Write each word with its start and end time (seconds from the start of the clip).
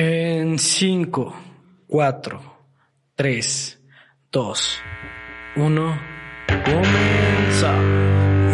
En 0.00 0.60
5, 0.60 1.34
4, 1.88 2.40
3, 3.16 3.80
2, 4.30 4.80
1, 5.56 6.00
comienza. 6.64 7.72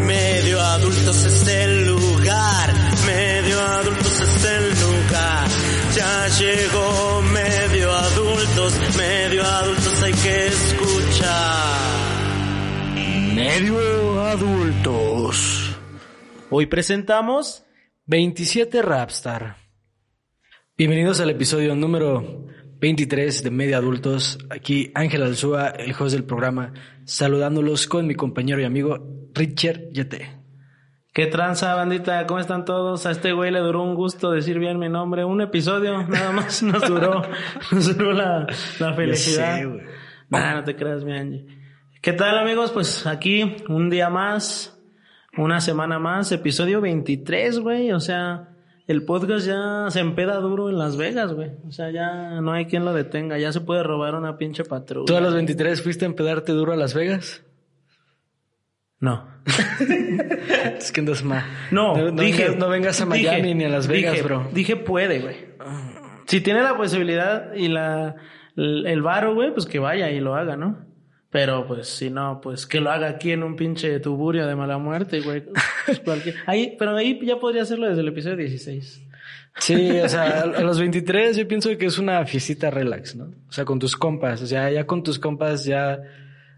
Medio 0.06 0.58
adultos 0.58 1.22
es 1.26 1.46
el 1.48 1.86
lugar, 1.86 2.72
medio 3.04 3.60
adultos 3.60 4.20
es 4.22 4.44
el 4.46 4.70
lugar. 4.70 5.46
Ya 5.94 6.28
llegó 6.28 7.20
medio 7.20 7.92
adultos, 7.92 8.96
medio 8.96 9.44
adultos 9.44 10.02
hay 10.02 10.14
que 10.14 10.46
escuchar. 10.46 11.78
Medio 13.34 14.22
adultos. 14.22 15.76
Hoy 16.48 16.64
presentamos 16.64 17.66
27 18.06 18.80
Rapstar. 18.80 19.63
Bienvenidos 20.76 21.20
al 21.20 21.30
episodio 21.30 21.76
número 21.76 22.48
23 22.80 23.44
de 23.44 23.50
Medio 23.52 23.76
Adultos. 23.76 24.40
Aquí 24.50 24.90
Ángel 24.96 25.22
Alzúa, 25.22 25.68
el 25.68 25.94
host 25.96 26.14
del 26.14 26.24
programa, 26.24 26.72
saludándolos 27.04 27.86
con 27.86 28.08
mi 28.08 28.16
compañero 28.16 28.60
y 28.60 28.64
amigo 28.64 28.98
Richard 29.34 29.90
Yete. 29.92 30.32
¿Qué 31.12 31.26
tranza, 31.28 31.76
bandita? 31.76 32.26
¿Cómo 32.26 32.40
están 32.40 32.64
todos? 32.64 33.06
A 33.06 33.12
este 33.12 33.30
güey 33.30 33.52
le 33.52 33.60
duró 33.60 33.84
un 33.84 33.94
gusto 33.94 34.32
decir 34.32 34.58
bien 34.58 34.80
mi 34.80 34.88
nombre. 34.88 35.24
Un 35.24 35.42
episodio 35.42 36.02
nada 36.08 36.32
más 36.32 36.60
nos 36.64 36.82
duró, 36.88 37.22
nos 37.70 37.96
duró 37.96 38.12
la, 38.12 38.44
la 38.80 38.94
felicidad. 38.94 39.58
sé, 39.58 39.66
güey. 39.66 39.80
Nah, 40.28 40.54
no 40.54 40.64
te 40.64 40.74
creas, 40.74 41.04
mi 41.04 41.12
Angie. 41.12 41.46
¿Qué 42.02 42.14
tal, 42.14 42.36
amigos? 42.36 42.72
Pues 42.72 43.06
aquí, 43.06 43.58
un 43.68 43.90
día 43.90 44.10
más, 44.10 44.76
una 45.36 45.60
semana 45.60 46.00
más, 46.00 46.32
episodio 46.32 46.80
23, 46.80 47.60
güey. 47.60 47.92
O 47.92 48.00
sea, 48.00 48.53
el 48.86 49.04
podcast 49.04 49.46
ya 49.46 49.86
se 49.90 50.00
empeda 50.00 50.36
duro 50.36 50.68
en 50.68 50.78
Las 50.78 50.96
Vegas, 50.96 51.32
güey. 51.32 51.52
O 51.66 51.72
sea, 51.72 51.90
ya 51.90 52.40
no 52.40 52.52
hay 52.52 52.66
quien 52.66 52.84
lo 52.84 52.92
detenga. 52.92 53.38
Ya 53.38 53.52
se 53.52 53.60
puede 53.60 53.82
robar 53.82 54.14
una 54.14 54.36
pinche 54.36 54.64
patrulla. 54.64 55.06
¿Tú 55.06 55.16
a 55.16 55.20
los 55.20 55.34
23 55.34 55.82
fuiste 55.82 56.04
a 56.04 56.08
empedarte 56.08 56.52
duro 56.52 56.72
a 56.72 56.76
Las 56.76 56.94
Vegas? 56.94 57.42
No. 59.00 59.26
Es 60.78 60.92
que 60.92 61.00
andas 61.00 61.22
mal. 61.22 61.44
No, 61.70 61.96
no, 61.96 62.10
no 62.10 62.22
dije, 62.22 62.44
vengas, 62.44 62.58
no 62.58 62.68
vengas 62.68 63.00
a 63.00 63.06
Miami 63.06 63.42
dije, 63.42 63.54
ni 63.54 63.64
a 63.64 63.68
Las 63.68 63.86
Vegas, 63.86 64.12
dije, 64.14 64.24
bro. 64.24 64.48
Dije 64.52 64.76
puede, 64.76 65.20
güey. 65.20 65.36
Si 66.26 66.40
tiene 66.40 66.62
la 66.62 66.76
posibilidad 66.76 67.54
y 67.54 67.68
la 67.68 68.16
el, 68.56 68.86
el 68.86 69.02
varo, 69.02 69.34
güey, 69.34 69.52
pues 69.52 69.66
que 69.66 69.78
vaya 69.78 70.10
y 70.10 70.20
lo 70.20 70.34
haga, 70.34 70.56
¿no? 70.56 70.78
Pero 71.34 71.66
pues 71.66 71.88
si 71.88 72.10
no, 72.10 72.40
pues 72.40 72.64
que 72.64 72.80
lo 72.80 72.92
haga 72.92 73.08
aquí 73.08 73.32
en 73.32 73.42
un 73.42 73.56
pinche 73.56 73.98
tuburio 73.98 74.46
de 74.46 74.54
mala 74.54 74.78
muerte, 74.78 75.20
güey. 75.20 75.42
Ahí, 76.46 76.76
pero 76.78 76.96
ahí 76.96 77.18
ya 77.26 77.40
podría 77.40 77.62
hacerlo 77.62 77.88
desde 77.88 78.02
el 78.02 78.06
episodio 78.06 78.36
16. 78.36 79.02
Sí, 79.58 79.90
o 79.98 80.08
sea, 80.08 80.22
a 80.22 80.42
a 80.42 80.60
los 80.60 80.78
23 80.78 81.36
yo 81.36 81.48
pienso 81.48 81.76
que 81.76 81.86
es 81.86 81.98
una 81.98 82.24
fiestita 82.24 82.70
relax, 82.70 83.16
¿no? 83.16 83.32
O 83.48 83.52
sea, 83.52 83.64
con 83.64 83.80
tus 83.80 83.96
compas, 83.96 84.42
o 84.42 84.46
sea, 84.46 84.70
ya 84.70 84.86
con 84.86 85.02
tus 85.02 85.18
compas, 85.18 85.64
ya 85.64 86.02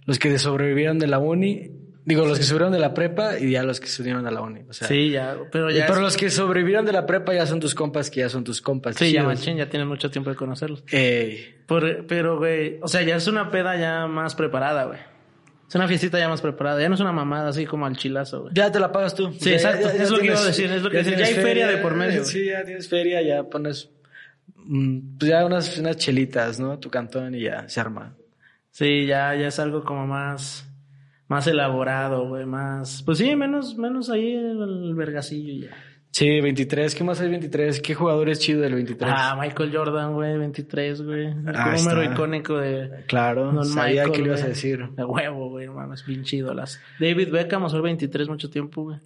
los 0.05 0.19
que 0.19 0.39
sobrevivieron 0.39 0.99
de 0.99 1.07
la 1.07 1.21
uni, 1.21 1.71
digo, 2.07 2.25
los 2.25 2.39
que 2.39 2.45
sobrevivieron 2.45 2.73
de 2.73 2.79
la 2.79 2.95
prepa 2.95 3.39
y 3.39 3.51
ya 3.51 3.62
los 3.62 3.79
que 3.81 3.89
se 3.89 4.01
unieron 4.01 4.27
a 4.27 4.31
la 4.31 4.41
uni, 4.41 4.62
o 4.67 4.73
sea. 4.73 4.89
Sí, 4.89 5.11
ya, 5.11 5.37
pero 5.53 5.71
ya. 5.71 5.85
pero 5.87 6.01
los 6.01 6.17
que 6.17 6.31
sobrevivieron 6.31 6.87
de 6.87 6.93
la 6.93 7.05
prepa 7.05 7.35
ya 7.35 7.45
son 7.45 7.61
tus 7.61 7.75
compas, 7.75 8.11
que 8.11 8.21
ya 8.21 8.31
son 8.31 8.45
tus 8.45 8.62
compas. 8.62 8.97
sí, 8.97 9.12
ya 9.12 9.23
machín, 9.25 9.59
ya 9.59 9.69
tienes 9.69 9.87
mucho 9.87 10.11
tiempo 10.11 10.31
de 10.31 10.37
conocerlos. 10.37 10.83
Ey. 10.91 11.55
Por- 11.67 12.07
pero, 12.07 12.39
güey, 12.39 12.79
o 12.81 12.89
sea, 12.89 13.03
ya 13.03 13.17
es 13.17 13.27
una 13.27 13.51
peda 13.51 13.77
ya 13.77 14.07
más 14.07 14.34
preparada, 14.34 14.84
güey. 14.84 14.99
Es 15.69 15.75
una 15.75 15.89
fiestita 15.89 16.17
ya 16.17 16.29
más 16.29 16.41
preparada. 16.41 16.81
Ya 16.81 16.89
no 16.89 16.95
es 16.95 17.01
una 17.01 17.11
mamada 17.11 17.49
así 17.49 17.67
como 17.67 17.87
al 17.87 17.97
chilazo, 17.97 18.43
güey. 18.43 18.55
Ya 18.55 18.71
te 18.71 18.79
la 18.79 18.93
pagas 18.93 19.17
tú. 19.17 19.33
Sí, 19.33 19.51
Ya- 19.51 19.57
exacto. 19.57 19.89
ya- 19.89 19.97
ya 19.97 20.03
Es 20.05 20.11
lo 20.11 20.19
que 20.21 20.27
iba 20.27 20.39
a 20.39 20.45
decir, 20.45 20.71
es 20.71 20.81
lo 20.83 20.91
que. 20.91 21.03
Ya 21.03 21.27
hay 21.27 21.34
feria 21.34 21.67
de 21.67 21.79
por 21.79 21.95
medio. 21.97 22.25
Sí, 22.25 22.47
ya 22.47 22.65
tienes 22.65 22.89
feria, 22.89 23.21
ya 23.21 23.43
pones, 23.43 23.91
mm, 24.55 25.19
pues 25.19 25.29
ya 25.31 25.45
unas, 25.45 25.77
unas 25.79 25.97
chelitas, 25.97 26.61
¿no? 26.61 26.79
Tu 26.79 26.89
cantón 26.89 27.34
y 27.34 27.41
ya 27.41 27.69
se 27.69 27.81
arma. 27.81 28.15
Sí, 28.71 29.07
ya, 29.07 29.34
ya 29.34 29.49
es 29.49 29.59
algo 29.59 29.83
como 29.84 30.07
más, 30.07 30.66
más 31.29 31.47
elaborado, 31.47 32.29
güey, 32.29 32.47
más, 32.47 33.03
pues 33.05 33.19
sí, 33.19 33.34
menos, 33.37 33.77
menos 33.77 34.11
ahí 34.11 34.34
el, 34.34 34.95
vergacillo 34.95 35.67
ya. 35.69 35.75
Sí, 36.11 36.41
23. 36.41 36.95
¿Qué 36.95 37.05
más 37.05 37.21
hay 37.21 37.28
23? 37.28 37.83
¿Qué 37.83 37.95
jugador 37.95 38.31
es 38.31 38.39
chido 38.39 38.62
del 38.62 38.73
23? 38.75 39.12
Ah, 39.15 39.37
Michael 39.39 39.71
Jordan, 39.77 40.15
güey, 40.15 40.39
23, 40.39 41.03
güey. 41.03 41.27
El 41.27 41.49
Ah, 41.55 41.75
número 41.77 42.00
está. 42.00 42.15
icónico 42.15 42.56
de 42.56 43.05
claro, 43.06 43.53
Don 43.53 43.65
sabía 43.67 44.05
Michael, 44.05 44.12
que 44.12 44.19
le 44.23 44.28
ibas 44.28 44.43
a 44.43 44.49
decir. 44.49 44.89
De 44.93 45.05
huevo, 45.05 45.50
güey, 45.50 45.69
mames, 45.69 46.06
bien 46.06 46.23
chido 46.25 46.55
las. 46.55 46.81
David 46.99 47.31
Beckham 47.31 47.65
usó 47.65 47.77
el 47.77 47.83
23 47.83 48.29
mucho 48.31 48.49
tiempo, 48.49 48.84
güey. 48.84 48.99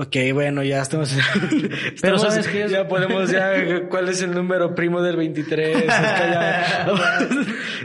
Ok, 0.00 0.14
bueno, 0.32 0.62
ya 0.62 0.80
estamos. 0.80 1.12
Pero 1.40 1.90
estamos- 1.94 2.22
¿sabes 2.22 2.46
qué 2.46 2.64
es? 2.66 2.70
Ya 2.70 2.86
podemos, 2.86 3.32
ya, 3.32 3.88
¿cuál 3.88 4.08
es 4.08 4.22
el 4.22 4.30
número 4.30 4.72
primo 4.72 5.02
del 5.02 5.16
23? 5.16 5.76
Es 5.76 5.82
que 5.82 5.88
ya, 5.88 6.86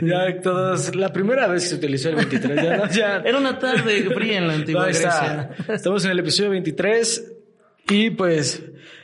ya 0.00 0.40
todos, 0.40 0.94
la 0.94 1.12
primera 1.12 1.48
vez 1.48 1.64
que 1.64 1.68
se 1.70 1.74
utilizó 1.74 2.10
el 2.10 2.14
23, 2.14 2.62
ya, 2.62 2.76
no, 2.76 2.88
ya. 2.88 3.16
Era 3.16 3.36
una 3.36 3.58
tarde 3.58 4.08
fría 4.14 4.38
en 4.38 4.46
la 4.46 4.54
antigua 4.54 4.88
está. 4.88 5.48
Grecia. 5.56 5.74
Estamos 5.74 6.04
en 6.04 6.12
el 6.12 6.20
episodio 6.20 6.50
23 6.50 7.32
y 7.90 8.10
pues 8.10 8.62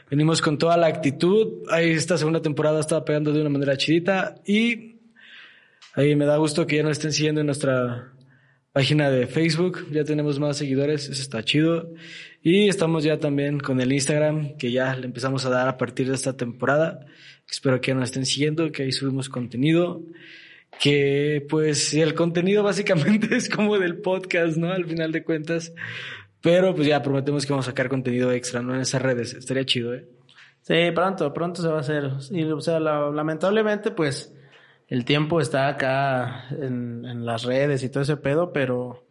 venimos 0.08 0.40
con 0.40 0.56
toda 0.56 0.76
la 0.76 0.86
actitud. 0.86 1.64
Ahí 1.68 1.90
esta 1.90 2.16
segunda 2.16 2.40
temporada 2.40 2.78
estaba 2.78 3.04
pegando 3.04 3.32
de 3.32 3.40
una 3.40 3.50
manera 3.50 3.76
chidita 3.76 4.36
y 4.46 5.00
ahí 5.94 6.14
me 6.14 6.26
da 6.26 6.36
gusto 6.36 6.64
que 6.64 6.76
ya 6.76 6.84
nos 6.84 6.92
estén 6.92 7.12
siguiendo 7.12 7.40
en 7.40 7.46
nuestra 7.46 8.12
página 8.72 9.10
de 9.10 9.26
Facebook. 9.26 9.86
Ya 9.90 10.04
tenemos 10.04 10.38
más 10.38 10.56
seguidores, 10.56 11.08
eso 11.08 11.22
está 11.22 11.42
chido. 11.42 11.92
Y 12.42 12.68
estamos 12.68 13.04
ya 13.04 13.18
también 13.18 13.58
con 13.60 13.80
el 13.80 13.92
Instagram 13.92 14.56
que 14.56 14.72
ya 14.72 14.94
le 14.96 15.06
empezamos 15.06 15.44
a 15.44 15.50
dar 15.50 15.68
a 15.68 15.76
partir 15.76 16.08
de 16.08 16.14
esta 16.14 16.36
temporada. 16.36 17.06
Espero 17.50 17.80
que 17.80 17.94
nos 17.94 18.04
estén 18.04 18.26
siguiendo, 18.26 18.70
que 18.72 18.84
ahí 18.84 18.92
subimos 18.92 19.28
contenido. 19.28 20.02
Que 20.80 21.44
pues 21.48 21.92
el 21.94 22.14
contenido 22.14 22.62
básicamente 22.70 23.36
es 23.36 23.48
como 23.48 23.78
del 23.78 23.98
podcast, 23.98 24.56
¿no? 24.56 24.72
Al 24.72 24.84
final 24.86 25.12
de 25.12 25.24
cuentas. 25.24 25.72
Pero 26.40 26.74
pues 26.74 26.86
ya 26.86 27.02
prometemos 27.02 27.44
que 27.44 27.52
vamos 27.52 27.66
a 27.66 27.70
sacar 27.72 27.88
contenido 27.88 28.32
extra, 28.32 28.62
¿no? 28.62 28.74
En 28.74 28.80
esas 28.80 29.02
redes. 29.02 29.34
Estaría 29.34 29.64
chido, 29.66 29.94
¿eh? 29.94 30.06
Sí, 30.62 30.74
pronto, 30.94 31.32
pronto 31.34 31.60
se 31.60 31.68
va 31.68 31.78
a 31.78 31.80
hacer. 31.80 32.04
Y, 32.30 32.44
o 32.44 32.60
sea, 32.60 32.78
la- 32.80 33.10
lamentablemente, 33.10 33.90
pues, 33.90 34.34
el 34.90 35.04
tiempo 35.04 35.40
está 35.40 35.68
acá 35.68 36.46
en, 36.50 37.04
en 37.06 37.24
las 37.24 37.44
redes 37.44 37.84
y 37.84 37.88
todo 37.88 38.02
ese 38.02 38.16
pedo, 38.16 38.52
pero, 38.52 39.06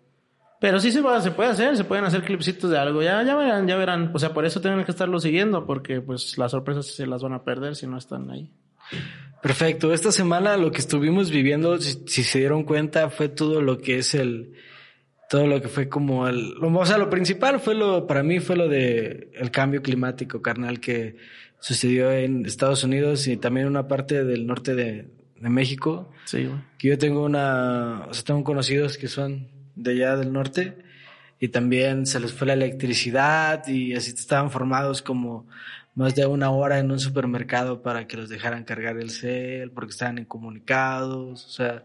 pero 0.59 0.77
sí 0.81 0.91
se, 0.91 0.99
va, 0.99 1.21
se 1.21 1.31
puede 1.31 1.51
hacer, 1.51 1.77
se 1.77 1.85
pueden 1.85 2.03
hacer 2.03 2.21
clipsitos 2.23 2.69
de 2.69 2.77
algo. 2.77 3.01
Ya, 3.01 3.23
ya 3.23 3.33
verán, 3.33 3.65
ya 3.65 3.77
verán. 3.77 4.11
O 4.13 4.19
sea, 4.19 4.33
por 4.33 4.45
eso 4.45 4.59
tienen 4.59 4.83
que 4.83 4.91
estarlo 4.91 5.21
siguiendo, 5.21 5.65
porque 5.65 6.01
pues 6.01 6.37
las 6.37 6.51
sorpresas 6.51 6.85
se 6.85 7.07
las 7.07 7.23
van 7.23 7.31
a 7.31 7.45
perder 7.45 7.77
si 7.77 7.87
no 7.87 7.97
están 7.97 8.29
ahí. 8.29 8.51
Perfecto. 9.41 9.93
Esta 9.93 10.11
semana 10.11 10.57
lo 10.57 10.69
que 10.69 10.79
estuvimos 10.79 11.31
viviendo, 11.31 11.77
si, 11.77 12.03
si 12.07 12.23
se 12.23 12.39
dieron 12.39 12.65
cuenta, 12.65 13.09
fue 13.09 13.29
todo 13.29 13.61
lo 13.61 13.77
que 13.77 13.99
es 13.99 14.15
el, 14.15 14.51
todo 15.29 15.47
lo 15.47 15.61
que 15.61 15.69
fue 15.69 15.87
como 15.87 16.27
el, 16.27 16.55
o 16.61 16.85
sea, 16.85 16.97
lo 16.97 17.09
principal 17.09 17.61
fue 17.61 17.73
lo, 17.73 18.05
para 18.05 18.21
mí 18.21 18.41
fue 18.41 18.57
lo 18.57 18.67
de 18.67 19.31
el 19.33 19.49
cambio 19.49 19.81
climático, 19.81 20.41
carnal, 20.41 20.81
que 20.81 21.15
sucedió 21.61 22.11
en 22.11 22.45
Estados 22.45 22.83
Unidos 22.83 23.27
y 23.27 23.37
también 23.37 23.67
una 23.67 23.87
parte 23.87 24.25
del 24.25 24.45
norte 24.45 24.75
de, 24.75 25.18
de 25.41 25.49
México. 25.49 26.11
Sí, 26.25 26.45
güey. 26.45 26.59
que 26.77 26.89
yo 26.89 26.97
tengo 26.97 27.23
una, 27.23 28.05
o 28.09 28.13
sea, 28.13 28.23
tengo 28.23 28.43
conocidos 28.43 28.97
que 28.97 29.07
son 29.07 29.47
de 29.75 29.91
allá 29.91 30.17
del 30.17 30.33
norte 30.33 30.77
y 31.39 31.49
también 31.49 32.05
se 32.05 32.19
les 32.19 32.33
fue 32.33 32.47
la 32.47 32.53
electricidad 32.53 33.65
y 33.67 33.95
así 33.95 34.11
estaban 34.11 34.51
formados 34.51 35.01
como 35.01 35.47
más 35.95 36.15
de 36.15 36.25
una 36.25 36.49
hora 36.51 36.79
en 36.79 36.91
un 36.91 36.99
supermercado 36.99 37.81
para 37.81 38.07
que 38.07 38.17
los 38.17 38.29
dejaran 38.29 38.63
cargar 38.63 38.97
el 38.97 39.09
cel 39.09 39.71
porque 39.71 39.91
estaban 39.91 40.17
incomunicados, 40.17 41.45
o 41.45 41.49
sea, 41.49 41.83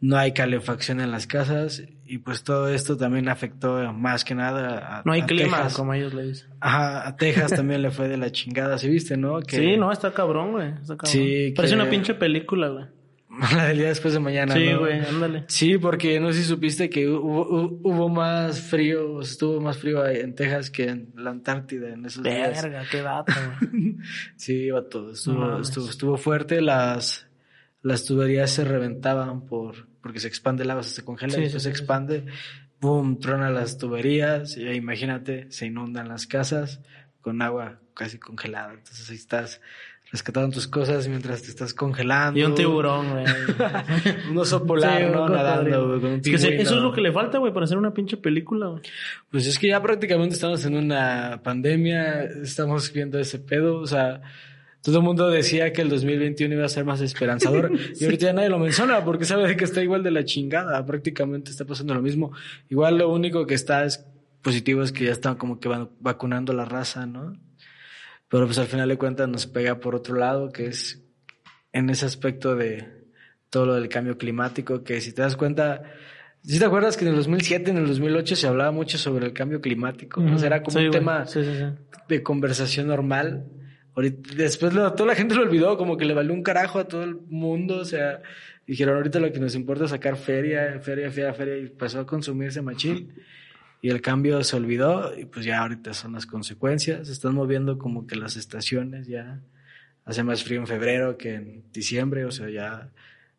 no 0.00 0.16
hay 0.16 0.32
calefacción 0.32 1.00
en 1.00 1.10
las 1.10 1.26
casas 1.26 1.82
y 2.06 2.18
pues 2.18 2.42
todo 2.42 2.68
esto 2.68 2.96
también 2.96 3.28
afectó 3.28 3.92
más 3.92 4.24
que 4.24 4.34
nada 4.34 4.98
a, 4.98 5.02
No 5.04 5.12
hay 5.12 5.20
a 5.22 5.26
clima, 5.26 5.56
Texas. 5.58 5.74
como 5.74 5.92
ellos 5.94 6.14
le 6.14 6.24
dicen. 6.28 6.48
Ajá, 6.60 7.06
a 7.06 7.16
Texas 7.18 7.52
también 7.52 7.82
le 7.82 7.90
fue 7.90 8.08
de 8.08 8.16
la 8.16 8.30
chingada, 8.32 8.78
¿sí 8.78 8.88
viste, 8.88 9.16
no? 9.16 9.40
Que 9.40 9.56
Sí, 9.56 9.76
no, 9.76 9.92
está 9.92 10.12
cabrón, 10.12 10.52
güey. 10.52 10.68
Está 10.70 10.96
cabrón. 10.96 11.06
Sí, 11.06 11.52
Parece 11.54 11.74
que- 11.76 11.80
una 11.82 11.90
pinche 11.90 12.14
película, 12.14 12.68
güey. 12.68 12.84
La 13.56 13.66
del 13.68 13.78
día 13.78 13.88
después 13.88 14.12
de 14.12 14.20
mañana, 14.20 14.54
Sí, 14.54 14.70
¿no? 14.72 14.80
güey, 14.80 14.98
ándale. 15.06 15.44
Sí, 15.46 15.78
porque 15.78 16.18
no 16.18 16.32
sé 16.32 16.38
si 16.42 16.44
supiste 16.48 16.90
que 16.90 17.08
hubo, 17.08 17.46
hubo- 17.46 17.80
hubo 17.84 18.08
más 18.08 18.60
frío, 18.60 19.20
estuvo 19.20 19.60
más 19.60 19.78
frío 19.78 20.04
en 20.06 20.34
Texas 20.34 20.68
que 20.70 20.88
en 20.88 21.12
la 21.14 21.30
Antártida 21.30 21.90
en 21.90 22.04
esos 22.06 22.22
días. 22.24 22.60
Verga, 22.62 22.82
qué 22.90 23.02
dato, 23.02 23.32
güey. 23.70 23.96
Sí, 24.36 24.54
iba 24.64 24.82
todo, 24.88 25.12
estuvo, 25.12 25.34
No 25.44 25.60
estuvo, 25.60 25.88
estuvo 25.88 26.16
fuerte, 26.16 26.60
las, 26.60 27.28
las 27.82 28.04
tuberías 28.04 28.50
se 28.50 28.64
reventaban 28.64 29.46
por, 29.46 29.86
porque 30.02 30.20
se 30.20 30.28
expande 30.28 30.64
el 30.64 30.70
agua, 30.70 30.82
se 30.82 31.04
congela 31.04 31.34
Sí, 31.34 31.42
y 31.42 31.50
sí, 31.50 31.60
se 31.60 31.70
expande, 31.70 32.26
boom, 32.80 33.18
trona 33.18 33.50
las 33.50 33.78
tuberías, 33.78 34.56
y 34.56 34.66
ahí, 34.66 34.76
imagínate, 34.76 35.50
se 35.50 35.66
inundan 35.66 36.08
las 36.08 36.26
casas 36.26 36.80
con 37.20 37.42
agua 37.42 37.80
casi 37.94 38.18
congelada, 38.18 38.72
entonces 38.72 39.08
ahí 39.10 39.16
estás 39.16 39.60
rescatando 40.10 40.50
tus 40.50 40.66
cosas 40.66 41.06
mientras 41.06 41.42
te 41.42 41.48
estás 41.48 41.72
congelando. 41.72 42.38
Y 42.38 42.42
un 42.42 42.54
tiburón, 42.54 43.10
güey. 43.10 43.24
Un 44.30 44.38
oso 44.38 44.66
polar, 44.66 45.02
Sí, 45.02 45.12
¿no? 45.12 45.28
Nadando, 45.28 45.88
güey, 45.88 46.00
con 46.00 46.10
un 46.12 46.20
Es 46.20 46.22
que 46.22 46.62
eso 46.62 46.76
es 46.76 46.82
lo 46.82 46.92
que 46.92 47.00
le 47.00 47.12
falta, 47.12 47.38
güey, 47.38 47.52
para 47.52 47.64
hacer 47.64 47.78
una 47.78 47.94
pinche 47.94 48.16
película, 48.16 48.66
güey. 48.66 48.82
Pues 49.30 49.46
es 49.46 49.58
que 49.58 49.68
ya 49.68 49.80
prácticamente 49.80 50.34
estamos 50.34 50.64
en 50.64 50.76
una 50.76 51.40
pandemia, 51.44 52.24
estamos 52.24 52.92
viendo 52.92 53.18
ese 53.18 53.38
pedo, 53.38 53.76
o 53.76 53.86
sea, 53.86 54.20
todo 54.82 54.98
el 54.98 55.04
mundo 55.04 55.28
decía 55.28 55.72
que 55.72 55.82
el 55.82 55.88
2021 55.88 56.54
iba 56.54 56.64
a 56.64 56.68
ser 56.68 56.84
más 56.84 57.00
esperanzador 57.00 57.70
y 58.00 58.04
ahorita 58.04 58.26
ya 58.26 58.32
nadie 58.32 58.48
lo 58.48 58.58
menciona 58.58 59.04
porque 59.04 59.24
sabe 59.24 59.56
que 59.56 59.64
está 59.64 59.82
igual 59.82 60.02
de 60.02 60.10
la 60.10 60.24
chingada, 60.24 60.84
prácticamente 60.86 61.50
está 61.50 61.64
pasando 61.64 61.94
lo 61.94 62.02
mismo. 62.02 62.32
Igual 62.68 62.98
lo 62.98 63.12
único 63.12 63.46
que 63.46 63.54
está 63.54 63.84
es 63.84 64.06
positivo 64.42 64.82
es 64.82 64.92
que 64.92 65.04
ya 65.04 65.12
están 65.12 65.36
como 65.36 65.60
que 65.60 65.68
van 65.68 65.90
vacunando 66.00 66.52
la 66.52 66.64
raza, 66.64 67.06
¿no? 67.06 67.38
Pero 68.28 68.46
pues 68.46 68.58
al 68.58 68.66
final 68.66 68.88
de 68.88 68.96
cuentas 68.96 69.28
nos 69.28 69.46
pega 69.46 69.80
por 69.80 69.94
otro 69.94 70.16
lado, 70.16 70.50
que 70.50 70.66
es 70.66 71.02
en 71.72 71.90
ese 71.90 72.06
aspecto 72.06 72.56
de 72.56 73.00
todo 73.50 73.66
lo 73.66 73.74
del 73.74 73.88
cambio 73.88 74.16
climático, 74.16 74.84
que 74.84 75.00
si 75.00 75.12
te 75.12 75.22
das 75.22 75.36
cuenta, 75.36 75.82
si 76.42 76.58
te 76.58 76.64
acuerdas 76.64 76.96
que 76.96 77.04
en 77.04 77.10
el 77.10 77.16
2007, 77.16 77.70
en 77.70 77.78
el 77.78 77.86
2008 77.88 78.36
se 78.36 78.46
hablaba 78.46 78.70
mucho 78.70 78.98
sobre 78.98 79.26
el 79.26 79.32
cambio 79.32 79.60
climático? 79.60 80.22
o 80.22 80.38
sea, 80.38 80.46
era 80.46 80.62
como 80.62 80.78
un 80.78 80.90
tema 80.90 81.24
de 82.08 82.22
conversación 82.22 82.86
normal. 82.86 83.46
Ahorita, 84.00 84.34
después 84.34 84.72
toda 84.72 85.06
la 85.06 85.14
gente 85.14 85.34
lo 85.34 85.42
olvidó, 85.42 85.76
como 85.76 85.98
que 85.98 86.06
le 86.06 86.14
valió 86.14 86.32
un 86.32 86.42
carajo 86.42 86.78
a 86.78 86.88
todo 86.88 87.04
el 87.04 87.16
mundo, 87.28 87.76
o 87.76 87.84
sea, 87.84 88.22
dijeron 88.66 88.96
ahorita 88.96 89.20
lo 89.20 89.30
que 89.30 89.40
nos 89.40 89.54
importa 89.54 89.84
es 89.84 89.90
sacar 89.90 90.16
feria, 90.16 90.80
feria, 90.80 91.10
feria, 91.10 91.34
feria, 91.34 91.58
y 91.58 91.68
pasó 91.68 92.00
a 92.00 92.06
consumirse 92.06 92.62
machín 92.62 93.12
y 93.82 93.90
el 93.90 94.00
cambio 94.00 94.42
se 94.42 94.56
olvidó 94.56 95.16
y 95.18 95.26
pues 95.26 95.44
ya 95.44 95.60
ahorita 95.60 95.92
son 95.92 96.12
las 96.12 96.24
consecuencias. 96.24 97.06
Se 97.06 97.12
están 97.12 97.34
moviendo 97.34 97.78
como 97.78 98.06
que 98.06 98.16
las 98.16 98.36
estaciones 98.36 99.06
ya. 99.06 99.40
Hace 100.06 100.22
más 100.22 100.42
frío 100.42 100.60
en 100.60 100.66
febrero 100.66 101.18
que 101.18 101.34
en 101.34 101.64
diciembre, 101.72 102.24
o 102.24 102.30
sea, 102.30 102.48
ya 102.48 102.90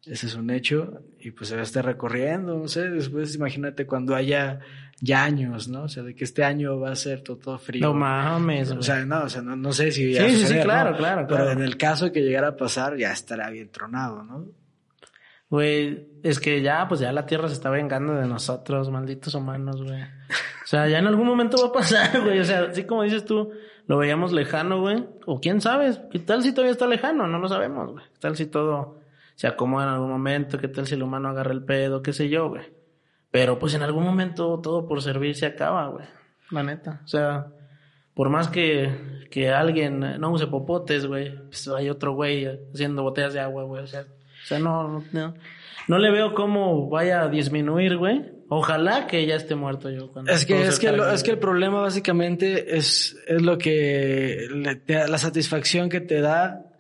ese 0.06 0.28
es 0.28 0.36
un 0.36 0.52
hecho 0.52 1.04
y 1.20 1.32
pues 1.32 1.50
se 1.50 1.56
va 1.56 1.62
a 1.62 1.64
estar 1.64 1.84
recorriendo, 1.84 2.58
no 2.58 2.68
sé, 2.68 2.90
después 2.90 3.36
imagínate 3.36 3.86
cuando 3.86 4.16
haya 4.16 4.60
ya 5.02 5.24
años, 5.24 5.68
¿no? 5.68 5.84
O 5.84 5.90
sea, 5.90 6.04
de 6.04 6.16
que 6.16 6.24
este 6.24 6.44
año 6.44 6.80
va 6.80 6.92
a 6.92 6.96
ser 6.96 7.22
todo, 7.22 7.58
frío. 7.58 7.82
No 7.82 7.94
mames. 7.94 8.72
O 8.72 8.84
sea, 8.84 9.04
no, 9.04 9.24
o 9.24 9.30
sea, 9.30 9.42
no, 9.42 9.74
sé 9.74 9.92
si 9.92 10.14
ya 10.14 10.30
Sí, 10.30 10.36
sí, 10.38 10.48
sí, 10.48 10.60
claro, 10.62 10.96
claro, 10.96 11.26
Pero 11.28 11.50
en 11.50 11.62
el 11.62 11.76
caso 11.76 12.12
que 12.12 12.22
llegara 12.22 12.50
a 12.50 12.56
pasar 12.56 12.96
ya 12.98 13.12
estará 13.12 13.50
bien 13.50 13.72
tronado, 13.72 14.24
¿no? 14.24 14.46
Güey, 15.50 16.08
es 16.24 16.40
que 16.40 16.62
ya, 16.62 16.88
pues 16.88 17.02
ya 17.02 17.12
la 17.12 17.26
tierra 17.26 17.48
se 17.48 17.56
está 17.56 17.70
vengando 17.70 18.14
de 18.14 18.28
nosotros, 18.28 18.90
malditos 18.90 19.34
humanos, 19.34 19.84
güey. 19.84 20.02
O 20.02 20.68
sea, 20.68 20.88
ya 20.88 21.00
en 21.00 21.08
algún 21.08 21.28
momento 21.28 21.58
va 21.62 21.70
a 21.70 21.72
pasar, 21.74 22.22
güey. 22.22 22.40
O 22.40 22.46
sea, 22.46 22.68
así 22.70 22.84
como 22.86 23.04
dices 23.04 23.26
tú, 23.26 23.52
lo 23.88 23.98
veíamos 23.98 24.32
lejano, 24.32 24.80
güey. 24.80 25.04
O 25.26 25.42
quién 25.42 25.60
sabe, 25.60 25.92
¿qué 26.12 26.20
tal 26.20 26.44
si 26.44 26.54
todavía 26.54 26.72
está 26.72 26.88
lejano? 26.88 27.28
No 27.28 27.40
lo 27.40 27.50
sabemos, 27.50 27.92
güey. 27.92 28.06
¿Qué 28.06 28.20
tal 28.20 28.38
si 28.38 28.46
todo 28.46 29.00
se 29.36 29.48
acomoda 29.48 29.86
en 29.86 29.90
algún 29.90 30.10
momento? 30.10 30.60
¿Qué 30.60 30.68
tal 30.68 30.86
si 30.86 30.94
el 30.94 31.04
humano 31.04 31.28
agarra 31.28 31.52
el 31.52 31.66
pedo? 31.66 32.02
¿Qué 32.02 32.14
sé 32.14 32.30
yo, 32.30 32.48
güey? 32.48 32.81
Pero 33.32 33.58
pues 33.58 33.74
en 33.74 33.82
algún 33.82 34.04
momento 34.04 34.60
todo 34.62 34.88
por 34.88 35.02
servir 35.02 35.36
se 35.36 35.46
acaba, 35.46 35.88
güey. 35.88 36.06
La 36.52 36.64
neta. 36.64 37.02
O 37.04 37.08
sea, 37.08 37.48
por 38.14 38.30
más 38.30 38.50
que, 38.50 39.26
que 39.32 39.50
alguien 39.50 40.00
no 40.20 40.32
use 40.32 40.48
popotes, 40.48 41.06
güey, 41.06 41.36
pues 41.48 41.68
hay 41.70 41.90
otro 41.90 42.14
güey 42.14 42.46
haciendo 42.74 43.04
botellas 43.04 43.34
de 43.34 43.40
agua, 43.40 43.64
güey. 43.64 43.84
O 43.84 43.88
sea, 43.88 44.02
o 44.02 44.46
sea, 44.46 44.60
no, 44.60 45.04
no, 45.12 45.34
no 45.88 45.98
le 45.98 46.12
veo 46.12 46.34
cómo 46.34 46.90
vaya 46.90 47.22
a 47.22 47.30
disminuir, 47.30 47.98
güey. 47.98 48.34
Ojalá 48.50 49.08
que 49.08 49.26
ya 49.26 49.36
esté 49.36 49.56
muerto 49.56 49.90
yo. 49.90 50.12
Cuando 50.12 50.30
es 50.30 50.46
que, 50.46 50.62
es 50.64 50.78
que, 50.78 50.88
es 51.14 51.24
que 51.24 51.32
el 51.32 51.40
problema 51.40 51.80
básicamente 51.80 52.76
es, 52.76 53.18
es 53.26 53.42
lo 53.42 53.58
que, 53.58 54.46
la 54.88 55.18
satisfacción 55.18 55.88
que 55.88 56.02
te 56.02 56.20
da 56.20 56.71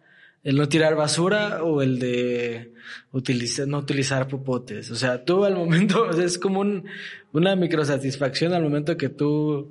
el 0.43 0.55
no 0.55 0.67
tirar 0.67 0.95
basura 0.95 1.63
o 1.63 1.81
el 1.81 1.99
de 1.99 2.73
utilizar, 3.11 3.67
no 3.67 3.79
utilizar 3.79 4.27
popotes. 4.27 4.89
O 4.91 4.95
sea, 4.95 5.23
tú 5.23 5.45
al 5.45 5.55
momento, 5.55 6.09
es 6.21 6.37
como 6.37 6.61
un, 6.61 6.85
una 7.31 7.55
microsatisfacción 7.55 8.53
al 8.53 8.63
momento 8.63 8.97
que 8.97 9.09
tú 9.09 9.69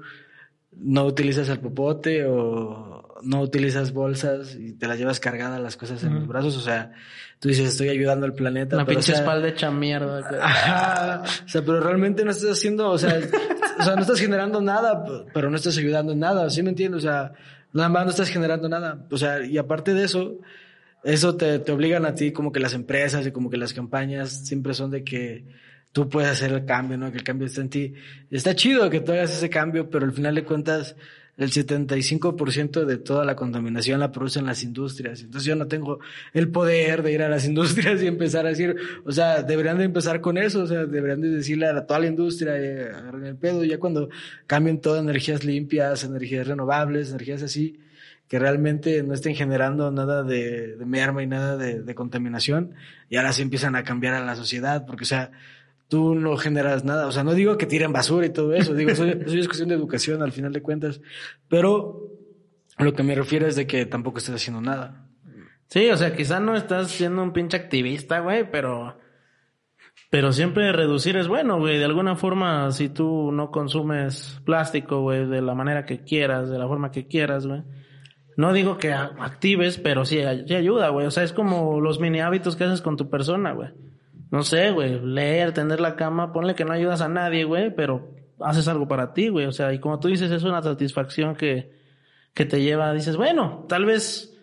no 0.72 1.04
utilizas 1.04 1.48
el 1.48 1.58
popote 1.58 2.24
o 2.24 3.18
no 3.22 3.40
utilizas 3.40 3.92
bolsas 3.92 4.54
y 4.54 4.72
te 4.72 4.86
las 4.86 4.98
llevas 4.98 5.20
cargadas 5.20 5.60
las 5.60 5.76
cosas 5.76 6.02
en 6.04 6.14
los 6.14 6.26
brazos. 6.26 6.56
O 6.56 6.60
sea, 6.60 6.92
tú 7.38 7.48
dices, 7.48 7.68
estoy 7.68 7.88
ayudando 7.88 8.24
al 8.24 8.34
planeta. 8.34 8.76
Una 8.76 8.86
pinche 8.86 9.12
espalda 9.12 9.48
hecha 9.48 9.70
mierda. 9.70 10.20
o 11.44 11.48
sea, 11.48 11.62
pero 11.62 11.80
realmente 11.80 12.24
no 12.24 12.30
estás 12.30 12.50
haciendo, 12.50 12.90
o 12.90 12.98
sea, 12.98 13.18
o 13.78 13.82
sea, 13.82 13.94
no 13.96 14.02
estás 14.02 14.20
generando 14.20 14.60
nada, 14.60 15.04
pero 15.34 15.50
no 15.50 15.56
estás 15.56 15.76
ayudando 15.76 16.12
en 16.12 16.20
nada. 16.20 16.48
¿Sí 16.48 16.62
me 16.62 16.70
entiendes? 16.70 17.04
O 17.04 17.08
sea, 17.08 17.32
nada 17.72 17.88
más 17.88 18.04
no 18.04 18.10
estás 18.10 18.28
generando 18.28 18.68
nada. 18.68 19.06
O 19.10 19.18
sea, 19.18 19.44
y 19.44 19.58
aparte 19.58 19.94
de 19.94 20.04
eso, 20.04 20.38
eso 21.04 21.36
te, 21.36 21.58
te 21.58 21.72
obligan 21.72 22.04
a 22.04 22.14
ti 22.14 22.32
como 22.32 22.52
que 22.52 22.60
las 22.60 22.74
empresas 22.74 23.26
y 23.26 23.32
como 23.32 23.50
que 23.50 23.56
las 23.56 23.72
campañas 23.72 24.46
siempre 24.46 24.74
son 24.74 24.90
de 24.90 25.04
que 25.04 25.44
tú 25.92 26.08
puedes 26.08 26.30
hacer 26.30 26.52
el 26.52 26.64
cambio, 26.64 26.96
¿no? 26.96 27.10
Que 27.10 27.18
el 27.18 27.24
cambio 27.24 27.46
está 27.46 27.60
en 27.60 27.70
ti. 27.70 27.94
Está 28.30 28.54
chido 28.54 28.90
que 28.90 29.00
tú 29.00 29.12
hagas 29.12 29.32
ese 29.32 29.50
cambio, 29.50 29.90
pero 29.90 30.06
al 30.06 30.12
final 30.12 30.34
de 30.34 30.44
cuentas, 30.44 30.96
el 31.40 31.50
75% 31.52 32.84
de 32.84 32.98
toda 32.98 33.24
la 33.24 33.34
contaminación 33.34 33.98
la 33.98 34.12
producen 34.12 34.44
las 34.44 34.62
industrias. 34.62 35.22
Entonces 35.22 35.46
yo 35.46 35.56
no 35.56 35.68
tengo 35.68 35.98
el 36.34 36.50
poder 36.50 37.02
de 37.02 37.12
ir 37.12 37.22
a 37.22 37.30
las 37.30 37.44
industrias 37.48 38.02
y 38.02 38.06
empezar 38.06 38.44
a 38.44 38.50
decir, 38.50 38.76
o 39.06 39.10
sea, 39.10 39.42
deberían 39.42 39.78
de 39.78 39.84
empezar 39.84 40.20
con 40.20 40.36
eso, 40.36 40.64
o 40.64 40.66
sea, 40.66 40.84
deberían 40.84 41.22
de 41.22 41.30
decirle 41.30 41.66
a 41.66 41.86
toda 41.86 42.00
la 42.00 42.08
industria, 42.08 42.58
eh, 42.58 42.90
agarren 42.94 43.24
el 43.24 43.36
pedo, 43.36 43.64
ya 43.64 43.80
cuando 43.80 44.10
cambien 44.46 44.82
todo 44.82 44.98
energías 44.98 45.42
limpias, 45.42 46.04
energías 46.04 46.46
renovables, 46.46 47.08
energías 47.08 47.42
así, 47.42 47.80
que 48.28 48.38
realmente 48.38 49.02
no 49.02 49.14
estén 49.14 49.34
generando 49.34 49.90
nada 49.90 50.22
de, 50.22 50.76
de 50.76 50.84
merma 50.84 51.22
y 51.22 51.26
nada 51.26 51.56
de, 51.56 51.82
de 51.82 51.94
contaminación, 51.94 52.74
y 53.08 53.16
ahora 53.16 53.32
sí 53.32 53.40
empiezan 53.40 53.76
a 53.76 53.82
cambiar 53.82 54.12
a 54.12 54.24
la 54.24 54.36
sociedad, 54.36 54.84
porque 54.84 55.04
o 55.04 55.06
sea, 55.06 55.30
tú 55.90 56.14
no 56.14 56.36
generas 56.38 56.84
nada. 56.84 57.06
O 57.06 57.12
sea, 57.12 57.24
no 57.24 57.34
digo 57.34 57.58
que 57.58 57.66
tiren 57.66 57.92
basura 57.92 58.24
y 58.24 58.30
todo 58.30 58.54
eso, 58.54 58.72
digo, 58.72 58.90
eso, 58.90 59.04
es 59.26 59.46
cuestión 59.46 59.68
de 59.68 59.74
educación 59.74 60.22
al 60.22 60.32
final 60.32 60.52
de 60.52 60.62
cuentas, 60.62 61.02
pero 61.48 62.08
lo 62.78 62.94
que 62.94 63.02
me 63.02 63.14
refiero 63.14 63.46
es 63.46 63.56
de 63.56 63.66
que 63.66 63.84
tampoco 63.84 64.18
estás 64.18 64.36
haciendo 64.36 64.62
nada. 64.62 65.06
Sí, 65.66 65.90
o 65.90 65.96
sea, 65.96 66.16
quizás 66.16 66.40
no 66.40 66.56
estás 66.56 66.90
siendo 66.90 67.22
un 67.22 67.32
pinche 67.32 67.58
activista, 67.58 68.20
güey, 68.20 68.50
pero... 68.50 68.98
Pero 70.08 70.32
siempre 70.32 70.72
reducir 70.72 71.16
es 71.16 71.28
bueno, 71.28 71.60
güey. 71.60 71.78
De 71.78 71.84
alguna 71.84 72.16
forma, 72.16 72.72
si 72.72 72.88
tú 72.88 73.30
no 73.30 73.52
consumes 73.52 74.40
plástico, 74.44 75.02
güey, 75.02 75.26
de 75.26 75.40
la 75.40 75.54
manera 75.54 75.86
que 75.86 76.02
quieras, 76.02 76.50
de 76.50 76.58
la 76.58 76.66
forma 76.66 76.90
que 76.90 77.06
quieras, 77.06 77.46
güey. 77.46 77.62
No 78.36 78.52
digo 78.52 78.76
que 78.76 78.92
actives, 78.92 79.78
pero 79.78 80.04
sí, 80.04 80.18
sí 80.48 80.54
ayuda, 80.56 80.88
güey. 80.88 81.06
O 81.06 81.12
sea, 81.12 81.22
es 81.22 81.32
como 81.32 81.80
los 81.80 82.00
mini 82.00 82.20
hábitos 82.20 82.56
que 82.56 82.64
haces 82.64 82.80
con 82.80 82.96
tu 82.96 83.08
persona, 83.08 83.52
güey 83.52 83.70
no 84.30 84.42
sé, 84.42 84.70
güey, 84.70 85.00
leer, 85.00 85.52
tender 85.52 85.80
la 85.80 85.96
cama, 85.96 86.32
ponle 86.32 86.54
que 86.54 86.64
no 86.64 86.72
ayudas 86.72 87.00
a 87.00 87.08
nadie, 87.08 87.44
güey, 87.44 87.74
pero 87.74 88.14
haces 88.40 88.68
algo 88.68 88.86
para 88.86 89.12
ti, 89.12 89.28
güey. 89.28 89.46
O 89.46 89.52
sea, 89.52 89.72
y 89.72 89.80
como 89.80 89.98
tú 89.98 90.08
dices, 90.08 90.30
es 90.30 90.44
una 90.44 90.62
satisfacción 90.62 91.34
que, 91.34 91.72
que 92.34 92.44
te 92.44 92.62
lleva, 92.62 92.92
dices, 92.92 93.16
bueno, 93.16 93.66
tal 93.68 93.84
vez 93.84 94.36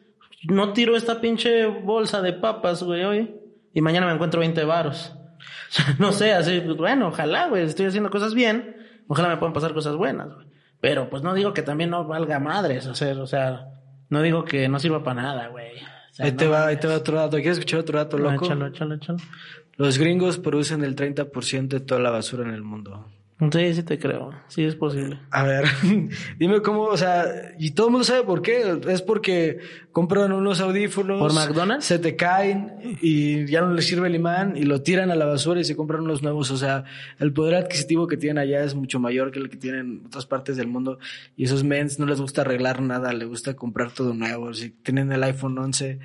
no 0.44 0.74
tiro 0.74 0.96
esta 0.96 1.22
pinche 1.22 1.66
bolsa 1.66 2.22
de 2.22 2.34
papas, 2.34 2.84
güey, 2.84 3.04
hoy, 3.04 3.36
y 3.74 3.82
mañana 3.82 4.08
me 4.08 4.14
encuentro 4.14 4.40
20 4.40 4.64
varos. 4.66 5.14
no 6.00 6.12
sé, 6.12 6.34
así, 6.34 6.62
pues, 6.62 6.78
bueno, 6.78 7.08
ojalá, 7.08 7.48
güey, 7.48 7.64
estoy 7.64 7.86
haciendo 7.86 8.10
cosas 8.10 8.34
bien, 8.34 8.76
ojalá 9.08 9.30
me 9.30 9.38
puedan 9.38 9.54
pasar 9.54 9.74
cosas 9.74 9.96
buenas, 9.96 10.34
güey. 10.34 10.48
Pero 10.80 11.10
pues 11.10 11.24
no 11.24 11.34
digo 11.34 11.54
que 11.54 11.64
también 11.64 11.90
no 11.90 12.06
valga 12.06 12.40
madres 12.40 12.86
hacer, 12.86 13.18
o 13.20 13.26
sea, 13.26 13.70
no 14.10 14.22
digo 14.22 14.46
que 14.46 14.70
no 14.70 14.80
sirva 14.80 15.04
para 15.04 15.22
nada, 15.22 15.48
güey. 15.48 15.72
ahí, 16.20 16.32
te 16.34 16.48
va, 16.48 16.68
ahí 16.68 16.78
te 16.78 16.88
va 16.88 16.96
otro 16.96 17.18
dato. 17.18 17.38
¿Quieres 17.38 17.58
escuchar 17.58 17.80
otro 17.80 17.98
dato, 17.98 18.18
loco? 18.18 18.46
échalo, 18.46 18.68
échalo, 18.68 18.96
échalo. 18.96 19.18
Los 19.78 19.98
gringos 19.98 20.40
producen 20.40 20.84
el 20.84 20.96
30% 20.96 21.68
de 21.68 21.80
toda 21.80 22.02
la 22.02 22.10
basura 22.10 22.44
en 22.44 22.54
el 22.54 22.64
mundo. 22.64 23.06
Sí, 23.52 23.74
sí 23.76 23.84
te 23.84 24.00
creo. 24.00 24.32
Sí 24.48 24.64
es 24.64 24.76
posible. 24.76 25.20
A 25.30 25.44
ver, 25.44 25.66
dime 26.40 26.64
cómo, 26.64 26.86
o 26.86 26.98
sea, 26.98 27.54
y 27.60 27.72
todo 27.72 27.88
el 27.88 27.92
mundo 27.92 28.04
sabe 28.04 28.24
por 28.24 28.42
qué. 28.42 28.80
Es 28.88 29.04
porque 29.04 29.60
compran 29.92 30.32
unos 30.32 30.60
audífonos. 30.60 31.20
¿Por 31.20 31.34
McDonald's? 31.34 31.86
Se 31.86 32.00
te 32.00 32.16
caen 32.16 32.98
y 33.00 33.46
ya 33.46 33.62
no 33.62 33.74
les 33.74 33.86
sirve 33.86 34.08
el 34.08 34.16
imán 34.16 34.58
y 34.58 34.64
lo 34.64 34.82
tiran 34.82 35.12
a 35.12 35.16
la 35.16 35.26
basura 35.26 35.60
y 35.60 35.66
se 35.66 35.76
compran 35.76 36.02
unos 36.02 36.24
nuevos. 36.24 36.50
O 36.50 36.58
sea, 36.58 36.86
el 37.20 37.32
poder 37.32 37.54
adquisitivo 37.54 38.08
que 38.08 38.18
tienen 38.18 38.40
allá 38.40 38.64
es 38.64 38.74
mucho 38.74 39.00
mayor 39.00 39.30
que 39.30 39.38
el 39.38 39.50
que 39.52 39.58
tienen 39.58 39.82
en 39.82 40.06
otras 40.08 40.26
partes 40.26 40.58
del 40.58 40.68
mundo. 40.68 40.98
Y 41.36 41.44
esos 41.44 41.64
mens 41.64 42.00
no 42.00 42.08
les 42.08 42.20
gusta 42.20 42.42
arreglar 42.42 42.82
nada, 42.82 43.14
les 43.14 43.28
gusta 43.28 43.56
comprar 43.56 43.92
todo 43.92 44.16
nuevo. 44.16 44.52
Si 44.56 44.72
tienen 44.72 45.12
el 45.12 45.22
iPhone 45.22 45.60
11 45.60 46.00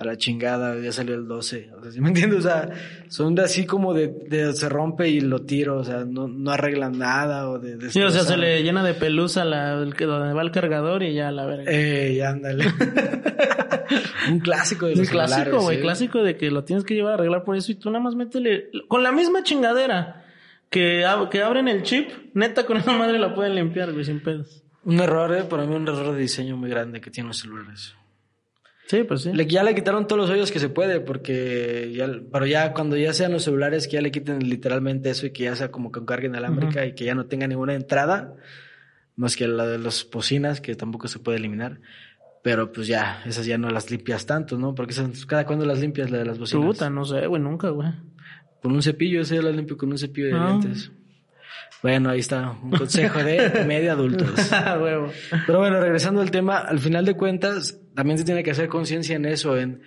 a 0.00 0.04
la 0.04 0.16
chingada, 0.16 0.80
ya 0.80 0.92
salió 0.92 1.14
el 1.14 1.28
12. 1.28 1.72
O 1.76 1.82
sea, 1.82 1.92
¿sí 1.92 2.00
me 2.00 2.08
entiendes? 2.08 2.38
O 2.38 2.42
sea, 2.42 2.70
son 3.08 3.34
de 3.34 3.42
así 3.42 3.66
como 3.66 3.92
de, 3.92 4.08
de, 4.08 4.54
se 4.54 4.70
rompe 4.70 5.10
y 5.10 5.20
lo 5.20 5.42
tiro, 5.42 5.76
o 5.76 5.84
sea, 5.84 6.06
no, 6.06 6.26
no 6.26 6.50
arreglan 6.50 6.98
nada 6.98 7.50
o 7.50 7.58
de, 7.58 7.90
Sí, 7.90 8.00
o 8.00 8.10
sea, 8.10 8.22
se 8.22 8.38
le 8.38 8.62
llena 8.62 8.82
de 8.82 8.94
pelusa 8.94 9.44
la, 9.44 9.74
el, 9.74 9.90
donde 9.90 10.32
va 10.32 10.40
el 10.40 10.52
cargador 10.52 11.02
y 11.02 11.12
ya 11.12 11.30
la 11.30 11.44
verga. 11.44 11.70
Eh, 11.70 12.24
ándale. 12.24 12.64
Un 14.30 14.40
clásico 14.40 14.86
de 14.86 14.96
los 14.96 15.06
Un 15.06 15.12
clásico, 15.12 15.60
güey, 15.60 15.80
clásico 15.82 16.22
de 16.22 16.38
que 16.38 16.50
lo 16.50 16.64
tienes 16.64 16.84
que 16.84 16.94
llevar 16.94 17.12
a 17.12 17.14
arreglar 17.16 17.44
por 17.44 17.56
eso 17.56 17.70
y 17.70 17.74
tú 17.74 17.90
nada 17.90 18.02
más 18.02 18.14
métele 18.14 18.70
con 18.88 19.02
la 19.02 19.12
misma 19.12 19.42
chingadera 19.42 20.24
que, 20.70 21.04
que 21.30 21.42
abren 21.42 21.68
el 21.68 21.82
chip, 21.82 22.08
neta 22.32 22.64
con 22.64 22.78
esa 22.78 22.96
madre 22.96 23.18
la 23.18 23.34
pueden 23.34 23.54
limpiar, 23.54 23.92
güey, 23.92 24.06
sin 24.06 24.22
pedos. 24.22 24.62
Un 24.82 24.98
error, 24.98 25.36
eh, 25.36 25.42
para 25.42 25.66
mí 25.66 25.74
un 25.74 25.86
error 25.86 26.14
de 26.14 26.20
diseño 26.20 26.56
muy 26.56 26.70
grande 26.70 27.02
que 27.02 27.10
tienen 27.10 27.28
los 27.28 27.38
celulares. 27.38 27.94
Sí, 28.90 29.04
pues 29.04 29.22
sí. 29.22 29.30
ya 29.46 29.62
le 29.62 29.72
quitaron 29.76 30.08
todos 30.08 30.20
los 30.22 30.30
hoyos 30.30 30.50
que 30.50 30.58
se 30.58 30.68
puede, 30.68 30.98
porque 30.98 31.92
ya, 31.94 32.10
pero 32.32 32.44
ya 32.44 32.72
cuando 32.72 32.96
ya 32.96 33.12
sean 33.12 33.30
los 33.30 33.44
celulares 33.44 33.86
que 33.86 33.92
ya 33.92 34.00
le 34.00 34.10
quiten 34.10 34.40
literalmente 34.48 35.10
eso 35.10 35.26
y 35.26 35.30
que 35.30 35.44
ya 35.44 35.54
sea 35.54 35.70
como 35.70 35.92
con 35.92 36.04
carga 36.06 36.26
inalámbrica 36.26 36.84
y 36.84 36.96
que 36.96 37.04
ya 37.04 37.14
no 37.14 37.26
tenga 37.26 37.46
ninguna 37.46 37.74
entrada, 37.74 38.34
más 39.14 39.36
que 39.36 39.46
la 39.46 39.64
de 39.64 39.78
las 39.78 40.04
bocinas, 40.10 40.60
que 40.60 40.74
tampoco 40.74 41.06
se 41.06 41.20
puede 41.20 41.38
eliminar. 41.38 41.78
Pero 42.42 42.72
pues 42.72 42.88
ya, 42.88 43.22
esas 43.26 43.46
ya 43.46 43.58
no 43.58 43.70
las 43.70 43.92
limpias 43.92 44.26
tanto, 44.26 44.58
¿no? 44.58 44.74
Porque 44.74 44.92
esas, 44.92 45.24
cada 45.24 45.46
cuando 45.46 45.64
las 45.66 45.78
limpias 45.78 46.10
la 46.10 46.18
de 46.18 46.24
las 46.24 46.40
bocinas. 46.40 46.66
Puta, 46.66 46.90
no 46.90 47.04
sé, 47.04 47.28
güey, 47.28 47.40
nunca, 47.40 47.68
güey. 47.68 47.90
Con 48.60 48.72
un 48.72 48.82
cepillo, 48.82 49.20
ese 49.20 49.36
yo 49.36 49.42
las 49.42 49.54
limpio 49.54 49.76
con 49.76 49.90
un 49.92 49.98
cepillo 49.98 50.26
de 50.26 50.32
Ah. 50.34 50.48
dientes. 50.58 50.90
Bueno, 51.82 52.10
ahí 52.10 52.18
está, 52.18 52.56
un 52.62 52.70
consejo 52.72 53.22
de 53.22 53.64
medio 53.68 53.92
adultos. 53.92 54.30
Pero 55.46 55.58
bueno, 55.60 55.80
regresando 55.80 56.20
al 56.20 56.30
tema, 56.32 56.58
al 56.58 56.78
final 56.80 57.04
de 57.04 57.14
cuentas, 57.14 57.78
también 58.00 58.16
se 58.16 58.24
tiene 58.24 58.42
que 58.42 58.50
hacer 58.52 58.68
conciencia 58.68 59.14
en 59.16 59.26
eso, 59.26 59.58
en... 59.58 59.82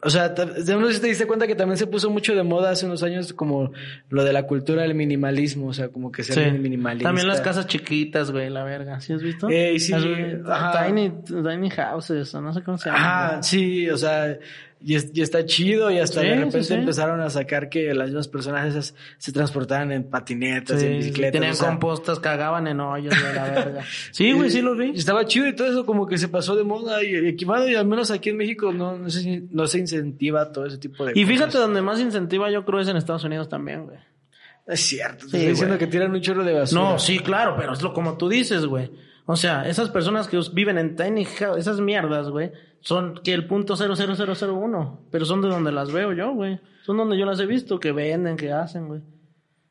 O 0.00 0.10
sea, 0.10 0.32
no 0.32 0.86
sé 0.86 0.94
si 0.94 1.00
te 1.00 1.08
diste 1.08 1.26
cuenta 1.26 1.48
que 1.48 1.56
también 1.56 1.76
se 1.76 1.88
puso 1.88 2.08
mucho 2.08 2.32
de 2.36 2.44
moda 2.44 2.70
hace 2.70 2.86
unos 2.86 3.02
años 3.02 3.32
como 3.32 3.72
lo 4.10 4.22
de 4.22 4.32
la 4.32 4.44
cultura 4.44 4.82
del 4.82 4.94
minimalismo, 4.94 5.66
o 5.66 5.72
sea, 5.72 5.88
como 5.88 6.12
que 6.12 6.22
ser 6.22 6.52
Sí. 6.52 6.56
minimalista. 6.56 7.08
También 7.08 7.26
las 7.26 7.40
casas 7.40 7.66
chiquitas, 7.66 8.30
güey, 8.30 8.48
la 8.48 8.62
verga. 8.62 9.00
¿Sí 9.00 9.12
has 9.12 9.20
visto? 9.24 9.48
Ey, 9.48 9.80
sí, 9.80 9.92
Las-. 9.92 10.86
Tiny, 10.86 11.10
tiny 11.26 11.70
houses, 11.70 12.32
o 12.32 12.40
no 12.40 12.52
sé 12.52 12.62
cómo 12.62 12.78
se 12.78 12.90
llama. 12.90 13.26
Ajá, 13.26 13.42
sí, 13.42 13.90
o 13.90 13.96
sea, 13.96 14.38
y, 14.80 14.94
es- 14.94 15.10
y 15.12 15.22
está 15.22 15.44
chido 15.44 15.90
y 15.90 15.98
hasta 15.98 16.20
Sí, 16.20 16.26
de 16.28 16.34
repente 16.36 16.62
sí. 16.64 16.74
empezaron 16.74 17.20
a 17.20 17.30
sacar 17.30 17.68
que 17.68 17.92
las 17.94 18.06
mismas 18.08 18.28
personas 18.28 18.66
esas 18.68 18.94
se 19.18 19.32
transportaban 19.32 19.90
en 19.92 20.04
patinetas 20.08 20.82
y 20.82 20.86
en 20.86 20.96
bicicletas. 20.98 21.32
tenían 21.32 21.52
o 21.52 21.54
sea, 21.56 21.68
compostas, 21.68 22.18
cagaban 22.20 22.66
en 22.68 22.80
hoyos 22.80 23.14
de 23.14 23.32
la 23.34 23.44
verga. 23.44 23.82
Sí, 24.12 24.32
güey, 24.32 24.50
sí 24.50 24.62
lo 24.62 24.74
vi. 24.76 24.92
Y 24.94 24.98
estaba 24.98 25.24
chido 25.26 25.46
y 25.48 25.54
todo 25.56 25.68
eso 25.68 25.84
como 25.86 26.06
que 26.06 26.16
se 26.18 26.28
pasó 26.28 26.54
de 26.56 26.64
moda 26.64 27.02
y, 27.02 27.14
y, 27.14 27.36
y 27.70 27.74
al 27.74 27.86
menos 27.86 28.10
aquí 28.10 28.30
en 28.30 28.36
México 28.36 28.72
no, 28.72 28.96
no, 28.98 29.10
se, 29.10 29.42
no 29.50 29.66
se 29.66 29.78
incentiva 29.78 30.52
todo 30.52 30.66
ese 30.66 30.78
tipo 30.78 31.04
de 31.04 31.12
Y 31.12 31.22
cosas. 31.22 31.28
fíjate, 31.28 31.58
donde 31.58 31.82
más 31.82 32.00
incentiva 32.00 32.50
yo 32.50 32.64
creo 32.64 32.80
es 32.80 32.88
en 32.88 32.96
Estados 32.96 33.24
Unidos 33.24 33.48
también, 33.48 33.84
güey. 33.86 33.98
Es 34.66 34.80
cierto, 34.80 35.20
te 35.20 35.24
estoy 35.38 35.40
diciendo 35.46 35.76
güey. 35.76 35.78
que 35.78 35.86
tiran 35.86 36.10
un 36.12 36.20
chorro 36.20 36.44
de 36.44 36.52
basura. 36.52 36.82
No, 36.82 36.98
sí, 36.98 37.20
claro, 37.20 37.54
pero 37.58 37.72
es 37.72 37.80
lo 37.82 37.92
como 37.94 38.18
tú 38.18 38.28
dices, 38.28 38.66
güey. 38.66 38.90
O 39.24 39.34
sea, 39.36 39.68
esas 39.68 39.88
personas 39.90 40.28
que 40.28 40.38
viven 40.52 40.78
en 40.78 40.94
tiny 40.96 41.24
house, 41.24 41.58
esas 41.58 41.80
mierdas, 41.80 42.28
güey, 42.30 42.50
son 42.80 43.20
que 43.22 43.34
el 43.34 43.46
punto 43.46 43.76
00001, 43.76 45.00
pero 45.10 45.24
son 45.24 45.42
de 45.42 45.48
donde 45.48 45.72
las 45.72 45.92
veo 45.92 46.12
yo, 46.12 46.32
güey. 46.32 46.60
Son 46.84 46.96
donde 46.96 47.18
yo 47.18 47.26
las 47.26 47.40
he 47.40 47.46
visto, 47.46 47.78
que 47.80 47.92
venden, 47.92 48.36
que 48.36 48.52
hacen, 48.52 48.88
güey. 48.88 49.00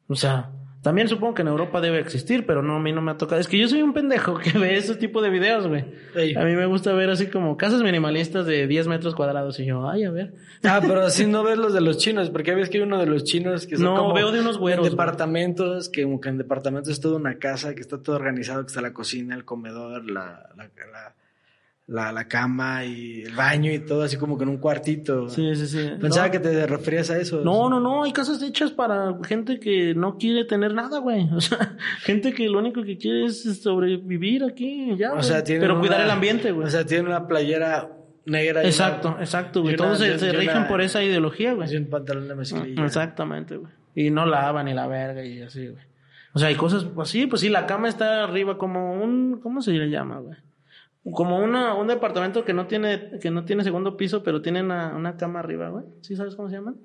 O 0.08 0.16
sea, 0.16 0.52
también 0.88 1.10
supongo 1.10 1.34
que 1.34 1.42
en 1.42 1.50
Europa 1.50 1.82
debe 1.82 2.00
existir, 2.00 2.46
pero 2.46 2.62
no, 2.62 2.76
a 2.76 2.80
mí 2.80 2.94
no 2.94 3.02
me 3.02 3.12
ha 3.12 3.18
tocado. 3.18 3.42
Es 3.42 3.48
que 3.48 3.58
yo 3.58 3.68
soy 3.68 3.82
un 3.82 3.94
pendejo 3.94 4.38
que 4.44 4.58
ve 4.58 4.78
ese 4.78 4.96
tipo 4.96 5.22
de 5.22 5.30
videos, 5.30 5.68
güey. 5.68 5.84
Ey. 6.16 6.36
A 6.36 6.46
mí 6.46 6.56
me 6.56 6.66
gusta 6.66 6.94
ver 6.94 7.10
así 7.10 7.28
como 7.28 7.58
casas 7.58 7.82
minimalistas 7.82 8.46
de 8.46 8.68
10 8.68 8.88
metros 8.88 9.16
cuadrados 9.16 9.60
y 9.60 9.66
yo, 9.66 9.90
ay, 9.90 10.06
a 10.06 10.12
ver. 10.12 10.36
Ah, 10.64 10.80
pero 10.86 11.02
así 11.02 11.26
no 11.26 11.44
ves 11.44 11.58
los 11.58 11.74
de 11.74 11.82
los 11.82 11.98
chinos, 11.98 12.30
porque 12.30 12.54
ves 12.56 12.70
que 12.70 12.78
hay 12.78 12.84
uno 12.84 13.00
de 13.00 13.06
los 13.06 13.24
chinos 13.24 13.68
que 13.68 13.76
son 13.76 13.86
No, 13.86 13.96
como 13.96 14.14
veo 14.14 14.32
de 14.32 14.40
unos 14.40 14.58
güeros, 14.58 14.86
en 14.86 14.92
departamentos, 14.92 15.90
que 15.90 16.04
como 16.04 16.22
que 16.22 16.30
en 16.30 16.38
departamentos 16.38 16.94
es 16.94 17.02
toda 17.02 17.18
una 17.18 17.38
casa, 17.38 17.76
que 17.76 17.82
está 17.82 18.02
todo 18.02 18.16
organizado, 18.16 18.62
que 18.62 18.68
está 18.68 18.82
la 18.82 18.94
cocina, 18.94 19.36
el 19.36 19.44
comedor, 19.44 20.10
la, 20.10 20.50
la, 20.56 20.64
la, 20.64 21.16
la, 21.88 22.12
la 22.12 22.28
cama 22.28 22.84
y 22.84 23.22
el 23.24 23.34
baño 23.34 23.72
y 23.72 23.80
todo 23.80 24.04
así 24.04 24.18
como 24.18 24.38
que 24.38 24.44
en 24.44 24.50
un 24.50 24.58
cuartito. 24.58 25.30
Sí, 25.30 25.56
sí, 25.56 25.68
sí. 25.68 25.90
Pensaba 26.02 26.26
No. 26.28 26.32
que 26.34 26.40
te 26.40 26.68
referías 26.68 27.10
a 27.10 27.18
eso. 27.18 27.42
No, 27.46 27.70
no, 27.70 27.80
no, 27.80 28.04
hay 28.04 28.12
casas 28.12 28.42
hechas 28.44 28.72
para 28.72 29.18
gente 29.24 29.60
que 29.60 29.96
no 29.96 30.18
quiere 30.18 30.44
tener 30.46 30.74
nada, 30.74 31.00
güey. 31.00 31.30
O 31.34 31.40
sea, 31.42 31.78
gente 32.02 32.34
que 32.34 32.50
lo 32.50 32.60
único 32.60 32.84
que 32.84 32.98
quiere 32.98 33.24
es 33.26 33.62
sobrevivir 33.64 34.44
aquí 34.44 34.92
y 34.92 34.98
ya. 34.98 35.14
O 35.14 35.24
sea, 35.24 35.44
tiene 35.44 35.62
Pero 35.62 35.80
cuidar 35.80 36.02
el 36.02 36.12
ambiente, 36.12 36.52
güey. 36.52 36.68
O 36.68 36.70
sea, 36.70 36.86
tiene 36.86 37.08
una 37.08 37.26
playera 37.28 37.90
negra 38.26 38.64
y 38.64 38.68
exacto, 38.68 39.10
una- 39.14 39.20
exacto, 39.22 39.62
güey. 39.62 39.76
y 39.76 39.78
Todos 39.78 40.00
se, 40.00 40.08
y 40.08 40.12
una- 40.30 40.40
rigen 40.40 40.68
por 40.68 40.82
esa 40.82 41.02
ideología, 41.02 41.54
y 41.54 41.56
güey. 41.56 41.78
un 41.78 41.90
pantalón 41.90 42.28
de 42.28 42.36
mezclilla. 42.36 42.84
Exactamente, 42.86 43.56
güey. 43.56 43.72
Y 43.96 44.10
no 44.12 44.26
lavan 44.26 44.66
ni 44.66 44.74
la 44.74 44.88
verga 44.88 45.24
y 45.24 45.42
así, 45.42 45.68
güey. 45.70 45.84
O 46.34 46.40
sea, 46.40 46.50
hay 46.50 46.56
cosas 46.56 46.86
así, 47.00 47.26
pues 47.28 47.40
sí, 47.42 47.48
la 47.50 47.66
cama 47.66 47.88
está 47.88 48.26
arriba 48.26 48.58
como 48.58 49.02
un, 49.02 49.40
¿cómo 49.42 49.62
se 49.62 49.72
le 49.72 49.90
llama, 49.90 50.20
güey? 50.20 50.38
Como 51.14 51.40
una, 51.40 51.74
un 51.74 51.88
departamento 51.88 52.44
que 52.44 52.54
no 52.54 52.68
tiene, 52.68 53.20
que 53.22 53.32
no 53.32 53.46
tiene 53.46 53.64
segundo 53.64 53.96
piso, 53.98 54.24
pero 54.24 54.42
tiene 54.42 54.62
una, 54.62 54.96
una 54.96 55.18
cama 55.18 55.40
arriba, 55.40 55.70
güey. 55.70 55.86
¿Sí 56.02 56.16
sabes 56.16 56.36
cómo 56.36 56.50
se 56.50 56.56
llaman? 56.56 56.78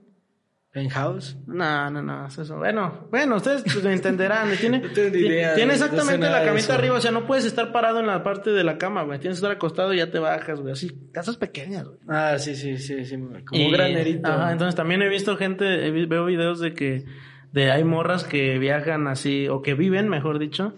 Penthouse. 0.72 1.36
No, 1.46 1.90
no, 1.90 2.02
no, 2.02 2.26
es 2.26 2.38
eso. 2.38 2.56
Bueno, 2.56 3.06
bueno, 3.10 3.36
ustedes 3.36 3.62
pues, 3.62 3.84
lo 3.84 3.90
entenderán. 3.90 4.48
Tiene, 4.58 4.78
No 4.82 4.88
tengo 4.90 5.10
ni 5.10 5.18
idea, 5.18 5.54
tiene 5.54 5.72
no 5.74 5.78
sé 5.78 5.84
exactamente 5.84 6.30
la 6.30 6.44
camita 6.44 6.74
arriba, 6.74 6.96
o 6.96 7.00
sea, 7.00 7.10
no 7.10 7.26
puedes 7.26 7.44
estar 7.44 7.72
parado 7.72 8.00
en 8.00 8.06
la 8.06 8.22
parte 8.22 8.50
de 8.52 8.64
la 8.64 8.78
cama, 8.78 9.02
güey. 9.02 9.18
Tienes 9.18 9.36
que 9.38 9.44
estar 9.44 9.50
acostado 9.50 9.92
y 9.92 9.98
ya 9.98 10.10
te 10.10 10.18
bajas, 10.18 10.60
güey. 10.60 10.72
Así, 10.72 11.10
casas 11.12 11.36
pequeñas, 11.36 11.86
güey. 11.86 11.98
Ah, 12.08 12.38
sí, 12.38 12.54
sí, 12.54 12.78
sí, 12.78 13.04
sí. 13.04 13.16
Como 13.16 13.60
Y- 13.60 13.66
un 13.66 13.72
granerito. 13.72 14.26
Ajá, 14.30 14.52
entonces 14.52 14.74
también 14.74 15.02
he 15.02 15.08
visto 15.10 15.36
gente, 15.36 15.86
he 15.86 16.06
veo 16.06 16.24
videos 16.24 16.58
de 16.58 16.72
que 16.72 17.04
de 17.52 17.70
hay 17.70 17.84
morras 17.84 18.24
que 18.24 18.58
viajan 18.58 19.08
así, 19.08 19.48
o 19.48 19.60
que 19.60 19.74
viven, 19.74 20.08
mejor 20.08 20.38
dicho, 20.38 20.74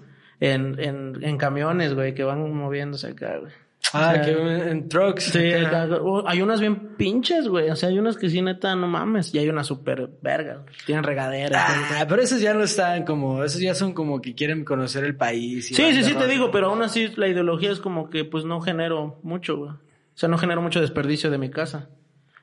en, 0.52 0.78
en, 0.78 1.18
en 1.22 1.38
camiones, 1.38 1.94
güey, 1.94 2.14
que 2.14 2.24
van 2.24 2.52
moviéndose 2.52 3.08
acá, 3.08 3.38
güey. 3.38 3.52
Ah, 3.92 4.10
O 4.10 4.14
sea, 4.14 4.22
que 4.22 4.70
en, 4.70 4.88
trucks. 4.88 5.24
Sí, 5.24 5.52
acá. 5.52 5.88
hay 6.26 6.42
unas 6.42 6.60
bien 6.60 6.96
pinches, 6.96 7.46
güey. 7.46 7.70
O 7.70 7.76
sea, 7.76 7.90
hay 7.90 7.98
unas 7.98 8.16
que 8.16 8.28
sí, 8.28 8.42
neta, 8.42 8.74
no 8.74 8.88
mames. 8.88 9.32
Y 9.34 9.38
hay 9.38 9.48
unas 9.48 9.66
súper 9.66 10.08
vergas. 10.20 10.60
Tienen 10.86 11.04
regaderas. 11.04 11.62
Ah, 11.96 12.04
pero 12.08 12.22
esos 12.22 12.40
ya 12.40 12.54
no 12.54 12.64
están 12.64 13.04
como, 13.04 13.44
esos 13.44 13.60
ya 13.60 13.74
son 13.74 13.92
como 13.92 14.20
que 14.20 14.34
quieren 14.34 14.64
conocer 14.64 15.04
el 15.04 15.16
país. 15.16 15.70
y 15.70 15.74
Sí, 15.74 15.92
sí, 15.92 16.02
sí, 16.02 16.14
te 16.14 16.26
digo, 16.26 16.50
pero 16.50 16.68
aún 16.68 16.82
así 16.82 17.08
la 17.16 17.28
ideología 17.28 17.70
es 17.70 17.78
como 17.78 18.10
que 18.10 18.24
pues 18.24 18.44
no 18.44 18.60
genero 18.60 19.20
mucho, 19.22 19.56
güey. 19.56 19.70
O 19.70 20.16
sea, 20.16 20.28
no 20.28 20.38
genero 20.38 20.60
mucho 20.60 20.80
desperdicio 20.80 21.30
de 21.30 21.38
mi 21.38 21.50
casa. 21.50 21.88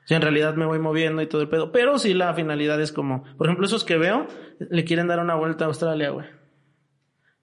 O 0.04 0.06
sea, 0.08 0.16
en 0.16 0.22
realidad 0.22 0.54
me 0.54 0.64
voy 0.64 0.78
moviendo 0.78 1.22
y 1.22 1.26
todo 1.26 1.42
el 1.42 1.48
pedo. 1.48 1.70
Pero 1.70 1.98
sí 1.98 2.14
la 2.14 2.34
finalidad 2.34 2.80
es 2.80 2.92
como, 2.92 3.24
por 3.36 3.46
ejemplo, 3.46 3.66
esos 3.66 3.84
que 3.84 3.98
veo, 3.98 4.26
le 4.58 4.84
quieren 4.84 5.06
dar 5.06 5.20
una 5.20 5.34
vuelta 5.34 5.64
a 5.64 5.68
Australia, 5.68 6.10
güey. 6.10 6.26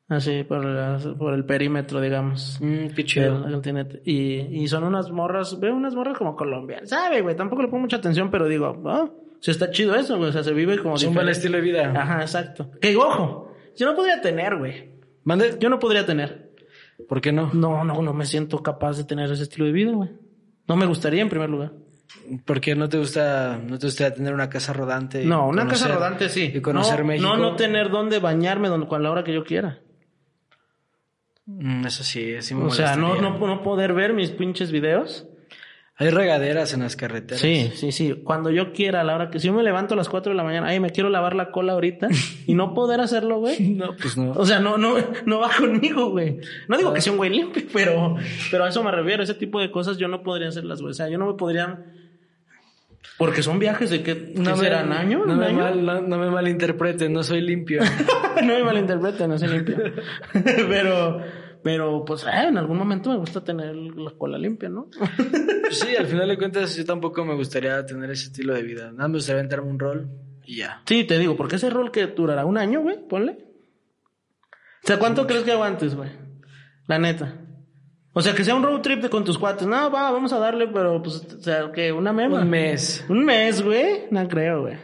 Así, 0.09 0.43
por, 0.43 0.65
la- 0.65 0.97
por 1.17 1.33
el 1.35 1.45
perímetro, 1.45 2.01
digamos. 2.01 2.57
Mm, 2.61 2.87
qué 2.87 2.93
del 2.95 3.05
chido. 3.05 3.43
continente. 3.43 4.01
Y, 4.05 4.61
y 4.63 4.67
son 4.67 4.83
unas 4.83 5.11
morras, 5.11 5.59
veo 5.59 5.75
unas 5.75 5.93
morras 5.93 6.17
como 6.17 6.35
colombianas. 6.35 6.89
¿Sabe, 6.89 7.21
güey? 7.21 7.35
Tampoco 7.35 7.61
le 7.61 7.67
pongo 7.67 7.81
mucha 7.81 7.97
atención, 7.97 8.31
pero 8.31 8.47
digo, 8.47 8.81
ah, 8.87 9.03
o 9.03 9.37
sea, 9.39 9.51
está 9.51 9.69
chido 9.69 9.93
eso, 9.95 10.17
güey. 10.17 10.29
O 10.29 10.33
sea, 10.33 10.43
se 10.43 10.51
vive 10.53 10.79
como 10.79 10.95
Es 10.95 11.03
un 11.03 11.13
buen 11.13 11.29
estilo 11.29 11.57
de 11.57 11.63
vida. 11.63 11.93
Ajá, 11.95 12.21
exacto. 12.21 12.71
Que 12.81 12.95
ojo, 12.97 13.53
yo 13.77 13.85
no 13.85 13.95
podría 13.95 14.19
tener, 14.19 14.57
güey. 14.57 14.89
¿Mande? 15.25 15.57
Yo 15.59 15.69
no 15.69 15.77
podría 15.77 16.05
tener. 16.05 16.49
¿Por 17.07 17.21
qué 17.21 17.31
no? 17.31 17.51
No, 17.53 17.83
no, 17.83 18.01
no 18.01 18.13
me 18.13 18.25
siento 18.25 18.63
capaz 18.63 18.97
de 18.97 19.03
tener 19.03 19.31
ese 19.31 19.43
estilo 19.43 19.65
de 19.67 19.71
vida, 19.71 19.91
güey. 19.91 20.09
No 20.67 20.75
me 20.75 20.87
gustaría 20.87 21.21
en 21.21 21.29
primer 21.29 21.49
lugar. 21.51 21.71
¿Por 22.45 22.59
qué 22.59 22.75
no 22.75 22.89
te 22.89 22.97
gusta, 22.97 23.59
no 23.63 23.77
te 23.77 23.85
gusta 23.85 24.11
tener 24.13 24.33
una 24.33 24.49
casa 24.49 24.73
rodante? 24.73 25.23
No, 25.23 25.47
una 25.47 25.63
conocer- 25.65 25.69
casa 25.69 25.87
rodante 25.95 26.29
sí. 26.29 26.51
Y 26.55 26.61
conocer 26.61 27.01
no, 27.01 27.05
México. 27.05 27.27
No, 27.29 27.37
no 27.37 27.55
tener 27.55 27.91
dónde 27.91 28.17
bañarme 28.19 28.67
donde, 28.69 28.87
con 28.87 29.03
la 29.03 29.11
hora 29.11 29.23
que 29.23 29.33
yo 29.33 29.43
quiera. 29.43 29.79
Mm, 31.49 31.85
eso 31.85 32.03
sí, 32.03 32.41
sí 32.41 32.53
me 32.53 32.65
O 32.65 32.69
sea, 32.69 32.95
no, 32.95 33.15
no, 33.15 33.37
no 33.37 33.63
poder 33.63 33.93
ver 33.93 34.13
mis 34.13 34.29
pinches 34.29 34.71
videos. 34.71 35.27
Hay 35.95 36.11
regaderas 36.11 36.73
en 36.73 36.79
las 36.79 36.95
carreteras. 36.95 37.41
Sí, 37.41 37.73
sí, 37.75 37.91
sí. 37.91 38.21
Cuando 38.23 38.51
yo 38.51 38.71
quiera, 38.71 39.01
a 39.01 39.03
la 39.03 39.15
hora 39.15 39.29
que 39.29 39.39
si 39.39 39.47
yo 39.47 39.53
me 39.53 39.63
levanto 39.63 39.95
a 39.95 39.97
las 39.97 40.07
4 40.07 40.31
de 40.31 40.37
la 40.37 40.45
mañana, 40.45 40.67
ay, 40.67 40.79
me 40.79 40.91
quiero 40.91 41.09
lavar 41.09 41.35
la 41.35 41.51
cola 41.51 41.73
ahorita 41.73 42.07
y 42.47 42.53
no 42.53 42.73
poder 42.73 43.01
hacerlo, 43.01 43.39
güey. 43.39 43.59
No, 43.79 43.95
pues 44.01 44.15
no. 44.15 44.31
O 44.31 44.45
sea, 44.45 44.59
no, 44.59 44.77
no, 44.77 44.95
no 45.25 45.39
va 45.39 45.49
conmigo, 45.57 46.11
güey. 46.11 46.39
No 46.69 46.77
digo 46.77 46.93
que 46.93 47.01
sea 47.01 47.11
un 47.11 47.17
güey 47.17 47.31
limpio, 47.31 47.63
pero, 47.73 48.15
pero 48.49 48.63
a 48.63 48.69
eso 48.69 48.81
me 48.81 48.91
refiero. 48.91 49.23
Ese 49.23 49.33
tipo 49.33 49.59
de 49.59 49.71
cosas 49.71 49.97
yo 49.97 50.07
no 50.07 50.23
podría 50.23 50.47
hacerlas, 50.47 50.81
güey. 50.81 50.91
O 50.91 50.93
sea, 50.93 51.09
yo 51.09 51.17
no 51.17 51.25
me 51.25 51.33
podría. 51.33 51.83
Porque 53.19 53.43
son 53.43 53.59
viajes 53.59 53.91
de 53.91 54.01
que 54.01 54.33
No 54.35 54.51
me- 54.55 54.57
serán 54.57 54.91
años, 54.93 55.27
No 55.27 55.35
no, 55.35 56.01
no 56.01 56.17
me 56.17 56.31
malinterpreten, 56.31 57.13
no 57.13 57.21
soy 57.21 57.41
limpio. 57.41 57.81
no 58.43 58.47
me 58.53 58.63
malinterpreten, 58.63 59.29
no 59.29 59.37
soy 59.37 59.49
limpio. 59.49 59.75
pero, 60.33 61.21
pero, 61.61 62.05
pues, 62.05 62.23
eh, 62.23 62.47
en 62.47 62.57
algún 62.57 62.77
momento 62.77 63.11
me 63.11 63.17
gusta 63.17 63.43
tener 63.43 63.75
la 63.75 64.11
cola 64.17 64.37
limpia, 64.37 64.69
¿no? 64.69 64.87
sí, 65.69 65.95
al 65.97 66.07
final 66.07 66.29
de 66.29 66.37
cuentas 66.37 66.75
yo 66.77 66.85
tampoco 66.85 67.23
me 67.25 67.35
gustaría 67.35 67.85
tener 67.85 68.09
ese 68.09 68.27
estilo 68.27 68.53
de 68.53 68.63
vida. 68.63 68.91
Nada, 68.93 69.09
me 69.09 69.15
gustaría 69.15 69.39
aventarme 69.41 69.69
un 69.69 69.79
rol 69.79 70.09
y 70.45 70.55
ya. 70.57 70.81
sí, 70.85 71.03
te 71.03 71.19
digo, 71.19 71.35
porque 71.35 71.57
ese 71.57 71.69
rol 71.69 71.91
que 71.91 72.07
durará 72.07 72.45
un 72.45 72.57
año, 72.57 72.79
güey, 72.81 73.05
ponle. 73.07 73.37
O 74.81 74.87
sea, 74.87 74.97
¿cuánto 74.97 75.27
crees 75.27 75.43
que 75.43 75.51
aguantes, 75.51 75.93
güey? 75.93 76.09
La 76.87 76.97
neta. 76.97 77.35
O 78.13 78.21
sea, 78.21 78.33
que 78.33 78.43
sea 78.43 78.55
un 78.55 78.63
road 78.63 78.81
trip 78.81 79.01
de 79.01 79.09
con 79.09 79.23
tus 79.23 79.37
cuates. 79.37 79.67
No, 79.67 79.91
va, 79.91 80.11
vamos 80.11 80.33
a 80.33 80.39
darle, 80.39 80.67
pero, 80.67 81.01
pues, 81.01 81.25
o 81.37 81.41
sea, 81.41 81.71
que 81.71 81.91
una 81.91 82.11
mema. 82.11 82.41
Un 82.41 82.49
mes. 82.49 83.05
Un 83.07 83.23
mes, 83.23 83.61
güey. 83.61 84.05
No 84.11 84.27
creo, 84.27 84.61
güey. 84.61 84.77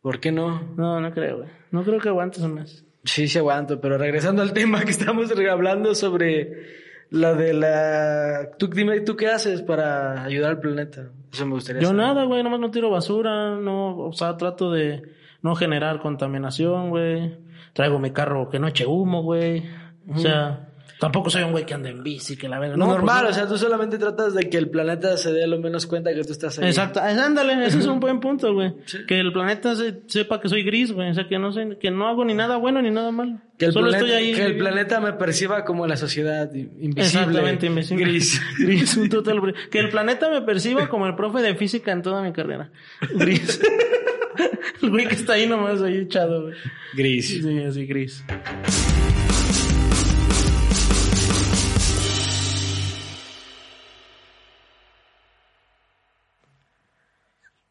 ¿Por 0.00 0.18
qué 0.18 0.32
no? 0.32 0.74
No, 0.76 1.00
no 1.00 1.12
creo, 1.12 1.38
güey. 1.38 1.48
No 1.70 1.84
creo 1.84 2.00
que 2.00 2.08
aguantes 2.08 2.42
un 2.42 2.54
mes. 2.54 2.84
Sí, 3.04 3.28
sí 3.28 3.38
aguanto, 3.38 3.80
pero 3.80 3.98
regresando 3.98 4.42
al 4.42 4.52
tema 4.52 4.84
que 4.84 4.90
estamos 4.90 5.30
hablando 5.50 5.94
sobre 5.94 6.66
la 7.10 7.34
de 7.34 7.52
la... 7.52 8.50
Tú 8.58 8.68
dime, 8.68 9.00
¿tú 9.00 9.16
qué 9.16 9.28
haces 9.28 9.62
para 9.62 10.24
ayudar 10.24 10.50
al 10.50 10.60
planeta? 10.60 11.10
Eso 11.32 11.46
me 11.46 11.54
gustaría 11.54 11.82
Yo 11.82 11.88
saber. 11.88 12.02
nada, 12.02 12.24
güey. 12.24 12.42
Nomás 12.42 12.60
no 12.60 12.70
tiro 12.70 12.90
basura. 12.90 13.56
No, 13.56 13.96
o 13.98 14.12
sea, 14.12 14.36
trato 14.36 14.70
de 14.70 15.02
no 15.40 15.54
generar 15.54 16.00
contaminación, 16.00 16.90
güey. 16.90 17.38
Traigo 17.72 17.98
mi 17.98 18.10
carro 18.12 18.48
que 18.48 18.58
no 18.58 18.68
eche 18.68 18.86
humo, 18.86 19.22
güey. 19.22 19.64
O 20.08 20.18
sea, 20.18 20.68
Tampoco 21.02 21.30
soy 21.30 21.42
un 21.42 21.50
güey 21.50 21.66
que 21.66 21.74
anda 21.74 21.88
en 21.90 22.00
bici, 22.04 22.36
que 22.36 22.48
la 22.48 22.60
verdad. 22.60 22.76
No, 22.76 22.86
normal, 22.86 23.24
pues, 23.24 23.32
o 23.36 23.40
sea, 23.40 23.48
tú 23.48 23.58
solamente 23.58 23.98
tratas 23.98 24.34
de 24.34 24.48
que 24.48 24.56
el 24.56 24.70
planeta 24.70 25.16
se 25.16 25.32
dé 25.32 25.48
lo 25.48 25.58
menos 25.58 25.84
cuenta 25.86 26.14
que 26.14 26.22
tú 26.22 26.30
estás 26.30 26.60
ahí. 26.60 26.68
Exacto, 26.68 27.00
Ah, 27.02 27.08
ándale, 27.08 27.54
ese 27.66 27.80
es 27.80 27.86
un 27.86 27.98
buen 27.98 28.20
punto, 28.20 28.54
güey. 28.54 28.72
Que 29.08 29.18
el 29.18 29.32
planeta 29.32 29.74
se- 29.74 30.02
sepa 30.06 30.40
que 30.40 30.48
soy 30.48 30.62
gris, 30.62 30.92
güey. 30.92 31.10
O 31.10 31.14
sea, 31.14 31.26
que 31.26 31.40
no 31.40 31.50
sé, 31.50 31.76
que 31.80 31.90
no 31.90 32.06
hago 32.06 32.24
ni 32.24 32.34
nada 32.34 32.56
bueno 32.56 32.80
ni 32.80 32.92
nada 32.92 33.10
malo. 33.10 33.40
Que 33.58 33.64
el, 33.64 33.72
Solo 33.72 33.88
planeta, 33.88 34.06
estoy 34.14 34.24
ahí. 34.28 34.32
que 34.32 34.44
el 34.44 34.56
planeta 34.56 35.00
me 35.00 35.12
perciba 35.14 35.64
como 35.64 35.88
la 35.88 35.96
sociedad 35.96 36.54
invisible. 36.54 37.02
Exactamente, 37.02 37.66
invisible. 37.66 38.04
Gris. 38.04 38.40
Gris, 38.60 38.96
un 38.96 39.08
total 39.08 39.40
gris. 39.40 39.56
Que 39.72 39.80
el 39.80 39.88
planeta 39.88 40.30
me 40.30 40.42
perciba 40.42 40.88
como 40.88 41.08
el 41.08 41.16
profe 41.16 41.40
de 41.42 41.56
física 41.56 41.90
en 41.90 42.02
toda 42.02 42.22
mi 42.22 42.32
carrera. 42.32 42.70
Gris. 43.16 43.60
el 44.82 44.88
güey 44.90 45.08
que 45.08 45.16
está 45.16 45.32
ahí 45.32 45.48
nomás 45.48 45.82
ahí 45.82 45.96
echado, 45.98 46.42
güey. 46.42 46.54
Gris. 46.94 47.26
Sí, 47.42 47.58
así 47.64 47.86
gris. 47.86 48.24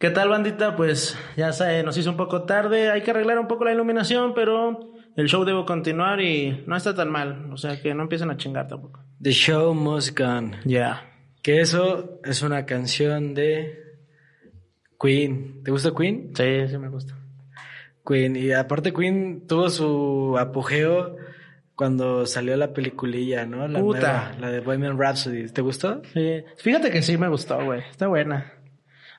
¿Qué 0.01 0.09
tal, 0.09 0.29
bandita? 0.29 0.75
Pues 0.75 1.15
ya 1.37 1.53
se 1.53 1.83
nos 1.83 1.95
hizo 1.95 2.09
un 2.09 2.17
poco 2.17 2.41
tarde. 2.41 2.89
Hay 2.89 3.03
que 3.03 3.11
arreglar 3.11 3.37
un 3.37 3.47
poco 3.47 3.65
la 3.65 3.71
iluminación, 3.71 4.33
pero 4.33 4.95
el 5.15 5.27
show 5.27 5.45
debe 5.45 5.63
continuar 5.63 6.19
y 6.21 6.63
no 6.65 6.75
está 6.75 6.95
tan 6.95 7.11
mal. 7.11 7.51
O 7.53 7.57
sea, 7.57 7.79
que 7.79 7.93
no 7.93 8.01
empiecen 8.01 8.31
a 8.31 8.35
chingar 8.35 8.67
tampoco. 8.67 9.03
The 9.21 9.29
show 9.29 9.75
must 9.75 10.17
go 10.17 10.25
on. 10.25 10.55
Ya. 10.65 11.07
Que 11.43 11.61
eso 11.61 12.19
es 12.23 12.41
una 12.41 12.65
canción 12.65 13.35
de 13.35 13.77
Queen. 14.99 15.61
¿Te 15.63 15.69
gusta 15.69 15.91
Queen? 15.95 16.31
Sí, 16.33 16.67
sí 16.67 16.77
me 16.79 16.89
gusta. 16.89 17.15
Queen. 18.03 18.35
Y 18.35 18.53
aparte 18.53 18.93
Queen 18.93 19.45
tuvo 19.45 19.69
su 19.69 20.35
apogeo 20.39 21.15
cuando 21.75 22.25
salió 22.25 22.57
la 22.57 22.73
peliculilla, 22.73 23.45
¿no? 23.45 23.67
La 23.67 23.79
Puta. 23.79 23.99
nueva, 23.99 24.35
la 24.39 24.49
de 24.49 24.61
Bohemian 24.61 24.97
Rhapsody. 24.97 25.45
¿Te 25.49 25.61
gustó? 25.61 26.01
Sí. 26.11 26.43
Fíjate 26.57 26.89
que 26.89 27.03
sí 27.03 27.19
me 27.19 27.27
gustó, 27.27 27.63
güey. 27.63 27.81
Está 27.81 28.07
buena. 28.07 28.51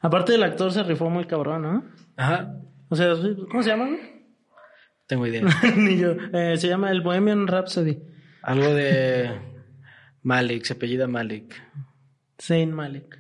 Aparte 0.03 0.35
el 0.35 0.43
actor 0.43 0.73
se 0.73 0.83
rifó 0.83 1.09
muy 1.09 1.25
cabrón, 1.25 1.63
¿no? 1.63 1.85
Ajá. 2.17 2.57
O 2.89 2.97
sea, 2.97 3.15
¿cómo 3.51 3.63
se 3.63 3.71
llama? 3.71 3.89
Tengo 5.07 5.27
idea. 5.27 5.43
Ni 5.77 5.97
yo. 5.97 6.17
Eh, 6.33 6.57
se 6.57 6.69
llama 6.69 6.91
el 6.91 7.01
Bohemian 7.01 7.47
Rhapsody. 7.47 7.99
Algo 8.43 8.75
de 8.75 9.31
Malik, 10.23 10.65
se 10.65 10.75
apellida 10.75 11.07
Malik. 11.07 11.55
Zayn 12.41 12.73
Malik. 12.73 13.19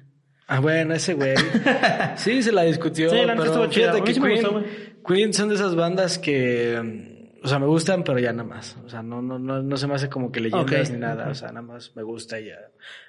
Ah, 0.48 0.60
bueno, 0.60 0.94
ese 0.94 1.14
güey. 1.14 1.34
Sí, 2.16 2.42
se 2.42 2.52
la 2.52 2.62
discutió. 2.62 3.10
Sí, 3.10 3.24
la 3.24 3.36
pero 3.36 3.70
fíjate 3.70 4.02
que 4.02 4.12
Queen, 4.12 4.32
gustó, 4.32 4.52
güey. 4.52 4.64
Queen 5.06 5.32
son 5.32 5.48
de 5.48 5.54
esas 5.54 5.74
bandas 5.74 6.18
que, 6.18 7.38
o 7.42 7.48
sea, 7.48 7.58
me 7.58 7.66
gustan, 7.66 8.04
pero 8.04 8.18
ya 8.18 8.32
nada 8.32 8.48
más. 8.48 8.76
O 8.84 8.88
sea, 8.88 9.02
no, 9.02 9.22
no, 9.22 9.38
no, 9.38 9.62
no 9.62 9.76
se 9.76 9.86
me 9.86 9.94
hace 9.94 10.08
como 10.08 10.30
que 10.30 10.40
leyendas 10.40 10.90
ni 10.90 10.98
nada. 10.98 11.28
O 11.28 11.34
sea, 11.34 11.48
nada 11.48 11.62
más 11.62 11.94
me 11.96 12.02
gusta 12.02 12.40
y 12.40 12.46
ya. 12.46 12.58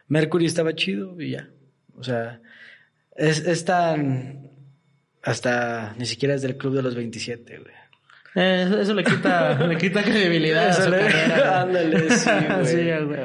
Mercury 0.07 0.45
estaba 0.45 0.73
chido 0.73 1.19
y 1.19 1.31
ya. 1.31 1.49
O 1.95 2.03
sea, 2.03 2.41
es, 3.15 3.39
es 3.39 3.65
tan, 3.65 4.49
hasta 5.21 5.95
ni 5.97 6.05
siquiera 6.05 6.33
es 6.35 6.41
del 6.41 6.57
club 6.57 6.75
de 6.75 6.81
los 6.83 6.95
27, 6.95 7.57
güey. 7.59 7.73
Eh, 8.35 8.63
eso, 8.67 8.81
eso 8.81 8.93
le 8.93 9.03
quita, 9.03 9.53
le 9.67 9.77
quita 9.77 10.01
credibilidad 10.03 10.65
a 10.67 10.69
Eso 10.71 10.83
su 10.85 10.89
le- 10.89 10.97
carrera, 10.99 11.35
güey. 11.37 11.79
Ándale, 11.83 12.09
sí, 12.09 12.29
güey. 12.55 12.65
Sí, 12.65 12.75
güey, 12.75 13.05
güey. 13.05 13.19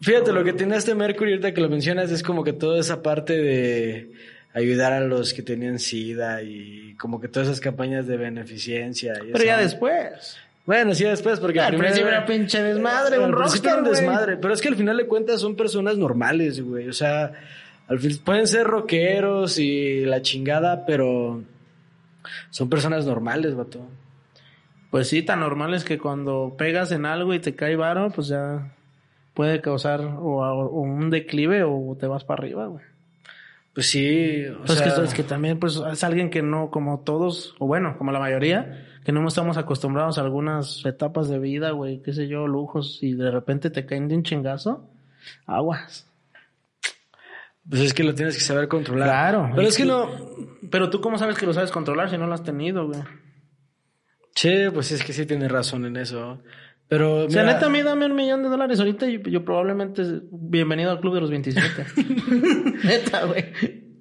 Fíjate, 0.00 0.32
lo 0.32 0.44
que 0.44 0.52
tiene 0.52 0.76
este 0.76 0.94
Mercury, 0.94 1.32
ahorita 1.32 1.54
que 1.54 1.60
lo 1.60 1.68
mencionas, 1.70 2.10
es 2.10 2.22
como 2.22 2.44
que 2.44 2.52
toda 2.52 2.78
esa 2.80 3.02
parte 3.02 3.32
de 3.40 4.12
ayudar 4.52 4.92
a 4.92 5.00
los 5.00 5.32
que 5.34 5.42
tenían 5.42 5.78
SIDA 5.78 6.42
y 6.42 6.94
como 6.98 7.20
que 7.20 7.28
todas 7.28 7.48
esas 7.48 7.60
campañas 7.60 8.06
de 8.06 8.16
beneficencia. 8.16 9.14
y 9.26 9.32
Pero 9.32 9.44
ya 9.44 9.58
después. 9.58 10.36
Bueno, 10.66 10.94
sí, 10.94 11.04
después, 11.04 11.38
porque 11.40 11.60
Al 11.60 11.76
principio 11.76 12.08
era 12.08 12.26
pinche 12.26 12.62
desmadre, 12.62 13.18
un 13.18 13.32
rockstar, 13.32 13.82
desmadre. 13.84 14.36
Pero 14.36 14.52
es 14.52 14.60
que 14.60 14.68
al 14.68 14.76
final 14.76 14.96
de 14.98 15.06
cuentas 15.06 15.40
son 15.40 15.56
personas 15.56 15.96
normales, 15.96 16.60
güey. 16.60 16.88
O 16.88 16.92
sea, 16.92 17.32
al 17.88 17.98
fin, 17.98 18.18
pueden 18.24 18.46
ser 18.46 18.66
rockeros 18.66 19.58
y 19.58 20.04
la 20.04 20.22
chingada, 20.22 20.86
pero 20.86 21.42
son 22.50 22.68
personas 22.68 23.06
normales, 23.06 23.54
vato. 23.54 23.86
Pues 24.90 25.08
sí, 25.08 25.22
tan 25.22 25.40
normal 25.40 25.74
es 25.74 25.84
que 25.84 25.98
cuando 25.98 26.54
pegas 26.56 26.92
en 26.92 27.06
algo 27.06 27.34
y 27.34 27.38
te 27.38 27.54
cae 27.54 27.76
varo, 27.76 28.10
pues 28.10 28.28
ya 28.28 28.74
puede 29.34 29.60
causar 29.60 30.00
o, 30.00 30.42
o 30.42 30.80
un 30.80 31.10
declive 31.10 31.64
o 31.64 31.96
te 31.98 32.06
vas 32.06 32.24
para 32.24 32.42
arriba, 32.42 32.66
güey. 32.66 32.84
Pues 33.76 33.90
sí, 33.90 34.46
o 34.46 34.64
Pues 34.64 34.78
sea... 34.78 34.94
que, 34.94 35.04
es 35.04 35.12
que 35.12 35.22
también 35.22 35.58
pues 35.58 35.76
es 35.92 36.02
alguien 36.02 36.30
que 36.30 36.40
no, 36.40 36.70
como 36.70 37.00
todos, 37.00 37.54
o 37.58 37.66
bueno, 37.66 37.98
como 37.98 38.10
la 38.10 38.18
mayoría, 38.18 38.86
que 39.04 39.12
no 39.12 39.28
estamos 39.28 39.58
acostumbrados 39.58 40.16
a 40.16 40.22
algunas 40.22 40.82
etapas 40.86 41.28
de 41.28 41.38
vida, 41.38 41.72
güey, 41.72 42.00
qué 42.00 42.14
sé 42.14 42.26
yo, 42.26 42.48
lujos, 42.48 43.02
y 43.02 43.12
de 43.12 43.30
repente 43.30 43.68
te 43.68 43.84
caen 43.84 44.08
de 44.08 44.14
un 44.16 44.22
chingazo, 44.22 44.88
aguas. 45.44 46.05
Pues 47.68 47.82
es 47.82 47.94
que 47.94 48.04
lo 48.04 48.14
tienes 48.14 48.36
que 48.36 48.42
saber 48.42 48.68
controlar. 48.68 49.08
Claro. 49.08 49.50
Pero 49.54 49.68
es 49.68 49.76
que 49.76 49.84
no... 49.84 50.10
Pero 50.70 50.90
tú 50.90 51.00
cómo 51.00 51.18
sabes 51.18 51.36
que 51.36 51.46
lo 51.46 51.52
sabes 51.52 51.70
controlar 51.70 52.10
si 52.10 52.18
no 52.18 52.26
lo 52.26 52.34
has 52.34 52.42
tenido, 52.42 52.86
güey. 52.86 53.00
Sí, 54.34 54.52
pues 54.72 54.92
es 54.92 55.02
que 55.02 55.12
sí 55.12 55.26
tienes 55.26 55.50
razón 55.50 55.86
en 55.86 55.96
eso. 55.96 56.42
Pero, 56.88 57.24
O 57.24 57.30
sea, 57.30 57.42
neta, 57.42 57.66
a 57.66 57.70
mí 57.70 57.82
dame 57.82 58.06
un 58.06 58.14
millón 58.14 58.42
de 58.42 58.48
dólares 58.48 58.78
ahorita 58.78 59.08
y 59.08 59.20
yo 59.30 59.44
probablemente, 59.44 60.02
bienvenido 60.30 60.90
al 60.90 61.00
club 61.00 61.14
de 61.14 61.20
los 61.20 61.30
27. 61.30 61.86
neta, 62.84 63.24
güey. 63.24 63.46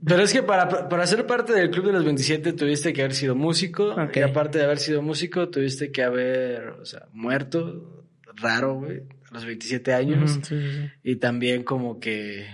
pero 0.06 0.22
es 0.22 0.32
que 0.32 0.44
para, 0.44 0.88
para 0.88 1.08
ser 1.08 1.26
parte 1.26 1.54
del 1.54 1.72
club 1.72 1.88
de 1.88 1.94
los 1.94 2.04
27 2.04 2.54
tuviste 2.54 2.94
que 2.94 3.02
haber 3.02 3.16
sido 3.16 3.34
músico. 3.34 3.94
Ok. 3.94 4.18
Y 4.18 4.22
aparte 4.22 4.60
de 4.60 4.66
haber 4.66 4.78
sido 4.78 5.02
músico, 5.02 5.50
tuviste 5.50 5.92
que 5.92 6.04
haber, 6.04 6.70
o 6.82 6.86
sea, 6.86 7.08
muerto, 7.12 8.06
raro, 8.36 8.76
güey, 8.76 9.04
a 9.32 9.34
los 9.34 9.46
27 9.46 9.94
años. 9.94 10.40
Sí, 10.44 10.56
sí. 10.56 10.90
Y 11.02 11.16
también 11.16 11.64
como 11.64 12.00
que, 12.00 12.46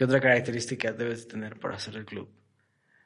¿qué 0.00 0.04
otra 0.04 0.18
característica 0.18 0.94
debes 0.94 1.28
tener 1.28 1.58
para 1.58 1.74
hacer 1.74 1.94
el 1.94 2.06
club? 2.06 2.26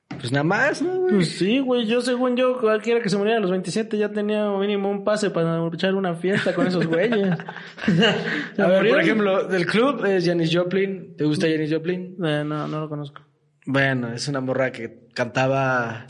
Pues 0.07 0.31
nada 0.31 0.45
más, 0.45 0.81
¿no, 0.81 0.97
güey? 1.01 1.17
Pues 1.17 1.31
sí, 1.31 1.59
güey, 1.59 1.87
yo 1.87 2.01
según 2.03 2.37
yo, 2.37 2.61
cualquiera 2.61 3.03
que 3.03 3.09
se 3.09 3.17
muriera 3.17 3.39
a 3.39 3.41
los 3.41 3.51
27 3.51 3.99
ya 3.99 4.13
tenía 4.13 4.49
mínimo 4.51 4.89
un 4.89 5.03
pase 5.03 5.31
para 5.31 5.61
echar 5.73 5.97
una 5.97 6.15
fiesta 6.15 6.55
con 6.55 6.69
esos 6.69 6.87
güeyes. 6.87 7.31
A 8.59 8.67
ver, 8.69 8.89
por 8.89 9.01
ejemplo, 9.01 9.43
del 9.43 9.67
club 9.67 10.05
es 10.05 10.25
Janis 10.25 10.57
Joplin. 10.57 11.17
¿Te 11.17 11.25
gusta 11.25 11.49
Janis 11.49 11.73
Joplin? 11.73 12.17
Eh, 12.25 12.45
no, 12.47 12.69
no 12.69 12.79
lo 12.79 12.89
conozco. 12.89 13.23
Bueno, 13.67 14.13
es 14.13 14.29
una 14.29 14.41
morra 14.41 14.71
que 14.71 15.09
cantaba 15.15 16.07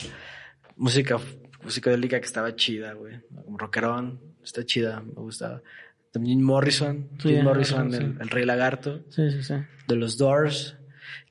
música 0.75 1.17
psicodélica 1.67 2.19
que 2.19 2.27
estaba 2.27 2.55
chida, 2.55 2.93
güey. 2.93 3.21
Como 3.43 3.57
rockerón, 3.57 4.21
está 4.43 4.63
chida, 4.63 5.01
me 5.01 5.13
gustaba. 5.13 5.63
También 6.15 6.41
Morrison, 6.41 7.09
Sí, 7.21 7.27
Jim 7.29 7.43
Morrison, 7.43 7.91
sí. 7.91 7.97
el, 7.97 8.29
rey 8.29 8.45
lagarto, 8.45 9.01
Sí, 9.09 9.29
sí, 9.31 9.43
sí. 9.43 9.53
de 9.85 9.95
los 9.97 10.17
Doors, 10.17 10.77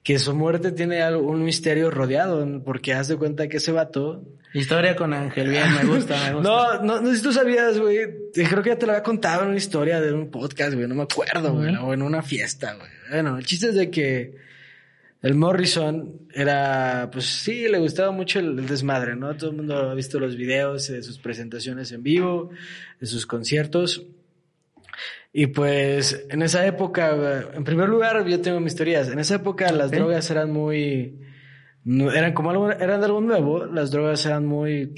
que 0.03 0.19
su 0.19 0.35
muerte 0.35 0.73
tiene 0.73 1.01
algo- 1.01 1.23
un 1.27 1.43
misterio 1.43 1.91
rodeado, 1.91 2.63
porque 2.63 2.93
haz 2.93 3.09
de 3.09 3.17
cuenta 3.17 3.49
que 3.49 3.57
ese 3.57 3.73
vato... 3.73 4.23
Historia 4.53 4.95
con 4.95 5.15
Ángel, 5.15 5.49
bien, 5.49 5.65
me 5.75 5.85
gusta, 5.87 6.17
me 6.29 6.35
gusta. 6.35 6.49
No, 6.51 6.83
no, 6.83 7.01
no 7.01 7.09
sé 7.11 7.17
si 7.17 7.23
tú 7.23 7.33
sabías, 7.33 7.79
güey. 7.81 7.97
eh, 7.97 8.15
Creo 8.35 8.63
que 8.63 8.69
ya 8.71 8.79
te 8.79 8.85
lo 8.85 8.93
había 8.93 9.03
contado 9.03 9.43
en 9.45 9.49
una 9.49 9.57
historia 9.57 10.01
de 10.03 10.13
un 10.13 10.31
podcast, 10.31 10.75
güey. 10.75 10.87
No 10.87 10.95
me 10.95 11.05
acuerdo, 11.05 11.55
güey. 11.55 11.75
O 11.77 11.95
en 11.95 12.03
una 12.03 12.21
fiesta, 12.23 12.75
güey. 12.75 12.91
Bueno, 13.11 13.39
el 13.39 13.47
chiste 13.47 13.71
es 13.71 13.75
de 13.75 13.91
que 13.91 14.37
el 15.23 15.35
Morrison 15.35 16.21
era, 16.35 17.09
pues 17.11 17.25
sí, 17.25 17.67
le 17.67 17.79
gustaba 17.79 18.11
mucho 18.13 18.39
el, 18.39 18.59
el 18.59 18.67
desmadre, 18.69 19.17
¿no? 19.17 19.35
Todo 19.37 19.51
el 19.51 19.57
mundo 19.57 19.75
ha 19.91 19.95
visto 19.95 20.21
los 20.21 20.37
videos 20.37 20.87
de 20.89 21.03
sus 21.03 21.19
presentaciones 21.19 21.91
en 21.93 22.03
vivo, 22.03 22.51
de 23.01 23.07
sus 23.07 23.25
conciertos. 23.27 24.05
Y 25.37 25.49
pues 25.49 26.27
en 26.31 26.43
esa 26.43 26.65
época, 26.65 27.11
en 27.55 27.65
primer 27.65 27.89
lugar, 27.89 28.25
yo 28.25 28.41
tengo 28.41 28.61
mis 28.61 28.77
teorías. 28.77 29.09
En 29.09 29.19
esa 29.19 29.35
época 29.35 29.73
las 29.73 29.91
drogas 29.91 30.31
eran 30.31 30.53
muy, 30.53 31.19
eran 31.85 32.33
como 32.35 32.51
algo, 32.51 32.71
eran 32.71 33.01
de 33.01 33.07
algo 33.07 33.21
nuevo. 33.21 33.67
Las 33.67 33.91
drogas 33.91 34.25
eran 34.27 34.47
muy, 34.47 34.95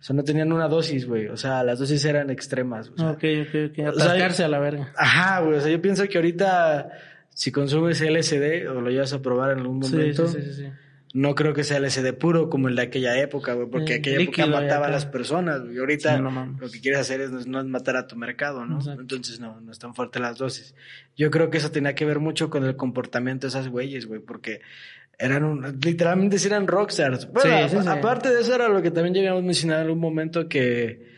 o 0.00 0.02
sea, 0.02 0.16
no 0.16 0.24
tenían 0.24 0.52
una 0.52 0.66
dosis, 0.66 1.06
güey. 1.06 1.28
O 1.28 1.36
sea, 1.36 1.62
las 1.62 1.78
dosis 1.78 2.04
eran 2.04 2.30
extremas. 2.30 2.88
o 2.88 2.96
sea, 2.96 3.10
Ok, 3.12 3.22
ok, 3.42 3.54
ok. 3.70 3.78
O 3.78 3.92
sea, 3.92 4.06
Atascarse 4.06 4.42
a 4.42 4.48
la 4.48 4.58
verga. 4.58 4.92
Ajá, 4.96 5.38
güey. 5.42 5.58
O 5.58 5.60
sea, 5.60 5.70
yo 5.70 5.80
pienso 5.80 6.08
que 6.08 6.18
ahorita, 6.18 6.90
si 7.28 7.52
consumes 7.52 8.00
LSD 8.00 8.68
o 8.68 8.80
lo 8.80 8.90
llevas 8.90 9.12
a 9.12 9.22
probar 9.22 9.52
en 9.52 9.60
algún 9.60 9.78
momento, 9.78 10.26
sí, 10.26 10.42
sí, 10.42 10.50
sí, 10.50 10.62
sí. 10.64 10.68
No 11.16 11.34
creo 11.34 11.54
que 11.54 11.64
sea 11.64 11.78
LSD 11.80 12.12
puro 12.12 12.50
como 12.50 12.68
el 12.68 12.76
de 12.76 12.82
aquella 12.82 13.18
época, 13.18 13.54
güey. 13.54 13.68
Porque 13.70 13.94
aquella 13.94 14.20
época 14.20 14.46
mataba 14.46 14.86
a 14.86 14.90
las 14.90 15.06
personas, 15.06 15.62
güey. 15.64 15.78
Ahorita 15.78 16.14
Sí, 16.16 16.22
no 16.22 16.30
mames. 16.30 16.60
lo 16.60 16.70
que 16.70 16.80
quieres 16.80 17.00
hacer 17.00 17.20
es 17.22 17.46
no 17.46 17.58
es 17.58 17.64
matar 17.66 17.96
a 17.96 18.06
tu 18.06 18.16
mercado, 18.16 18.66
¿no? 18.66 18.76
Exacto. 18.78 19.00
Entonces 19.00 19.40
no, 19.40 19.58
no 19.60 19.72
es 19.72 19.78
tan 19.78 19.94
fuerte 19.94 20.20
las 20.20 20.36
dosis. 20.36 20.74
Yo 21.16 21.30
creo 21.30 21.48
que 21.48 21.56
eso 21.58 21.70
tenía 21.70 21.94
que 21.94 22.04
ver 22.04 22.20
mucho 22.20 22.50
con 22.50 22.64
el 22.64 22.76
comportamiento 22.76 23.46
de 23.46 23.48
esas 23.48 23.68
güeyes, 23.68 24.06
güey. 24.06 24.20
Porque 24.20 24.60
eran 25.18 25.44
un, 25.44 25.80
literalmente 25.82 26.36
eran 26.44 26.66
rockstars. 26.66 27.32
Bueno, 27.32 27.68
Sí, 27.70 27.78
sí, 27.80 27.88
a- 27.88 27.92
aparte 27.92 28.28
de 28.34 28.42
eso 28.42 28.54
era 28.54 28.68
lo 28.68 28.82
que 28.82 28.90
también 28.90 29.14
ya 29.14 29.20
habíamos 29.22 29.42
mencionado 29.42 29.82
en 29.84 29.90
un 29.90 29.98
momento 29.98 30.48
que... 30.48 31.15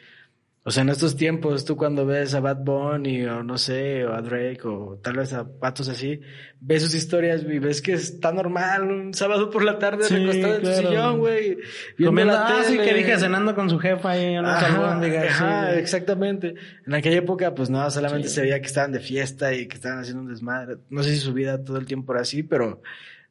O 0.68 0.70
sea, 0.70 0.83
en 0.83 0.90
estos 0.90 1.16
tiempos, 1.16 1.64
tú 1.64 1.78
cuando 1.78 2.04
ves 2.04 2.35
a 2.35 2.40
Bad 2.40 2.59
Bunny 2.59 3.24
o 3.24 3.42
no 3.42 3.57
sé, 3.57 4.04
o 4.04 4.12
a 4.12 4.20
Drake 4.20 4.61
o 4.64 5.00
tal 5.02 5.16
vez 5.16 5.33
a 5.33 5.48
patos 5.48 5.88
así, 5.88 6.20
ves 6.61 6.83
sus 6.83 6.92
historias 6.92 7.42
y 7.42 7.59
ves 7.59 7.81
que 7.81 7.94
está 7.94 8.33
normal 8.33 8.83
un 8.83 9.14
sábado 9.14 9.48
por 9.48 9.64
la 9.64 9.78
tarde 9.78 10.04
Sí, 10.04 10.14
recostado 10.14 10.57
en 10.57 10.61
claro. 10.61 10.76
sillón, 10.76 11.18
güey. 11.20 11.57
Comiendo, 12.04 12.35
la 12.35 12.48
ah, 12.48 12.64
sí, 12.64 12.76
que 12.76 12.92
dije 12.92 13.16
cenando 13.16 13.54
con 13.54 13.70
su 13.70 13.78
jefa 13.78 14.11
ahí 14.11 14.35
en 14.35 14.44
sí, 14.44 14.50
ajá, 14.50 15.68
güey. 15.68 15.78
exactamente. 15.78 16.54
En 16.87 16.92
aquella 16.92 17.16
época, 17.16 17.54
pues 17.54 17.70
no, 17.70 17.90
solamente 17.90 18.28
se 18.28 18.42
veía 18.42 18.61
que 18.61 18.66
estaban 18.66 18.92
de 18.92 19.00
fiesta 19.00 19.54
y 19.54 19.68
que 19.68 19.76
estaban 19.76 20.00
haciendo 20.00 20.20
un 20.20 20.28
desmadre. 20.28 20.76
No 20.90 21.02
sé 21.02 21.12
si 21.12 21.16
su 21.16 21.33
vida 21.33 21.64
todo 21.64 21.78
el 21.78 21.87
tiempo 21.87 22.12
era 22.12 22.20
así, 22.20 22.42
pero 22.42 22.83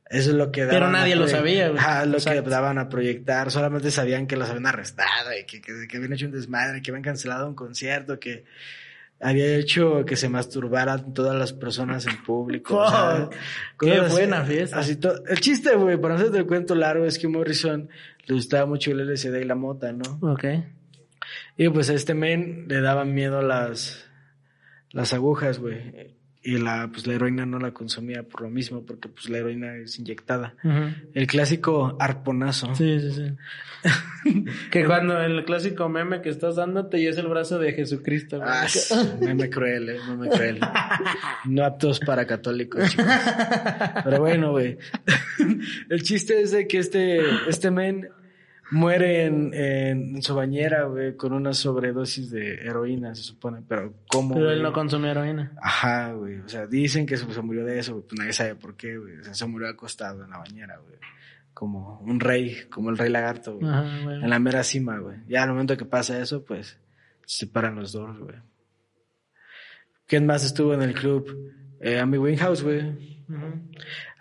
eso 0.10 0.30
es 0.32 0.36
lo 0.36 0.52
que 0.52 0.62
Pero 0.66 0.80
daban 0.80 0.96
a 0.96 1.00
nadie 1.00 1.16
lo 1.16 1.28
sabía, 1.28 1.68
güey. 1.70 1.80
Ajá, 1.80 2.06
lo 2.06 2.18
Exacto. 2.18 2.44
que 2.44 2.50
daban 2.50 2.78
a 2.78 2.90
proyectar. 2.90 3.52
Solamente 3.52 3.92
sabían 3.92 4.26
que 4.28 4.38
los 4.38 4.50
habían 4.50 4.66
arrestado 4.68 5.32
y 5.40 5.46
que, 5.46 5.62
que, 5.62 5.88
que 5.88 5.98
habían 5.98 6.14
hecho 6.14 6.26
un 6.28 6.32
desmadre, 6.32 6.82
que 6.82 6.92
habían 6.92 7.04
cancelado 7.04 7.48
un 7.48 7.56
concierto, 7.56 8.20
que 8.20 8.46
había 9.20 9.56
hecho 9.58 10.06
que 10.06 10.16
se 10.16 10.30
masturbaran 10.30 11.14
todas 11.14 11.36
las 11.36 11.52
personas 11.52 12.06
en 12.06 12.24
público. 12.24 12.78
o 12.80 12.90
sea, 12.90 13.16
Fuck. 13.18 13.30
cosas 13.78 13.96
Qué 13.96 14.02
así- 14.02 14.12
buena 14.12 14.44
fiesta. 14.46 14.80
así 14.80 15.00
el 15.28 15.40
chiste, 15.42 15.76
güey, 15.76 15.98
para 16.00 16.14
no 16.14 16.20
hacerte 16.20 16.38
el 16.38 16.46
cuento 16.46 16.76
largo, 16.76 17.04
es 17.06 17.18
que 17.20 17.28
Morrison 17.28 17.90
le 18.26 18.34
gustaba 18.36 18.66
mucho 18.66 18.92
el 18.92 19.00
LSD 19.12 19.42
y 19.42 19.46
la 19.46 19.56
mota, 19.56 19.92
¿no? 19.92 20.20
Ok. 20.22 20.46
Y 21.58 21.68
pues 21.70 21.90
a 21.90 21.94
este 21.96 22.14
men 22.14 22.66
le 22.70 22.80
daban 22.82 23.14
miedo 23.14 23.42
las, 23.42 24.06
las 24.92 25.14
agujas, 25.14 25.60
güey. 25.60 26.16
Y 26.48 26.60
la, 26.60 26.88
pues 26.90 27.06
la 27.06 27.16
heroína 27.16 27.46
no 27.46 27.60
la 27.60 27.72
consumía 27.72 28.24
por 28.24 28.44
lo 28.44 28.50
mismo, 28.50 28.86
porque 28.86 29.10
pues 29.10 29.28
la 29.28 29.40
heroína 29.40 29.76
es 29.76 30.00
inyectada. 30.00 30.56
El 31.14 31.28
clásico 31.28 31.98
arponazo. 32.00 32.74
Sí, 32.74 33.02
sí, 33.02 33.12
sí. 33.12 34.46
que 34.72 34.86
cuando 34.86 35.20
el 35.22 35.44
clásico 35.44 35.90
meme 35.90 36.22
que 36.22 36.30
estás 36.30 36.56
dándote 36.56 37.02
y 37.02 37.08
es 37.08 37.18
el 37.18 37.28
brazo 37.28 37.60
de 37.60 37.74
Jesucristo. 37.74 38.38
güey. 38.38 38.50
Ah, 38.50 38.66
meme 39.20 39.50
cruel, 39.50 39.90
eh, 39.90 40.00
meme 40.08 40.30
cruel. 40.30 40.60
No 41.48 41.66
aptos 41.66 42.00
para 42.00 42.26
católicos, 42.26 42.92
chicos. 42.92 43.06
Pero 44.06 44.20
bueno, 44.20 44.52
güey. 44.52 44.78
El 45.90 46.02
chiste 46.04 46.42
es 46.42 46.52
de 46.52 46.66
que 46.66 46.78
este, 46.78 47.20
este 47.50 47.72
men 47.72 48.08
muere 48.72 49.26
en, 49.26 49.54
en 49.54 50.22
su 50.22 50.36
bañera, 50.36 50.84
güey, 50.84 51.16
con 51.16 51.34
una 51.34 51.54
sobredosis 51.54 52.30
de 52.30 52.56
heroína, 52.56 53.16
se 53.16 53.24
supone. 53.24 53.62
Pero 53.68 53.94
¿cómo? 54.10 54.36
Pero 54.36 54.50
él 54.50 54.60
güey? 54.60 54.64
no 54.64 54.74
consumió 54.74 55.12
heroína. 55.12 55.54
Ajá, 55.62 56.14
güey. 56.14 56.40
O 56.40 56.50
sea, 56.50 56.68
dicen 56.68 57.06
que 57.06 57.18
se, 57.18 57.32
se 57.32 57.42
murió 57.42 57.66
de 57.66 57.80
eso, 57.80 57.94
güey. 57.94 58.06
Pues 58.08 58.20
nadie 58.20 58.34
sabe 58.34 58.56
por 58.56 58.76
qué, 58.76 58.98
güey. 58.98 59.18
O 59.18 59.24
sea, 59.24 59.34
se 59.34 59.46
murió 59.46 59.70
acostado 59.70 60.24
en 60.24 60.30
la 60.32 60.38
bañera, 60.40 60.78
güey. 60.78 60.98
Como 61.54 62.00
un 62.02 62.20
rey, 62.20 62.66
como 62.70 62.90
el 62.90 62.98
rey 62.98 63.10
lagarto, 63.10 63.58
güey. 63.58 63.72
Ajá, 63.72 64.04
güey. 64.04 64.24
En 64.24 64.30
la 64.30 64.40
mera 64.40 64.64
cima, 64.64 65.00
güey. 65.00 65.18
Ya 65.28 65.44
al 65.44 65.50
momento 65.50 65.78
que 65.78 65.86
pasa 65.86 66.20
eso, 66.20 66.44
pues 66.44 66.78
se 67.26 67.46
separan 67.46 67.76
los 67.76 67.92
dos, 67.94 68.18
güey. 68.20 68.36
¿Quién 70.06 70.26
más 70.26 70.46
estuvo 70.46 70.74
en 70.74 70.82
el 70.82 70.94
club? 70.94 71.26
Eh, 71.80 72.00
Amy 72.00 72.18
Winehouse, 72.18 72.64
güey. 72.64 72.82
Ujú. 73.30 73.70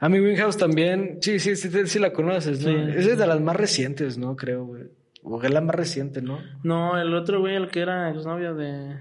Amy 0.00 0.20
Winehouse 0.20 0.56
también. 0.56 1.18
Sí, 1.20 1.38
sí, 1.38 1.56
sí, 1.56 1.70
sí, 1.86 1.98
la 1.98 2.12
conoces, 2.12 2.64
¿no? 2.64 2.70
Sí. 2.70 2.98
Esa 2.98 3.12
es 3.12 3.18
de 3.18 3.26
las 3.26 3.40
más 3.40 3.56
recientes, 3.56 4.18
¿no? 4.18 4.36
Creo, 4.36 4.64
güey. 4.64 4.84
O 5.22 5.42
es 5.42 5.50
la 5.50 5.60
más 5.60 5.74
reciente, 5.74 6.22
¿no? 6.22 6.38
No, 6.62 7.00
el 7.00 7.14
otro 7.14 7.40
güey, 7.40 7.56
el 7.56 7.68
que 7.68 7.80
era 7.80 8.10
exnovio 8.10 8.54
de. 8.54 8.98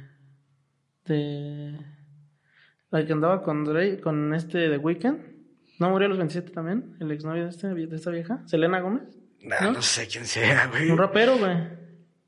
de. 1.05 1.77
La 2.91 3.05
que 3.05 3.13
andaba 3.13 3.43
con 3.43 3.63
Drake, 3.65 3.99
con 3.99 4.33
este 4.33 4.69
de 4.69 4.77
Weekend. 4.77 5.19
¿No 5.79 5.89
murió 5.89 6.05
a 6.05 6.09
los 6.09 6.17
27 6.17 6.51
también? 6.51 6.95
¿El 6.99 7.11
exnovio 7.11 7.43
de, 7.43 7.49
este, 7.49 7.67
de 7.67 7.95
esta 7.95 8.09
vieja? 8.09 8.41
¿Selena 8.45 8.79
Gómez? 8.79 9.03
Nah, 9.41 9.61
¿No? 9.61 9.71
¿No? 9.73 9.81
sé 9.81 10.07
quién 10.07 10.25
sea, 10.25 10.67
güey. 10.67 10.89
Un 10.89 10.97
rapero, 10.97 11.37
güey. 11.37 11.84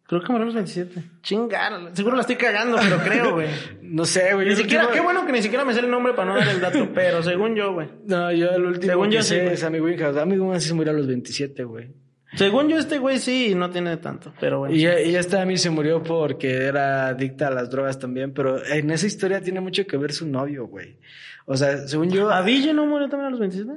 Creo 0.07 0.21
que 0.21 0.27
murió 0.31 0.43
a 0.43 0.45
los 0.45 0.55
27. 0.55 1.03
Chingada. 1.21 1.93
Seguro 1.93 2.15
la 2.15 2.21
estoy 2.21 2.37
cagando, 2.37 2.77
pero 2.81 2.97
creo, 2.99 3.33
güey. 3.33 3.47
No 3.81 4.05
sé, 4.05 4.33
güey. 4.33 4.47
Ni 4.49 4.55
siquiera, 4.55 4.83
último- 4.85 4.93
qué 4.95 5.01
bueno 5.01 5.25
que 5.25 5.31
ni 5.33 5.41
siquiera 5.41 5.63
me 5.65 5.73
sé 5.73 5.79
el 5.81 5.89
nombre 5.89 6.13
para 6.13 6.29
no 6.31 6.37
dar 6.37 6.47
el 6.47 6.59
dato, 6.61 6.89
pero 6.93 7.21
según 7.23 7.55
yo, 7.55 7.73
güey. 7.73 7.87
No, 8.05 8.31
yo 8.31 8.49
el 8.51 8.65
último 8.65 8.91
Según 8.91 9.09
que 9.09 9.15
yo 9.15 9.21
sí, 9.21 9.29
sé 9.29 9.41
güey. 9.41 9.53
es 9.53 9.63
Amy 9.63 9.79
Winehouse. 9.79 10.17
Amy 10.17 10.37
Winehouse 10.37 10.63
sí 10.63 10.69
se 10.69 10.75
murió 10.75 10.91
a 10.93 10.95
los 10.95 11.07
27, 11.07 11.63
güey. 11.65 11.89
Según 12.35 12.67
yo, 12.67 12.77
este 12.77 12.97
güey 12.99 13.19
sí 13.19 13.53
no 13.55 13.69
tiene 13.69 13.95
tanto, 13.97 14.33
pero 14.39 14.59
bueno. 14.59 14.75
Y, 14.75 14.81
y 14.81 15.15
esta 15.15 15.41
Amy 15.41 15.57
se 15.57 15.69
murió 15.69 16.03
porque 16.03 16.51
era 16.65 17.07
adicta 17.07 17.47
a 17.47 17.51
las 17.51 17.69
drogas 17.69 17.99
también, 17.99 18.33
pero 18.33 18.63
en 18.65 18.91
esa 18.91 19.07
historia 19.07 19.39
tiene 19.41 19.61
mucho 19.61 19.87
que 19.87 19.95
ver 19.97 20.11
su 20.11 20.27
novio, 20.27 20.67
güey. 20.67 20.97
O 21.45 21.55
sea, 21.55 21.87
según 21.87 22.09
yo... 22.11 22.29
¿Aville 22.29 22.73
no 22.73 22.85
murió 22.85 23.07
también 23.07 23.27
a 23.27 23.29
los 23.31 23.39
27? 23.39 23.71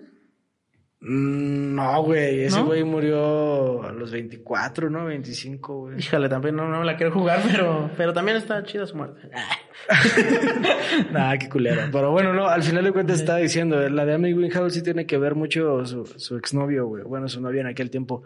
Mm, 1.03 1.75
No, 1.75 2.03
güey, 2.03 2.41
ese 2.45 2.59
¿No? 2.59 2.67
güey 2.67 2.85
murió 2.85 3.83
a 3.83 3.91
los 3.93 4.11
24, 4.11 4.91
¿no? 4.91 5.07
25, 5.07 5.79
güey. 5.79 5.99
Híjole, 5.99 6.29
también 6.29 6.57
no, 6.57 6.69
no 6.69 6.81
me 6.81 6.85
la 6.85 6.97
quiero 6.97 7.11
jugar, 7.13 7.41
pero, 7.51 7.91
pero 7.97 8.13
también 8.13 8.37
está 8.37 8.63
chida 8.65 8.87
su 8.87 8.97
muerte. 8.97 9.21
Nah, 11.13 11.37
qué 11.39 11.49
culero. 11.49 11.83
Pero 11.91 12.11
bueno, 12.11 12.33
no, 12.35 12.47
al 12.49 12.63
final 12.63 12.85
de 12.85 12.93
cuentas 12.93 13.21
estaba 13.21 13.39
diciendo, 13.39 13.89
la 13.89 14.05
de 14.05 14.15
Amy 14.15 14.35
Winehouse 14.35 14.75
sí 14.75 14.83
tiene 14.83 15.07
que 15.07 15.17
ver 15.19 15.35
mucho 15.35 15.85
su, 15.87 16.05
su 16.05 16.37
exnovio, 16.37 16.87
güey. 16.87 17.05
Bueno, 17.05 17.29
su 17.29 17.41
novio 17.41 17.61
en 17.61 17.67
aquel 17.69 17.91
tiempo, 17.91 18.23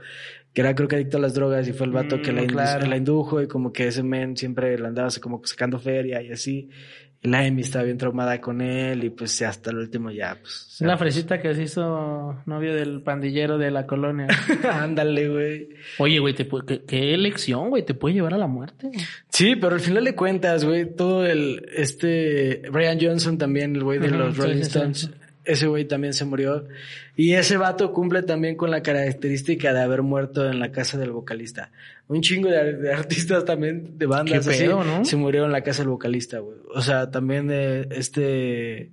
que 0.53 0.63
era 0.63 0.75
creo 0.75 0.89
que 0.89 0.97
adicto 0.97 1.19
a 1.19 1.21
las 1.21 1.35
drogas 1.35 1.69
y 1.69 1.73
fue 1.73 1.87
el 1.87 1.93
vato 1.93 2.17
Mm, 2.19 2.23
que 2.23 2.33
la, 2.33 2.47
claro. 2.47 2.87
la 2.87 2.97
indujo 2.97 3.41
y 3.43 3.47
como 3.49 3.73
que 3.73 3.87
ese 3.89 4.03
men 4.03 4.37
siempre 4.37 4.77
le 4.79 4.87
andaba 4.87 5.09
así 5.09 5.21
como 5.21 5.41
sacando 5.45 5.79
feria 5.79 6.21
y 6.23 6.33
así. 6.33 6.71
La 7.25 7.39
Amy 7.39 7.63
estaba 7.63 7.85
bien 7.85 7.97
traumada 7.97 8.39
con 8.39 8.61
él 8.61 9.03
y 9.03 9.09
pues 9.09 9.41
hasta 9.41 9.71
el 9.71 9.79
último 9.79 10.11
ya, 10.11 10.37
pues... 10.41 10.69
Es 10.75 10.81
la 10.83 10.99
fresita 10.99 11.41
que 11.41 11.55
se 11.55 11.63
hizo 11.63 12.43
novio 12.45 12.75
del 12.75 13.01
pandillero 13.01 13.57
de 13.57 13.71
la 13.71 13.87
colonia. 13.87 14.27
Ándale, 14.71 15.31
güey. 15.31 15.69
Oye, 15.97 16.19
güey, 16.19 16.35
¿qué, 16.35 16.47
qué 16.87 17.15
elección, 17.15 17.71
güey? 17.71 17.83
Te 17.83 17.95
puede 17.95 18.17
llevar 18.17 18.35
a 18.35 18.39
la 18.39 18.47
muerte. 18.47 18.91
Sí, 19.31 19.57
pero 19.57 19.77
al 19.77 19.81
final 19.81 20.05
de 20.05 20.15
cuentas, 20.15 20.67
güey, 20.67 20.95
todo 20.95 21.25
el, 21.25 21.67
este, 21.75 22.61
Brian 22.71 22.99
Johnson 23.01 23.39
también, 23.39 23.75
el 23.75 23.85
güey 23.85 23.99
de 23.99 24.11
los 24.11 24.35
sí, 24.35 24.41
Rolling 24.43 24.63
sí, 24.63 24.81
sí. 24.93 25.11
Ese 25.45 25.67
güey 25.67 25.85
también 25.85 26.15
se 26.15 26.25
murió. 26.25 26.67
Y 27.17 27.35
ese 27.35 27.57
vato 27.57 27.93
cumple 27.93 28.23
también 28.23 28.57
con 28.57 28.71
la 28.71 28.83
característica 28.83 29.73
de 29.73 29.83
haber 29.83 30.03
muerto 30.03 30.49
en 30.49 30.59
la 30.59 30.73
casa 30.73 30.99
del 30.99 31.13
vocalista. 31.13 31.71
Un 32.09 32.21
chingo 32.21 32.49
de, 32.49 32.93
artistas 32.93 33.45
también, 33.45 33.99
de 33.99 34.07
bandas 34.07 34.47
así, 34.47 34.65
pedo, 34.65 34.85
¿no? 34.85 35.05
se 35.05 35.17
murieron 35.17 35.49
en 35.49 35.53
la 35.53 35.63
casa 35.63 35.83
del 35.83 35.91
vocalista, 35.91 36.39
güey. 36.39 36.59
O 36.75 36.81
sea, 36.81 37.11
también 37.11 37.47
de 37.47 37.89
este 37.91 38.91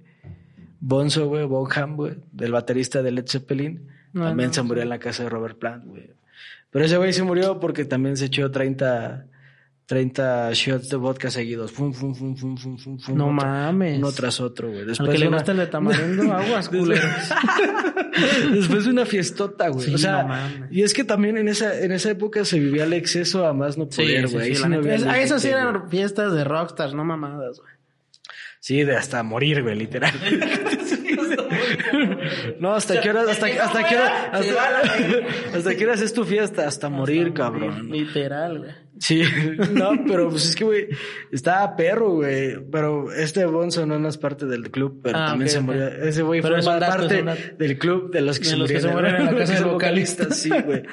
Bonzo, 0.79 1.27
güey, 1.27 1.45
Bonham, 1.45 1.95
güey, 1.95 2.15
del 2.31 2.51
baterista 2.51 3.01
de 3.03 3.11
Led 3.11 3.27
Zeppelin, 3.27 3.87
No, 4.13 4.25
también 4.25 4.47
no, 4.49 4.53
se 4.53 4.61
murió 4.63 4.83
en 4.83 4.89
la 4.89 4.99
casa 4.99 5.23
de 5.23 5.29
Robert 5.29 5.57
Plant, 5.57 5.85
güey. 5.85 6.09
Pero 6.71 6.85
ese 6.85 6.97
güey 6.97 7.13
se 7.13 7.23
murió 7.23 7.59
porque 7.59 7.85
también 7.85 8.17
se 8.17 8.25
echó 8.25 8.49
30, 8.49 9.25
30 9.91 10.53
shots 10.53 10.87
de 10.87 10.95
vodka 10.95 11.29
seguidos. 11.29 11.69
Fum, 11.73 11.93
fum, 11.93 12.15
fum, 12.15 12.33
fum, 12.37 12.55
fum, 12.57 12.77
fum, 12.77 12.97
fum. 12.97 13.13
No 13.17 13.29
mames. 13.29 13.97
Uno 13.97 14.13
tras 14.13 14.39
otro, 14.39 14.69
güey. 14.69 14.79
Al 14.83 14.87
Después 14.87 15.09
que 15.11 15.17
le 15.17 15.27
una- 15.27 15.35
gusta 15.37 15.51
el 15.51 15.57
de 15.57 15.67
tamarindo, 15.67 16.33
aguas, 16.33 16.69
culeros. 16.69 17.11
Después 18.53 18.85
de 18.85 18.89
una 18.91 19.05
fiestota, 19.05 19.67
güey. 19.67 19.85
Sí, 19.87 19.93
o 19.95 19.97
sea, 19.97 20.21
no 20.21 20.27
mames. 20.29 20.71
y 20.71 20.83
es 20.83 20.93
que 20.93 21.03
también 21.03 21.37
en 21.37 21.49
esa, 21.49 21.77
en 21.77 21.91
esa 21.91 22.09
época 22.09 22.45
se 22.45 22.57
vivía 22.57 22.85
el 22.85 22.93
exceso 22.93 23.45
a 23.45 23.53
más 23.53 23.77
no 23.77 23.89
poder, 23.89 24.29
güey. 24.29 24.55
Sí, 24.55 24.63
sí 24.63 24.69
no 24.69 24.79
Es- 24.79 25.03
ah, 25.05 25.19
esas 25.19 25.41
sí 25.41 25.49
eran 25.49 25.89
fiestas 25.89 26.31
de 26.33 26.45
rockstars, 26.45 26.93
no 26.93 27.03
mamadas, 27.03 27.59
güey. 27.59 27.73
Sí, 28.61 28.83
de 28.85 28.95
hasta 28.95 29.21
morir, 29.23 29.61
güey, 29.61 29.75
literal. 29.75 30.13
no, 32.59 32.73
hasta 32.73 32.99
qué 33.01 33.09
hora, 33.09 33.23
hasta, 33.29 33.47
el 33.47 33.53
que 33.53 33.59
no 33.59 33.63
hasta 33.65 33.79
hasta, 34.31 35.57
hasta 35.57 35.75
qué 35.75 35.85
horas 35.85 36.01
es 36.01 36.13
tu 36.13 36.25
fiesta, 36.25 36.67
hasta 36.67 36.89
morir, 36.89 37.33
cabrón. 37.33 37.89
Literal, 37.89 38.59
güey. 38.59 38.71
Sí, 39.01 39.23
no, 39.71 39.91
pero 40.07 40.29
pues 40.29 40.49
es 40.49 40.55
que, 40.55 40.63
güey, 40.63 40.87
estaba 41.31 41.75
perro, 41.75 42.11
güey. 42.11 42.57
Pero 42.71 43.11
este 43.11 43.45
Bonzo 43.45 43.85
no 43.85 44.07
es 44.07 44.17
parte 44.17 44.45
del 44.45 44.69
club, 44.69 44.99
pero 45.01 45.17
Ah, 45.17 45.25
también 45.27 45.49
se 45.49 45.59
murió. 45.59 45.87
Ese 45.87 46.21
güey 46.21 46.39
es 46.39 46.65
parte 46.65 47.23
del 47.57 47.77
club 47.79 48.11
de 48.11 48.21
los 48.21 48.37
que, 48.37 48.45
De 48.45 48.51
se, 48.51 48.57
los 48.57 48.71
que 48.71 48.79
murieron 48.79 48.89
se 48.89 49.01
mueren 49.01 49.15
en 49.15 49.25
la 49.33 49.35
casa 49.39 49.53
del 49.55 49.65
vocalista. 49.65 50.29
Sí, 50.31 50.49
güey. 50.49 50.83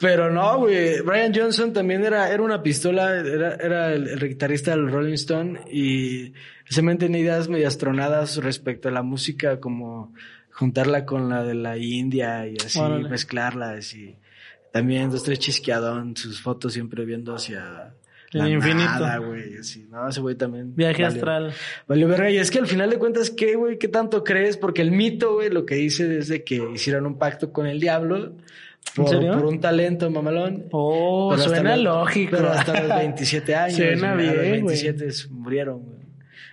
Pero 0.00 0.30
no, 0.30 0.58
güey. 0.58 1.00
Brian 1.02 1.32
Johnson 1.34 1.72
también 1.72 2.02
era, 2.02 2.30
era 2.30 2.42
una 2.42 2.62
pistola, 2.62 3.14
era, 3.20 3.54
era 3.56 3.92
el, 3.92 4.08
el 4.08 4.28
guitarrista 4.28 4.70
del 4.72 4.90
Rolling 4.90 5.12
Stone 5.12 5.60
y 5.70 6.32
ese 6.72 6.82
men 6.82 6.98
tenía 6.98 7.20
ideas 7.20 7.48
medias 7.48 7.78
tronadas 7.78 8.36
respecto 8.38 8.88
a 8.88 8.92
la 8.92 9.02
música, 9.02 9.60
como 9.60 10.12
juntarla 10.50 11.04
con 11.06 11.28
la 11.28 11.44
de 11.44 11.54
la 11.54 11.76
India 11.78 12.46
y 12.48 12.56
así, 12.64 12.78
Órale. 12.78 13.08
mezclarlas 13.08 13.94
y 13.94 14.16
también 14.72 15.10
dos, 15.10 15.22
tres 15.22 15.38
chisqueadón, 15.38 16.16
sus 16.16 16.40
fotos 16.40 16.72
siempre 16.72 17.04
viendo 17.04 17.34
hacia 17.34 17.92
El 18.32 18.38
la 18.40 18.48
infinito. 18.48 19.26
güey, 19.26 19.56
así, 19.58 19.86
no, 19.90 20.08
ese 20.08 20.20
güey 20.20 20.34
también. 20.34 20.74
Viaje 20.74 21.02
valió- 21.02 21.08
astral. 21.08 21.52
Valió 21.86 22.08
verga, 22.08 22.30
y 22.30 22.38
es 22.38 22.50
que 22.50 22.58
al 22.58 22.66
final 22.66 22.88
de 22.90 22.98
cuentas, 22.98 23.30
¿qué, 23.30 23.54
güey? 23.54 23.78
¿Qué 23.78 23.88
tanto 23.88 24.24
crees? 24.24 24.56
Porque 24.56 24.80
el 24.82 24.90
mito, 24.92 25.34
güey, 25.34 25.50
lo 25.50 25.66
que 25.66 25.74
dice 25.74 26.18
es 26.18 26.28
de 26.28 26.42
que 26.42 26.56
hicieron 26.74 27.04
un 27.06 27.18
pacto 27.18 27.52
con 27.52 27.66
el 27.66 27.80
diablo 27.80 28.34
por, 28.96 29.08
serio? 29.10 29.32
por 29.34 29.44
un 29.46 29.60
talento 29.60 30.10
mamalón. 30.10 30.64
Oh, 30.72 31.30
Pero 31.36 31.42
suena 31.48 31.76
lógico. 31.76 32.32
Pero 32.36 32.50
hasta 32.50 32.80
los 32.82 32.96
27 32.96 33.54
años. 33.54 33.76
Suena 33.76 34.14
güey, 34.14 34.28
a 34.28 34.32
los 34.32 34.40
bien, 34.42 34.60
güey. 34.64 34.82
27 34.82 35.10
se 35.12 35.28
murieron, 35.28 35.78
güey. 35.82 36.01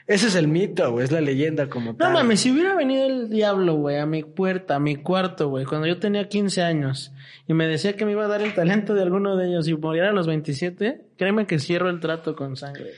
Ese 0.09 0.25
es 0.27 0.33
el 0.35 0.47
mito, 0.47 0.91
güey, 0.91 1.05
es 1.05 1.11
la 1.11 1.21
leyenda 1.21 1.69
como 1.69 1.91
No 1.91 1.97
tal. 1.97 2.13
mames, 2.13 2.39
si 2.39 2.51
hubiera 2.51 2.75
venido 2.75 3.05
el 3.05 3.29
diablo, 3.29 3.75
güey, 3.75 3.97
a 3.97 4.07
mi 4.07 4.23
puerta, 4.23 4.75
a 4.75 4.79
mi 4.79 4.95
cuarto, 4.95 5.49
güey, 5.49 5.65
cuando 5.65 5.85
yo 5.85 5.99
tenía 5.99 6.27
15 6.27 6.63
años 6.63 7.13
y 7.47 7.53
me 7.53 7.67
decía 7.67 7.95
que 7.95 8.05
me 8.05 8.13
iba 8.13 8.25
a 8.25 8.27
dar 8.27 8.41
el 8.41 8.55
talento 8.55 8.95
de 8.95 9.03
alguno 9.03 9.37
de 9.37 9.49
ellos 9.49 9.67
y 9.67 9.75
moriera 9.75 10.09
a 10.09 10.11
los 10.11 10.25
27, 10.25 11.01
créeme 11.15 11.45
que 11.45 11.59
cierro 11.59 11.91
el 11.91 11.99
trato 11.99 12.35
con 12.35 12.57
sangre. 12.57 12.93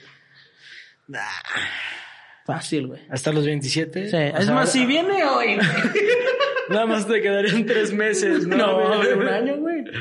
Fácil, 2.46 2.88
güey. 2.88 3.02
Hasta 3.10 3.32
los 3.32 3.46
27. 3.46 4.10
Sí, 4.10 4.16
es 4.18 4.46
sea, 4.46 4.54
más, 4.56 4.72
si 4.72 4.86
viene 4.86 5.24
hoy. 5.24 5.58
Nada 6.70 6.86
más 6.86 7.06
te 7.08 7.22
quedarían 7.22 7.66
tres 7.66 7.92
meses, 7.94 8.48
¿no? 8.48 8.56
No, 8.56 8.98
güey? 8.98 9.14
un 9.14 9.28
año, 9.28 9.58
güey. 9.58 9.84
Te 9.84 9.92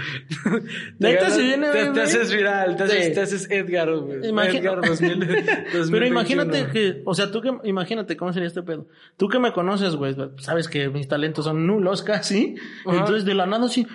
Neta, 0.99 1.31
si 1.31 1.43
viene 1.43 1.69
te, 1.71 1.79
hoy, 1.79 1.85
te 1.87 1.91
güey. 1.91 2.03
haces 2.03 2.33
viral, 2.33 2.77
te 2.77 2.83
haces, 2.85 3.05
Sí. 3.07 3.13
te 3.13 3.21
haces 3.21 3.51
Edgar, 3.51 3.93
güey. 3.95 4.21
Edgar 4.29 4.81
2000, 4.81 5.19
2021. 5.19 5.87
Pero 5.91 6.07
imagínate 6.07 6.67
que, 6.73 7.03
o 7.05 7.15
sea, 7.15 7.31
tú 7.31 7.41
que, 7.43 7.53
imagínate 7.65 8.17
cómo 8.17 8.33
sería 8.33 8.47
este 8.49 8.63
pedo. 8.63 8.87
Tú 9.17 9.29
que 9.29 9.39
me 9.39 9.53
conoces, 9.53 9.97
güey, 9.97 10.15
sabes 10.39 10.69
que 10.69 10.89
mis 10.89 11.09
talentos 11.09 11.45
son 11.47 11.67
nulos 11.67 12.03
casi. 12.03 12.55
Entonces 12.87 13.25
de 13.25 13.35
la 13.35 13.47
nada 13.47 13.67
así. 13.67 13.87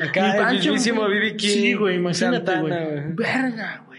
Acá 0.00 0.32
el 0.36 0.42
Pancho, 0.42 0.72
mismísimo 0.72 1.08
B.B. 1.08 1.36
King, 1.36 1.48
Sí, 1.48 1.74
güey, 1.74 1.96
imagínate, 1.96 2.60
güey. 2.60 2.72
Verga, 3.14 3.84
güey. 3.86 3.93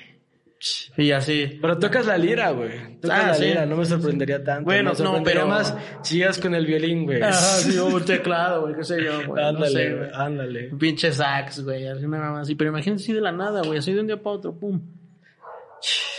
Y 0.98 1.12
así. 1.12 1.60
Pero 1.62 1.78
tocas 1.78 2.06
la 2.08 2.18
lira, 2.18 2.52
güey. 2.52 3.00
Tocas 3.00 3.20
Ah, 3.24 3.28
la 3.28 3.34
sí. 3.36 3.46
lira, 3.46 3.66
no 3.66 3.76
me 3.78 3.86
sorprendería 3.86 4.44
tanto. 4.44 4.66
Bueno, 4.66 4.92
me 4.92 4.96
sorprendería 4.96 5.42
no, 5.42 5.48
pero- 5.48 5.60
más 5.60 5.76
si 6.04 6.18
llegas 6.18 6.40
con 6.40 6.56
el 6.56 6.66
violín, 6.66 7.06
güey. 7.06 7.22
Ajá, 7.22 7.34
sí, 7.36 7.78
un 7.78 8.04
teclado, 8.04 8.62
güey, 8.64 8.76
qué 8.76 8.84
sé 8.84 9.04
yo, 9.04 9.14
güey. 9.28 9.42
no 9.44 9.48
ándale, 9.50 9.70
sé, 9.72 9.94
güey, 9.96 10.10
ándale. 10.14 10.64
Pinche 10.80 11.12
sax, 11.12 11.64
güey, 11.64 11.88
así 11.88 12.08
nada 12.08 12.32
más. 12.32 12.42
así. 12.44 12.56
Pero 12.56 12.72
imagínate 12.72 13.04
así 13.04 13.14
de 13.14 13.22
la 13.22 13.32
nada, 13.32 13.62
güey, 13.64 13.80
así 13.80 13.94
de 13.94 14.00
un 14.02 14.08
día 14.08 14.18
para 14.22 14.36
otro, 14.38 14.54
pum. 14.58 14.82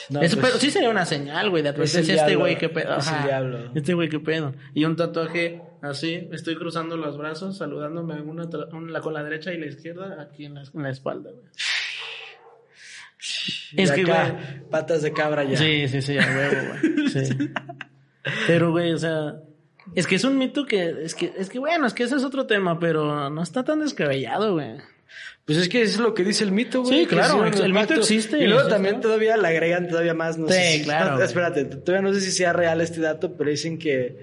No, 0.08 0.20
Eso, 0.22 0.36
pues, 0.36 0.50
pero 0.52 0.60
sí 0.60 0.70
sería 0.70 0.88
una 0.90 1.04
señal, 1.04 1.50
güey, 1.50 1.64
de 1.64 1.70
Es 1.70 1.74
advertencia. 1.74 2.14
Este 2.14 2.36
güey, 2.36 2.56
qué 2.56 2.68
pedo. 2.68 2.96
es 2.98 3.08
el 3.08 3.14
Ajá. 3.14 3.26
diablo. 3.26 3.72
Este 3.74 3.92
güey, 3.94 4.08
qué 4.08 4.20
pedo. 4.20 4.54
Y 4.72 4.84
un 4.84 4.94
tatuaje 4.94 5.60
así, 5.82 6.28
estoy 6.30 6.54
cruzando 6.54 6.96
los 6.96 7.18
brazos, 7.18 7.58
saludándome 7.58 8.20
una, 8.22 8.44
una 8.72 9.00
con 9.00 9.14
la 9.14 9.24
derecha 9.24 9.52
y 9.52 9.58
la 9.58 9.66
izquierda 9.66 10.22
aquí 10.22 10.44
en 10.44 10.54
la, 10.54 10.62
en 10.62 10.82
la 10.84 10.90
espalda, 10.90 11.30
güey. 11.32 11.42
Es 13.18 13.90
que, 13.92 14.04
güey. 14.04 14.16
patas 14.70 15.02
de 15.02 15.12
cabra 15.12 15.44
ya. 15.44 15.56
Sí, 15.56 15.88
sí, 15.88 16.02
sí, 16.02 16.18
a 16.18 16.26
huevo, 16.26 16.78
güey. 16.80 17.08
Sí. 17.08 17.22
Pero, 18.46 18.70
güey, 18.72 18.92
o 18.92 18.98
sea, 18.98 19.34
es 19.94 20.06
que 20.06 20.16
es 20.16 20.24
un 20.24 20.36
mito 20.36 20.66
que, 20.66 20.94
es 21.02 21.14
que, 21.14 21.32
es 21.38 21.48
que, 21.48 21.58
bueno, 21.58 21.86
es 21.86 21.94
que 21.94 22.02
ese 22.02 22.16
es 22.16 22.24
otro 22.24 22.46
tema, 22.46 22.78
pero 22.80 23.30
no 23.30 23.40
está 23.42 23.62
tan 23.64 23.78
descabellado, 23.80 24.54
güey. 24.54 24.78
Pues 25.44 25.58
es 25.58 25.68
que 25.68 25.82
es 25.82 25.96
lo 25.98 26.12
que 26.12 26.24
dice 26.24 26.42
el 26.42 26.50
mito, 26.50 26.82
güey. 26.82 27.00
Sí, 27.02 27.06
claro, 27.06 27.46
el 27.46 27.72
mito 27.72 27.94
existe, 27.94 28.42
Y 28.42 28.48
luego 28.48 28.68
también 28.68 29.00
todavía 29.00 29.36
le 29.36 29.46
agregan 29.46 29.86
todavía 29.86 30.12
más, 30.12 30.38
no 30.38 30.48
Sí, 30.48 30.54
sé 30.54 30.78
si- 30.78 30.82
claro, 30.84 31.14
no, 31.18 31.22
espérate, 31.22 31.64
todavía 31.66 32.02
no 32.08 32.12
sé 32.14 32.20
si 32.20 32.32
sea 32.32 32.52
real 32.52 32.80
este 32.80 33.00
dato, 33.00 33.36
pero 33.36 33.48
dicen 33.50 33.78
que 33.78 34.16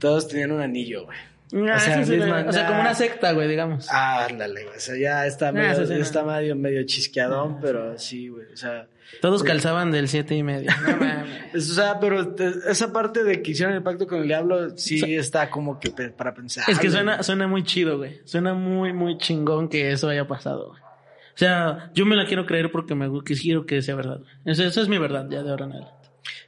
todos 0.00 0.26
tenían 0.26 0.50
un 0.50 0.60
anillo, 0.60 1.04
güey. 1.04 1.16
Ah, 1.54 1.76
O 1.76 1.78
sea, 1.80 2.04
sí, 2.04 2.12
misma- 2.16 2.44
o 2.48 2.52
sea, 2.52 2.66
como 2.66 2.80
una 2.80 2.94
secta, 2.94 3.32
güey, 3.32 3.46
digamos. 3.48 3.86
Ah, 3.90 4.26
ándale, 4.28 4.64
güey. 4.64 4.76
O 4.76 4.80
sea, 4.80 4.96
ya 4.96 5.26
está 5.26 5.48
Ah, 5.48 5.52
medio, 5.52 5.74
sí, 5.74 5.82
ya 5.88 5.96
no. 5.96 6.02
está 6.02 6.22
medio, 6.24 6.56
medio 6.56 6.82
chisqueadón, 6.84 7.60
pero 7.60 7.96
sí, 7.98 8.28
güey. 8.28 8.46
O 8.52 8.56
sea, 8.56 8.88
Todos 9.20 9.44
calzaban 9.44 9.92
del 9.92 10.08
siete 10.08 10.34
y 10.34 10.42
medio. 10.42 10.70
No 11.54 11.58
o 11.58 11.60
sea, 11.60 12.00
pero 12.00 12.34
te- 12.34 12.52
esa 12.68 12.92
parte 12.92 13.22
de 13.22 13.40
que 13.42 13.52
hicieron 13.52 13.74
el 13.76 13.82
pacto 13.84 14.06
con 14.08 14.22
el 14.22 14.26
diablo 14.26 14.76
sí 14.76 15.14
está 15.14 15.48
como 15.50 15.78
que 15.78 15.90
pe- 15.90 16.10
para 16.10 16.34
pensar. 16.34 16.64
Es 16.66 16.78
que 16.80 16.88
güey. 16.88 16.96
suena, 16.96 17.22
suena 17.22 17.46
muy 17.46 17.62
chido, 17.62 17.98
güey. 17.98 18.20
Suena 18.24 18.54
muy, 18.54 18.92
muy 18.92 19.16
chingón 19.18 19.68
que 19.68 19.92
eso 19.92 20.08
haya 20.08 20.26
pasado, 20.26 20.70
güey. 20.70 20.80
O 20.82 21.36
sea, 21.36 21.90
yo 21.94 22.06
me 22.06 22.16
la 22.16 22.26
quiero 22.26 22.46
creer 22.46 22.72
porque 22.72 22.94
me 22.96 23.08
quiero 23.24 23.66
que 23.66 23.82
sea 23.82 23.94
verdad. 23.94 24.20
Eso, 24.44 24.64
eso 24.64 24.82
es 24.82 24.88
mi 24.88 24.98
verdad, 24.98 25.26
ya 25.30 25.42
de 25.44 25.50
ahora 25.50 25.66
en 25.66 25.72
adelante. 25.72 26.03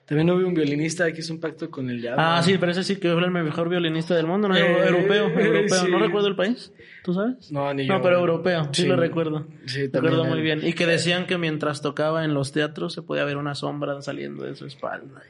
También 0.06 0.30
hubo 0.30 0.46
un 0.46 0.54
violinista 0.54 1.10
que 1.12 1.20
hizo 1.20 1.32
un 1.32 1.40
pacto 1.40 1.70
con 1.70 1.90
el 1.90 2.00
diablo. 2.00 2.22
Ah, 2.24 2.40
sí, 2.42 2.56
pero 2.58 2.72
ese 2.72 2.84
sí 2.84 2.96
que 2.96 3.12
fue 3.12 3.22
el 3.24 3.30
mejor 3.30 3.68
violinista 3.68 4.14
del 4.14 4.26
mundo, 4.26 4.48
¿no? 4.48 4.56
Eh, 4.56 4.60
europeo, 4.86 5.28
europeo. 5.28 5.68
sí. 5.68 5.90
No 5.90 5.98
recuerdo 5.98 6.28
el 6.28 6.36
país, 6.36 6.72
¿tú 7.02 7.12
sabes? 7.12 7.50
No, 7.50 7.74
ni 7.74 7.86
No, 7.86 7.96
yo. 7.96 8.02
pero 8.02 8.18
europeo, 8.20 8.68
sí, 8.72 8.82
Sí. 8.82 8.88
lo 8.88 8.96
recuerdo. 8.96 9.46
Sí, 9.66 9.86
recuerdo 9.86 10.22
también 10.22 10.28
muy 10.28 10.38
él. 10.38 10.44
bien. 10.60 10.60
Y 10.66 10.72
que 10.74 10.86
decían 10.86 11.26
que 11.26 11.38
mientras 11.38 11.82
tocaba 11.82 12.24
en 12.24 12.34
los 12.34 12.52
teatros 12.52 12.92
se 12.94 13.02
podía 13.02 13.24
ver 13.24 13.36
una 13.36 13.54
sombra 13.54 14.00
saliendo 14.00 14.44
de 14.44 14.54
su 14.54 14.66
espalda. 14.66 15.22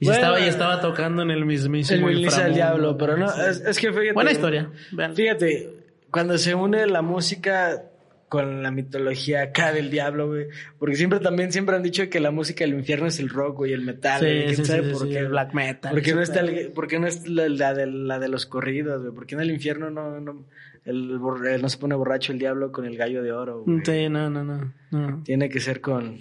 Y, 0.00 0.06
Bueno. 0.06 0.16
estaba, 0.20 0.40
y 0.40 0.48
estaba 0.48 0.80
tocando 0.80 1.22
en 1.22 1.30
el 1.30 1.38
el 1.38 1.44
mismísimo 1.44 2.06
violinista 2.08 2.44
del 2.44 2.54
diablo, 2.54 2.96
pero 2.98 3.16
no, 3.16 3.26
es, 3.26 3.60
es 3.60 3.78
que 3.78 3.90
fíjate. 3.92 4.12
Buena 4.12 4.32
historia. 4.32 4.68
Vean. 4.90 5.14
Fíjate, 5.14 5.70
cuando 6.10 6.36
se 6.38 6.54
une 6.54 6.86
la 6.86 7.02
música 7.02 7.84
con 8.32 8.62
la 8.62 8.70
mitología 8.70 9.42
acá 9.42 9.72
del 9.74 9.90
diablo, 9.90 10.28
güey. 10.28 10.46
Porque 10.78 10.96
siempre 10.96 11.20
también, 11.20 11.52
siempre 11.52 11.76
han 11.76 11.82
dicho 11.82 12.08
que 12.08 12.18
la 12.18 12.30
música 12.30 12.64
del 12.64 12.72
infierno 12.72 13.06
es 13.06 13.20
el 13.20 13.28
rock, 13.28 13.58
güey, 13.58 13.74
el 13.74 13.82
metal, 13.82 14.20
Sí, 14.20 14.24
güey. 14.24 14.44
¿Quién 14.46 14.56
sí, 14.56 14.64
sabe 14.64 14.84
sí, 14.86 14.92
por 14.94 15.06
qué? 15.06 15.18
el 15.18 15.28
black 15.28 15.52
metal, 15.52 15.92
¿Por 15.92 16.00
qué 16.00 16.14
no 16.14 16.22
está 16.22 16.40
el, 16.40 16.72
por 16.72 16.88
qué 16.88 16.98
no 16.98 17.06
es 17.08 17.28
la, 17.28 17.46
la 17.50 17.74
de, 17.74 17.86
la 17.86 18.18
de 18.18 18.28
los 18.28 18.46
corridos, 18.46 19.02
güey? 19.02 19.14
¿Por 19.14 19.26
qué 19.26 19.34
en 19.34 19.42
el 19.42 19.50
infierno 19.50 19.90
no, 19.90 20.18
no, 20.18 20.46
el, 20.86 21.20
eh, 21.46 21.58
no 21.60 21.68
se 21.68 21.76
pone 21.76 21.94
borracho 21.94 22.32
el 22.32 22.38
diablo 22.38 22.72
con 22.72 22.86
el 22.86 22.96
gallo 22.96 23.22
de 23.22 23.32
oro, 23.32 23.64
güey? 23.64 23.80
Sí, 23.84 24.08
no, 24.08 24.30
no, 24.30 24.42
no. 24.42 24.72
no. 24.92 25.22
Tiene 25.24 25.50
que 25.50 25.60
ser 25.60 25.82
con 25.82 26.18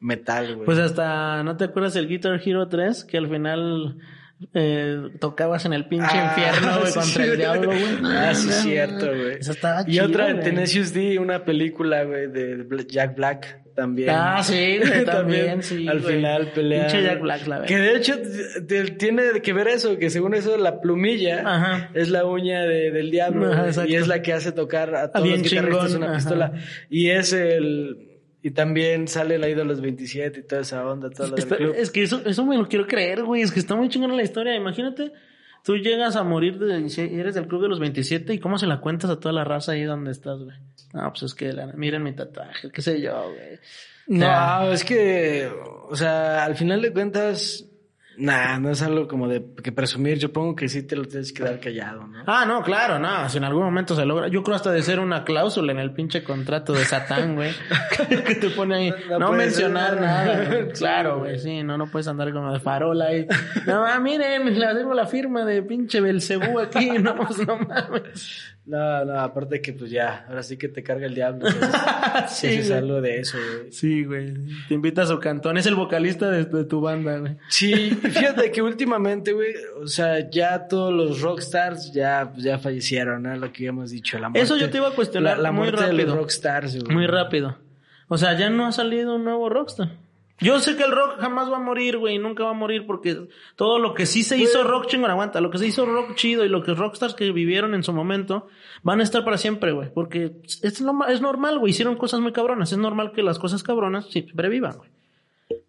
metal, 0.00 0.52
güey. 0.52 0.66
Pues 0.66 0.80
hasta, 0.80 1.44
¿no 1.44 1.56
te 1.56 1.62
acuerdas 1.62 1.94
del 1.94 2.08
Guitar 2.08 2.42
Hero 2.44 2.66
3? 2.66 3.04
Que 3.04 3.18
al 3.18 3.28
final 3.28 3.98
eh, 4.54 5.08
tocabas 5.18 5.64
en 5.64 5.72
el 5.72 5.86
pinche 5.86 6.06
Ah, 6.10 6.34
infierno, 6.36 6.78
güey, 6.80 6.92
sí, 6.92 6.98
contra 6.98 7.24
sí. 7.24 7.30
el 7.30 7.36
diablo, 7.38 7.66
güey. 7.68 7.82
Ah, 8.04 8.34
sí, 8.34 8.48
es 8.48 8.54
cierto, 8.56 9.06
güey. 9.06 9.36
Eso 9.40 9.52
estaba 9.52 9.82
Y 9.86 9.92
chido, 9.92 10.06
otra 10.06 10.26
de 10.26 10.32
güey. 10.34 10.44
Tenacious 10.44 10.92
D, 10.92 11.18
una 11.18 11.44
película, 11.44 12.04
güey, 12.04 12.26
de 12.30 12.66
Jack 12.88 13.16
Black 13.16 13.62
también. 13.74 14.10
Ah, 14.10 14.42
sí, 14.42 14.78
güey, 14.78 15.04
también, 15.06 15.62
sí, 15.62 15.86
Al 15.88 16.00
final 16.00 16.50
pelean. 16.54 16.82
Pinche 16.86 17.02
Jack 17.02 17.20
Black, 17.20 17.46
la 17.46 17.58
verdad. 17.60 17.68
Que 17.68 17.78
de 17.78 17.96
hecho 17.96 18.14
tiene 18.98 19.22
que 19.42 19.52
ver 19.52 19.68
eso, 19.68 19.98
que 19.98 20.10
según 20.10 20.34
eso 20.34 20.56
la 20.56 20.80
plumilla 20.80 21.42
Ajá. 21.44 21.90
es 21.94 22.08
la 22.10 22.24
uña 22.24 22.62
de- 22.64 22.90
del 22.90 23.10
diablo 23.10 23.52
Ajá, 23.52 23.86
y 23.86 23.94
es 23.94 24.06
la 24.06 24.22
que 24.22 24.32
hace 24.32 24.52
tocar 24.52 24.94
a 24.94 25.12
todos 25.12 25.24
bien 25.26 25.42
los 25.42 25.50
guitarristas 25.50 25.84
chingón, 25.92 25.96
una 26.02 26.06
ajá. 26.08 26.16
pistola. 26.16 26.52
Y 26.88 27.10
es 27.10 27.32
el... 27.32 28.12
Y 28.46 28.52
también 28.52 29.08
sale 29.08 29.38
la 29.38 29.48
los 29.64 29.80
27 29.80 30.38
y 30.38 30.42
toda 30.44 30.62
esa 30.62 30.86
onda, 30.86 31.08
del 31.08 31.34
Está- 31.36 31.56
club. 31.56 31.74
es 31.76 31.90
que 31.90 32.04
eso, 32.04 32.22
eso 32.24 32.46
me 32.46 32.56
lo 32.56 32.68
quiero 32.68 32.86
creer, 32.86 33.24
güey. 33.24 33.42
Es 33.42 33.50
que 33.50 33.58
está 33.58 33.74
muy 33.74 33.88
chingona 33.88 34.14
la 34.14 34.22
historia. 34.22 34.54
Imagínate, 34.54 35.12
tú 35.64 35.76
llegas 35.76 36.14
a 36.14 36.22
morir 36.22 36.56
de, 36.60 36.88
si 36.88 37.00
eres 37.00 37.34
del 37.34 37.48
club 37.48 37.62
de 37.62 37.68
los 37.68 37.80
27 37.80 38.32
y 38.34 38.38
cómo 38.38 38.56
se 38.56 38.68
la 38.68 38.80
cuentas 38.80 39.10
a 39.10 39.18
toda 39.18 39.32
la 39.32 39.42
raza 39.42 39.72
ahí 39.72 39.82
donde 39.82 40.12
estás, 40.12 40.38
güey. 40.44 40.56
No, 40.94 41.10
pues 41.10 41.24
es 41.24 41.34
que 41.34 41.52
la- 41.52 41.66
miren 41.72 42.04
mi 42.04 42.14
tatuaje, 42.14 42.70
qué 42.70 42.82
sé 42.82 43.00
yo, 43.00 43.20
güey. 43.24 43.58
No, 44.06 44.20
Ya. 44.26 44.70
es 44.72 44.84
que, 44.84 45.50
o 45.90 45.96
sea, 45.96 46.44
al 46.44 46.54
final 46.54 46.80
de 46.82 46.92
cuentas, 46.92 47.65
nah, 48.18 48.58
no 48.58 48.70
es 48.70 48.82
algo 48.82 49.06
como 49.08 49.28
de 49.28 49.44
que 49.62 49.72
presumir. 49.72 50.18
Yo 50.18 50.32
pongo 50.32 50.54
que 50.56 50.68
sí 50.68 50.82
te 50.82 50.96
lo 50.96 51.04
tienes 51.04 51.32
que 51.32 51.42
dar 51.42 51.60
callado, 51.60 52.06
¿no? 52.06 52.22
Ah, 52.26 52.44
no, 52.46 52.62
claro, 52.62 52.98
no. 52.98 53.28
Si 53.28 53.38
en 53.38 53.44
algún 53.44 53.64
momento 53.64 53.94
se 53.94 54.04
logra. 54.04 54.28
Yo 54.28 54.42
creo 54.42 54.56
hasta 54.56 54.70
de 54.70 54.82
ser 54.82 55.00
una 55.00 55.24
cláusula 55.24 55.72
en 55.72 55.78
el 55.78 55.92
pinche 55.92 56.22
contrato 56.24 56.72
de 56.72 56.84
Satán, 56.84 57.34
güey. 57.34 57.52
que 58.26 58.34
te 58.34 58.50
pone 58.50 58.74
ahí. 58.76 58.94
No 59.18 59.32
mencionar 59.32 60.00
nada. 60.00 60.44
güey. 60.44 60.72
Claro, 60.76 61.20
güey. 61.20 61.38
Sí, 61.38 61.62
no, 61.62 61.78
no 61.78 61.86
puedes 61.86 62.08
andar 62.08 62.32
como 62.32 62.52
de 62.52 62.60
farola 62.60 63.06
ahí. 63.06 63.26
No, 63.66 63.84
ah, 63.84 63.98
miren, 63.98 64.58
le 64.58 64.74
tengo 64.74 64.94
la 64.94 65.06
firma 65.06 65.44
de 65.44 65.62
pinche 65.62 66.00
Belcebú 66.00 66.58
aquí. 66.58 66.90
No, 67.00 67.16
pues 67.16 67.46
no 67.46 67.58
mames. 67.58 68.55
No, 68.66 69.04
no, 69.04 69.20
aparte 69.20 69.60
que 69.62 69.72
pues 69.72 69.92
ya, 69.92 70.24
ahora 70.28 70.42
sí 70.42 70.56
que 70.56 70.68
te 70.68 70.82
carga 70.82 71.06
el 71.06 71.14
diablo. 71.14 71.48
¿sabes? 71.48 72.30
Sí, 72.32 72.46
es 72.48 72.70
algo 72.72 73.00
de 73.00 73.20
eso, 73.20 73.38
güey. 73.38 73.70
Sí, 73.72 74.04
güey. 74.04 74.34
Te 74.66 74.74
invita 74.74 75.02
a 75.02 75.06
su 75.06 75.20
cantón. 75.20 75.56
Es 75.56 75.66
el 75.66 75.76
vocalista 75.76 76.28
de, 76.30 76.44
de 76.46 76.64
tu 76.64 76.80
banda, 76.80 77.18
güey. 77.18 77.36
Sí, 77.48 77.90
fíjate 77.90 78.50
que 78.50 78.62
últimamente, 78.62 79.32
güey, 79.32 79.54
o 79.80 79.86
sea, 79.86 80.28
ya 80.30 80.66
todos 80.66 80.92
los 80.92 81.20
rockstars 81.20 81.92
ya, 81.92 82.28
pues, 82.32 82.42
ya 82.44 82.58
fallecieron, 82.58 83.22
¿no? 83.22 83.36
Lo 83.36 83.52
que 83.52 83.58
habíamos 83.64 83.90
dicho, 83.90 84.18
la 84.18 84.30
muerte. 84.30 84.44
Eso 84.44 84.56
yo 84.56 84.68
te 84.68 84.78
iba 84.78 84.88
a 84.88 84.92
cuestionar 84.92 85.36
La, 85.36 85.42
la 85.44 85.52
muy 85.52 85.64
muerte 85.68 85.82
de 85.82 85.90
rápido. 85.92 86.06
los 86.08 86.16
rockstars, 86.16 86.82
güey. 86.82 86.96
Muy 86.96 87.06
rápido. 87.06 87.56
O 88.08 88.18
sea, 88.18 88.36
ya 88.36 88.50
no 88.50 88.66
ha 88.66 88.72
salido 88.72 89.14
un 89.16 89.24
nuevo 89.24 89.48
rockstar. 89.48 89.90
Yo 90.38 90.58
sé 90.60 90.76
que 90.76 90.82
el 90.82 90.92
rock 90.92 91.18
jamás 91.18 91.50
va 91.50 91.56
a 91.56 91.60
morir, 91.60 91.96
güey, 91.96 92.18
nunca 92.18 92.44
va 92.44 92.50
a 92.50 92.54
morir 92.54 92.86
porque 92.86 93.26
todo 93.56 93.78
lo 93.78 93.94
que 93.94 94.04
sí 94.04 94.22
se 94.22 94.36
hizo 94.36 94.62
rock 94.64 94.86
chingón, 94.86 95.10
aguanta, 95.10 95.40
lo 95.40 95.50
que 95.50 95.56
se 95.56 95.66
hizo 95.66 95.86
rock 95.86 96.14
chido 96.14 96.44
y 96.44 96.50
lo 96.50 96.62
que 96.62 96.74
rockstars 96.74 97.14
que 97.14 97.32
vivieron 97.32 97.74
en 97.74 97.82
su 97.82 97.94
momento 97.94 98.46
van 98.82 99.00
a 99.00 99.02
estar 99.02 99.24
para 99.24 99.38
siempre, 99.38 99.72
güey, 99.72 99.90
porque 99.94 100.36
es, 100.62 100.80
lo 100.82 100.92
ma- 100.92 101.10
es 101.10 101.22
normal, 101.22 101.58
güey, 101.58 101.70
hicieron 101.70 101.96
cosas 101.96 102.20
muy 102.20 102.32
cabronas, 102.32 102.70
es 102.70 102.76
normal 102.78 103.12
que 103.12 103.22
las 103.22 103.38
cosas 103.38 103.62
cabronas 103.62 104.10
siempre 104.10 104.50
vivan, 104.50 104.76
güey. 104.76 104.90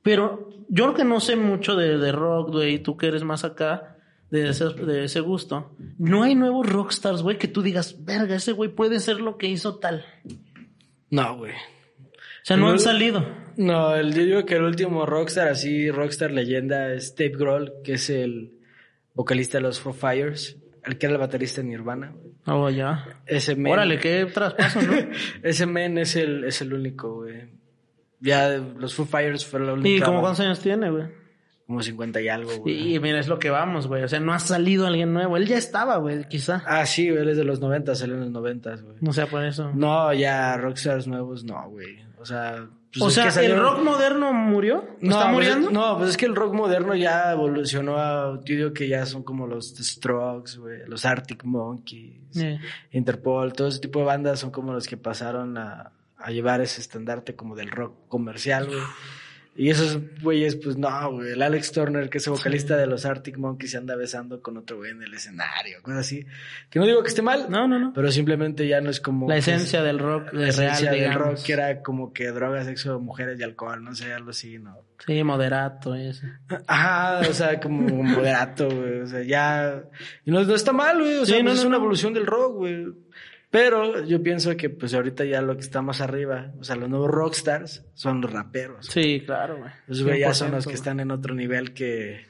Pero 0.03 0.49
yo 0.67 0.93
que 0.93 1.05
no 1.05 1.21
sé 1.21 1.37
mucho 1.37 1.75
de, 1.77 1.97
de 1.97 2.11
rock, 2.11 2.49
güey, 2.51 2.79
tú 2.79 2.97
que 2.97 3.07
eres 3.07 3.23
más 3.23 3.45
acá 3.45 3.95
de 4.31 4.49
ese, 4.49 4.65
de 4.65 5.05
ese 5.05 5.21
gusto, 5.21 5.71
no 5.97 6.23
hay 6.23 6.35
nuevos 6.35 6.67
rockstars, 6.67 7.21
güey, 7.21 7.37
que 7.37 7.47
tú 7.47 7.61
digas, 7.61 8.03
verga, 8.03 8.35
ese 8.35 8.51
güey 8.51 8.69
puede 8.69 8.99
ser 8.99 9.21
lo 9.21 9.37
que 9.37 9.47
hizo 9.47 9.75
tal. 9.77 10.03
No, 11.09 11.37
güey. 11.37 11.53
O 11.53 12.43
sea, 12.43 12.57
no 12.57 12.69
han 12.69 12.79
salido. 12.79 13.25
No, 13.57 13.95
el, 13.95 14.13
yo 14.13 14.23
digo 14.23 14.45
que 14.45 14.55
el 14.55 14.63
último 14.63 15.05
rockstar, 15.05 15.47
así, 15.47 15.89
rockstar 15.91 16.31
leyenda, 16.31 16.93
es 16.93 17.15
Dave 17.15 17.35
Grohl, 17.37 17.73
que 17.83 17.93
es 17.93 18.09
el 18.09 18.53
vocalista 19.13 19.57
de 19.57 19.63
los 19.63 19.79
Four 19.79 19.95
Fires, 19.95 20.57
el 20.83 20.97
que 20.97 21.07
era 21.07 21.15
el 21.15 21.19
baterista 21.19 21.61
en 21.61 21.69
Nirvana. 21.69 22.13
güey. 22.15 22.33
Oh, 22.45 22.69
ya. 22.69 23.21
Ese 23.25 23.55
men, 23.55 23.73
Órale, 23.73 23.99
qué 23.99 24.25
traspaso, 24.25 24.81
¿no? 24.81 24.93
ese 25.43 25.65
men 25.65 25.97
es 25.97 26.15
el, 26.15 26.43
es 26.45 26.61
el 26.61 26.73
único, 26.73 27.15
güey. 27.15 27.49
Ya 28.19 28.57
los 28.57 28.93
Foo 28.95 29.05
Fighters 29.05 29.45
fueron 29.45 29.67
la 29.67 29.73
única. 29.73 29.89
¿Y 29.89 30.01
como 30.01 30.21
cuántos 30.21 30.39
años 30.41 30.59
tiene, 30.59 30.89
güey? 30.89 31.05
Como 31.67 31.81
50 31.81 32.21
y 32.21 32.29
algo, 32.29 32.57
güey. 32.59 32.95
Y 32.95 32.99
mira, 32.99 33.19
es 33.19 33.27
lo 33.27 33.39
que 33.39 33.49
vamos, 33.49 33.87
güey. 33.87 34.01
O 34.03 34.07
sea, 34.07 34.21
no 34.21 34.33
ha 34.33 34.39
salido 34.39 34.87
alguien 34.87 35.13
nuevo. 35.13 35.35
Él 35.35 35.47
ya 35.47 35.57
estaba, 35.57 35.97
güey, 35.97 36.27
quizá. 36.29 36.63
Ah, 36.65 36.85
sí, 36.85 37.09
güey, 37.09 37.23
él 37.23 37.29
es 37.29 37.37
de 37.37 37.43
los 37.43 37.59
90, 37.59 37.93
salió 37.95 38.15
en 38.15 38.21
los 38.21 38.29
90, 38.29 38.75
güey. 38.77 38.97
No 39.01 39.11
sea 39.11 39.27
por 39.27 39.43
eso. 39.43 39.71
No, 39.73 40.13
ya 40.13 40.55
rockstars 40.55 41.07
nuevos, 41.07 41.43
no, 41.43 41.69
güey. 41.69 41.99
O 42.19 42.25
sea, 42.25 42.69
pues 42.93 43.03
o 43.03 43.09
sea, 43.11 43.43
¿el 43.43 43.59
rock 43.59 43.83
moderno 43.83 44.31
murió? 44.33 44.85
No, 45.01 45.11
¿Está 45.17 45.31
pues 45.31 45.47
es- 45.47 45.55
muriendo? 45.57 45.71
no, 45.71 45.97
pues 45.97 46.11
es 46.11 46.17
que 46.17 46.25
el 46.25 46.35
rock 46.35 46.53
moderno 46.53 46.95
ya 46.95 47.31
evolucionó 47.31 47.97
a, 47.97 48.39
yo 48.43 48.55
digo 48.55 48.73
que 48.73 48.87
ya 48.87 49.05
son 49.05 49.23
como 49.23 49.45
los 49.47 49.73
The 49.73 49.83
Strokes, 49.83 50.57
güey, 50.57 50.79
los 50.87 51.05
Arctic 51.05 51.43
Monkeys, 51.43 52.37
Eh. 52.37 52.59
Interpol, 52.91 53.53
todo 53.53 53.67
ese 53.67 53.79
tipo 53.79 53.99
de 53.99 54.05
bandas 54.05 54.39
son 54.39 54.51
como 54.51 54.73
los 54.73 54.87
que 54.87 54.97
pasaron 54.97 55.57
a, 55.57 55.91
a 56.17 56.31
llevar 56.31 56.61
ese 56.61 56.81
estandarte 56.81 57.35
como 57.35 57.55
del 57.55 57.69
rock 57.71 57.93
comercial, 58.07 58.67
güey. 58.67 58.79
Y 59.59 59.71
esos 59.71 59.97
güeyes, 60.21 60.55
pues 60.55 60.77
no, 60.77 61.11
güey. 61.13 61.31
El 61.31 61.41
Alex 61.41 61.71
Turner, 61.71 62.09
que 62.11 62.19
es 62.19 62.27
el 62.27 62.33
vocalista 62.33 62.77
de 62.77 62.85
los 62.85 63.05
Arctic 63.05 63.37
Monkeys, 63.37 63.71
se 63.71 63.77
anda 63.77 63.95
besando 63.95 64.39
con 64.41 64.55
otro 64.57 64.77
güey 64.77 64.91
en 64.91 65.01
el 65.01 65.11
escenario, 65.13 65.81
cosas 65.81 66.01
así. 66.01 66.25
Que 66.69 66.77
no 66.79 66.85
digo 66.85 67.01
que 67.01 67.09
esté 67.09 67.23
mal, 67.23 67.47
No, 67.49 67.67
no, 67.67 67.79
no. 67.79 67.91
pero 67.93 68.11
simplemente 68.11 68.67
ya 68.67 68.81
no 68.81 68.91
es 68.91 68.99
como. 69.01 69.27
La 69.27 69.37
esencia 69.37 69.79
es- 69.79 69.85
del 69.85 69.97
rock 69.97 70.31
la 70.33 70.41
de 70.43 70.49
esencia 70.49 70.91
real, 70.91 71.01
del 71.01 71.09
digamos. 71.11 71.27
rock, 71.39 71.43
que 71.45 71.53
era 71.53 71.81
como 71.81 72.13
que 72.13 72.27
drogas, 72.27 72.65
sexo, 72.67 72.99
mujeres 72.99 73.39
y 73.39 73.43
alcohol, 73.43 73.83
no 73.83 73.95
sé, 73.95 74.13
algo 74.13 74.29
así, 74.29 74.59
¿no? 74.59 74.77
Sí, 75.05 75.23
moderato, 75.23 75.93
ese. 75.95 76.27
Ajá, 76.67 77.19
o 77.29 77.33
sea, 77.33 77.59
como 77.59 78.03
moderato, 78.03 78.67
güey. 78.69 79.01
O 79.01 79.07
sea, 79.07 79.23
ya. 79.23 79.83
Y 80.25 80.31
no, 80.31 80.43
no 80.43 80.55
está 80.55 80.71
mal, 80.71 80.99
güey. 80.99 81.17
O 81.17 81.25
sea, 81.25 81.35
Sí, 81.37 81.43
no, 81.43 81.49
pues 81.49 81.59
es 81.59 81.65
una 81.65 81.77
evolución 81.77 82.13
del 82.13 82.25
rock, 82.25 82.55
güey. 82.57 82.85
Pero 83.57 84.05
yo 84.05 84.21
pienso 84.21 84.55
que, 84.55 84.69
pues 84.69 84.93
ahorita 84.93 85.25
ya 85.25 85.41
lo 85.41 85.55
que 85.55 85.61
está 85.61 85.81
más 85.81 85.99
arriba, 85.99 86.53
o 86.59 86.63
sea, 86.63 86.75
los 86.75 86.87
nuevos 86.89 87.09
rockstars 87.09 87.83
son 87.95 88.21
los 88.21 88.31
raperos. 88.31 88.85
Sí, 88.85 89.23
claro, 89.25 89.57
güey. 89.57 89.71
Los 89.87 90.03
güey 90.03 90.19
ya 90.19 90.35
son 90.35 90.51
los 90.51 90.67
100%, 90.67 90.69
que 90.69 90.75
están 90.75 90.99
en 90.99 91.09
otro 91.09 91.33
nivel 91.33 91.73
que. 91.73 92.27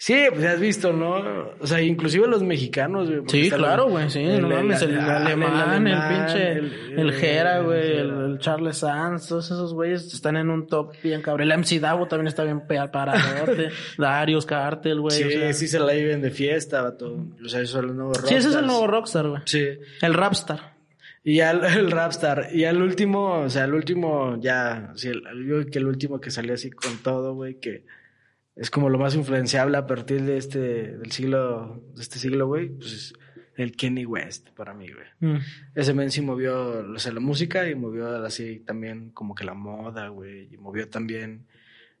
Sí, 0.00 0.14
pues 0.32 0.44
has 0.44 0.60
visto, 0.60 0.92
¿no? 0.92 1.16
O 1.58 1.66
sea, 1.66 1.82
inclusive 1.82 2.28
los 2.28 2.44
mexicanos, 2.44 3.08
güey. 3.10 3.22
Sí, 3.26 3.50
claro, 3.50 3.88
güey, 3.88 4.08
sí, 4.08 4.20
el- 4.20 4.42
no 4.42 4.48
mames, 4.48 4.80
el, 4.82 4.92
el- 4.92 5.00
alemán, 5.00 5.52
el, 5.54 5.60
alemán, 5.60 6.08
pinche, 6.26 6.52
el- 6.52 6.98
el, 7.00 7.12
Jera, 7.14 7.58
güey, 7.62 7.96
el, 7.98 8.10
el 8.10 8.38
Charles 8.38 8.78
Sanz, 8.78 9.26
todos 9.26 9.46
esos 9.46 9.74
güeyes 9.74 10.14
están 10.14 10.36
en 10.36 10.50
un 10.50 10.68
top 10.68 10.92
bien 11.02 11.20
cabrón. 11.20 11.50
El 11.50 11.58
MC 11.58 11.80
Davo 11.80 12.06
también 12.06 12.28
está 12.28 12.44
bien 12.44 12.62
paradote, 12.68 13.70
Darius 13.98 14.46
Cartel, 14.46 15.00
güey. 15.00 15.16
Sí, 15.16 15.24
o 15.24 15.30
sea. 15.30 15.52
sí 15.52 15.66
se 15.66 15.80
la 15.80 15.92
viven 15.92 16.22
de 16.22 16.30
fiesta, 16.30 16.80
vato. 16.82 17.26
O 17.44 17.48
sea, 17.48 17.60
esos 17.62 17.72
son 17.72 17.88
los 17.88 17.96
nuevos 17.96 18.18
Sí, 18.18 18.22
rockstars. 18.22 18.44
ese 18.44 18.48
es 18.54 18.60
el 18.60 18.66
nuevo 18.68 18.86
rockstar, 18.86 19.26
güey. 19.28 19.42
Sí. 19.46 19.66
El 20.00 20.14
rapstar. 20.14 20.74
Y 21.24 21.38
ya 21.38 21.50
el, 21.50 21.64
el 21.76 21.90
Rapstar. 21.90 22.50
Y 22.54 22.64
al 22.64 22.80
último, 22.80 23.40
o 23.40 23.50
sea, 23.50 23.64
el 23.64 23.74
último, 23.74 24.38
ya, 24.40 24.92
sí, 24.94 25.08
el, 25.08 25.22
yo 25.44 25.66
que 25.68 25.78
el 25.80 25.86
último 25.86 26.20
que 26.20 26.30
salió 26.30 26.54
así 26.54 26.70
con 26.70 26.98
todo, 26.98 27.34
güey, 27.34 27.56
que 27.58 27.82
es 28.58 28.70
como 28.70 28.88
lo 28.90 28.98
más 28.98 29.14
influenciable 29.14 29.76
a 29.76 29.86
partir 29.86 30.22
de 30.22 30.36
este, 30.36 30.58
del 30.96 31.10
siglo, 31.12 31.82
de 31.94 32.02
este 32.02 32.18
siglo, 32.18 32.46
güey, 32.46 32.68
pues 32.68 32.92
es 32.92 33.12
el 33.56 33.72
Kenny 33.72 34.04
West 34.04 34.50
para 34.50 34.74
mí, 34.74 34.86
güey. 34.88 35.06
Mm. 35.34 35.40
Ese 35.74 35.94
men 35.94 36.10
sí 36.10 36.20
movió, 36.20 36.84
o 36.94 36.98
sea, 36.98 37.12
la 37.12 37.20
música 37.20 37.68
y 37.68 37.74
movió 37.74 38.24
así 38.24 38.60
también 38.60 39.10
como 39.10 39.34
que 39.34 39.44
la 39.44 39.54
moda, 39.54 40.08
güey, 40.08 40.48
y 40.52 40.56
movió 40.58 40.88
también 40.88 41.46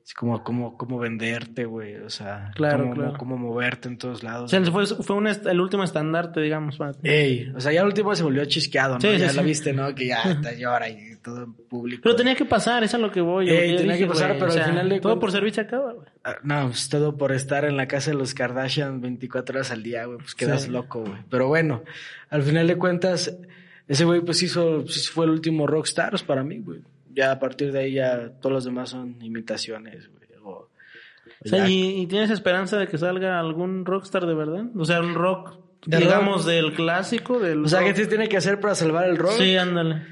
así 0.04 0.14
como, 0.14 0.42
como, 0.42 0.76
como 0.78 0.98
venderte, 0.98 1.64
güey, 1.64 1.96
o 1.96 2.10
sea, 2.10 2.50
Claro, 2.54 2.84
cómo, 2.84 2.94
claro. 2.94 3.14
cómo 3.18 3.36
moverte 3.36 3.88
en 3.88 3.98
todos 3.98 4.22
O 4.22 4.26
lados. 4.26 4.50
sea, 4.50 4.62
fue, 4.64 4.86
fue 4.86 5.16
un 5.16 5.26
el 5.26 5.60
último 5.60 5.82
estandarte, 5.84 6.40
digamos. 6.40 6.76
para 6.78 6.92
ti. 6.94 7.00
Ey, 7.08 7.52
o 7.54 7.60
sea, 7.60 7.72
ya 7.72 7.80
el 7.80 7.86
último 7.86 8.14
se 8.14 8.22
volvió 8.22 8.44
chisqueado, 8.46 8.94
¿no? 8.94 9.00
Sí, 9.00 9.08
sí, 9.14 9.18
ya 9.18 9.28
sí. 9.30 9.36
la 9.36 9.42
viste, 9.42 9.72
¿no? 9.72 9.94
Que 9.94 10.06
ya 10.06 10.22
está 10.22 10.54
llora 10.54 10.88
y 10.88 11.07
todo 11.28 11.44
en 11.44 11.52
público. 11.52 12.00
Pero 12.02 12.16
tenía 12.16 12.34
que 12.34 12.44
pasar, 12.44 12.82
es 12.84 12.94
a 12.94 12.98
lo 12.98 13.10
que 13.10 13.20
voy. 13.20 13.46
Yo 13.46 13.54
tenía 13.54 13.94
dije, 13.94 13.98
que 13.98 14.06
pasar, 14.06 14.28
güey, 14.28 14.38
pero 14.40 14.50
o 14.50 14.54
al 14.54 14.58
sea, 14.58 14.68
final 14.68 14.88
de 14.88 15.00
Todo 15.00 15.18
por 15.20 15.30
servir 15.32 15.54
se 15.54 15.60
acaba, 15.62 15.92
güey. 15.92 16.06
Ah, 16.24 16.36
No, 16.42 16.66
pues 16.68 16.88
todo 16.88 17.16
por 17.16 17.32
estar 17.32 17.64
en 17.64 17.76
la 17.76 17.86
casa 17.88 18.10
de 18.10 18.16
los 18.16 18.34
Kardashian 18.34 19.00
24 19.00 19.56
horas 19.58 19.70
al 19.70 19.82
día, 19.82 20.04
güey, 20.06 20.18
pues 20.18 20.34
quedas 20.34 20.62
Sí. 20.64 20.70
loco, 20.70 21.00
güey. 21.00 21.18
Pero 21.30 21.48
bueno, 21.48 21.82
al 22.30 22.42
final 22.42 22.66
de 22.66 22.76
cuentas, 22.76 23.36
ese 23.86 24.04
güey 24.04 24.20
pues 24.20 24.42
hizo, 24.42 24.82
pues 24.82 25.10
fue 25.10 25.24
el 25.26 25.30
último 25.30 25.66
rockstars 25.66 26.22
para 26.22 26.42
mí, 26.42 26.58
güey. 26.58 26.80
Ya 27.14 27.32
a 27.32 27.38
partir 27.40 27.72
de 27.72 27.80
ahí 27.80 27.92
ya 27.94 28.30
todos 28.40 28.52
los 28.52 28.64
demás 28.64 28.90
son 28.90 29.16
imitaciones, 29.22 30.08
güey. 30.08 30.18
O, 30.44 30.68
O 31.44 31.48
sea, 31.48 31.68
¿y, 31.68 32.00
y 32.02 32.06
tienes 32.06 32.30
esperanza 32.30 32.76
de 32.78 32.86
que 32.88 32.96
salga 32.98 33.38
algún 33.40 33.84
rockstar 33.84 34.26
de 34.26 34.34
verdad? 34.34 34.64
O 34.76 34.84
sea, 34.84 35.00
un 35.00 35.14
rock, 35.14 35.58
¿De 35.86 35.96
digamos, 35.98 36.44
rock? 36.44 36.52
del 36.52 36.72
clásico, 36.74 37.38
del 37.38 37.64
o 37.64 37.68
sea, 37.68 37.80
¿qué 37.80 37.88
rock. 37.88 37.96
se 37.96 38.06
tiene 38.06 38.28
que 38.28 38.36
hacer 38.36 38.60
para 38.60 38.74
salvar 38.74 39.08
el 39.08 39.16
rock? 39.16 39.32
Sí, 39.38 39.56
ándale. 39.56 40.02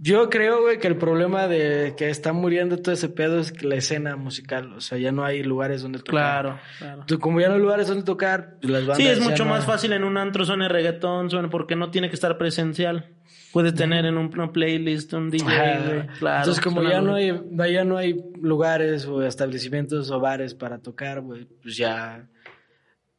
Yo 0.00 0.30
creo, 0.30 0.62
güey, 0.62 0.78
que 0.78 0.86
el 0.86 0.96
problema 0.96 1.48
de 1.48 1.94
que 1.96 2.08
está 2.08 2.32
muriendo 2.32 2.76
todo 2.78 2.94
ese 2.94 3.08
pedo 3.08 3.40
es 3.40 3.50
que 3.52 3.66
la 3.66 3.74
escena 3.74 4.14
musical. 4.16 4.72
O 4.74 4.80
sea, 4.80 4.96
ya 4.96 5.10
no 5.10 5.24
hay 5.24 5.42
lugares 5.42 5.82
donde 5.82 5.98
tocar. 5.98 6.10
Claro, 6.42 6.60
claro. 6.78 7.04
Tú, 7.06 7.18
Como 7.18 7.40
ya 7.40 7.48
no 7.48 7.54
hay 7.54 7.60
lugares 7.60 7.88
donde 7.88 8.04
tocar, 8.04 8.54
pues 8.60 8.70
las 8.70 8.82
bandas. 8.82 8.98
Sí, 8.98 9.06
es 9.08 9.20
mucho 9.20 9.44
no- 9.44 9.50
más 9.50 9.64
fácil 9.66 9.92
en 9.92 10.04
un 10.04 10.16
antro 10.16 10.44
suene 10.44 10.68
reggaetón, 10.68 11.30
suene 11.30 11.48
porque 11.48 11.74
no 11.74 11.90
tiene 11.90 12.08
que 12.08 12.14
estar 12.14 12.38
presencial. 12.38 13.06
Puedes 13.52 13.74
tener 13.74 14.04
en 14.04 14.18
un- 14.18 14.30
una 14.32 14.52
playlist 14.52 15.12
un 15.14 15.30
DJ, 15.30 15.44
güey. 15.46 16.06
Claro. 16.18 16.38
Entonces, 16.40 16.62
como 16.62 16.82
ya 16.82 17.00
no 17.00 17.14
hay, 17.14 17.32
ya 17.72 17.84
no 17.84 17.96
hay 17.96 18.22
lugares 18.40 19.06
o 19.06 19.22
establecimientos 19.24 20.10
o 20.10 20.20
bares 20.20 20.54
para 20.54 20.78
tocar, 20.78 21.22
güey, 21.22 21.46
pues 21.62 21.76
ya, 21.76 22.28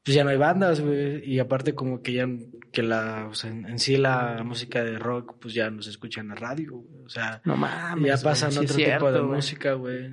pues 0.04 0.16
ya 0.16 0.24
no 0.24 0.30
hay 0.30 0.38
bandas, 0.38 0.82
güey. 0.82 1.24
Y 1.30 1.40
aparte, 1.40 1.76
como 1.76 2.02
que 2.02 2.14
ya, 2.14 2.28
que 2.72 2.82
la, 2.84 3.28
o 3.30 3.34
sea, 3.34 3.50
en, 3.52 3.66
en 3.68 3.80
sí 3.80 3.98
la 3.98 4.42
música 4.44 4.84
de 4.84 4.98
rock, 4.98 5.36
pues 5.40 5.54
ya 5.54 5.70
no 5.70 5.82
se 5.82 5.90
escucha 5.92 6.22
en 6.22 6.30
la 6.30 6.36
radio, 6.36 6.78
güey. 6.78 7.04
O 7.06 7.10
sea, 7.10 7.42
No 7.46 7.56
mames. 7.58 8.08
ya 8.08 8.18
pasan 8.30 8.52
sí 8.52 8.60
otro 8.60 8.76
tipo 8.76 9.12
de 9.12 9.20
güey. 9.20 9.32
música, 9.36 9.74
güey. 9.74 10.12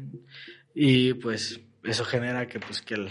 Y 0.74 1.14
pues 1.14 1.60
eso 1.84 2.04
genera 2.04 2.46
que, 2.46 2.58
pues, 2.60 2.82
que 2.82 2.94
el- 2.94 3.08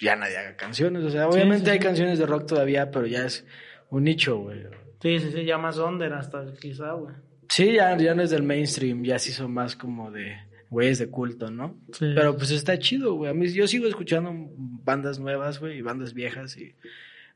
ya 0.00 0.14
nadie 0.16 0.38
haga 0.38 0.56
canciones. 0.56 1.02
O 1.04 1.10
sea, 1.10 1.28
obviamente 1.28 1.64
sí, 1.66 1.70
hay 1.72 1.78
canciones 1.80 2.18
de 2.18 2.26
rock 2.26 2.46
todavía, 2.46 2.90
pero 2.90 3.06
ya 3.06 3.24
es 3.26 3.44
un 3.90 4.04
nicho, 4.04 4.38
güey. 4.38 4.62
Sí, 5.02 5.18
sí, 5.20 5.30
sí, 5.32 5.44
ya 5.44 5.58
más 5.58 5.76
under 5.78 6.12
hasta 6.12 6.44
quizá, 6.60 6.92
güey. 6.92 7.14
Sí, 7.48 7.72
ya, 7.74 7.96
ya 7.96 8.14
no 8.14 8.22
es 8.22 8.30
del 8.30 8.42
mainstream, 8.42 9.02
ya 9.04 9.18
sí 9.18 9.32
son 9.32 9.52
más 9.52 9.74
como 9.74 10.10
de 10.10 10.36
güeyes 10.70 10.98
de 10.98 11.08
culto, 11.08 11.50
¿no? 11.50 11.76
Sí. 11.92 12.12
Pero 12.14 12.36
pues 12.36 12.50
está 12.50 12.78
chido, 12.78 13.14
güey. 13.14 13.30
A 13.30 13.34
mí 13.34 13.48
yo 13.48 13.66
sigo 13.66 13.86
escuchando 13.86 14.32
bandas 14.84 15.18
nuevas, 15.18 15.60
güey, 15.60 15.78
y 15.78 15.82
bandas 15.82 16.14
viejas 16.14 16.56
y 16.56 16.74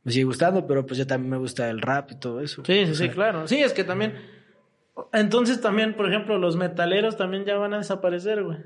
me 0.05 0.13
sigue 0.13 0.25
gustando, 0.25 0.67
pero 0.67 0.85
pues 0.85 0.99
ya 0.99 1.07
también 1.07 1.31
me 1.31 1.37
gusta 1.39 1.71
el 1.71 1.81
rap 1.81 2.11
y 2.13 2.19
todo 2.19 2.41
eso. 2.41 2.63
Sí, 2.65 2.87
sí, 2.87 2.93
O 2.93 2.95
sí, 2.95 3.09
claro. 3.09 3.47
Sí, 3.49 3.63
es 3.63 3.73
que 3.73 3.85
también. 3.85 4.15
Entonces 5.13 5.61
también, 5.61 5.95
por 5.95 6.09
ejemplo, 6.09 6.39
los 6.39 6.57
metaleros 6.57 7.17
también 7.17 7.45
ya 7.45 7.57
van 7.57 7.75
a 7.75 7.79
desaparecer, 7.79 8.43
güey. 8.43 8.59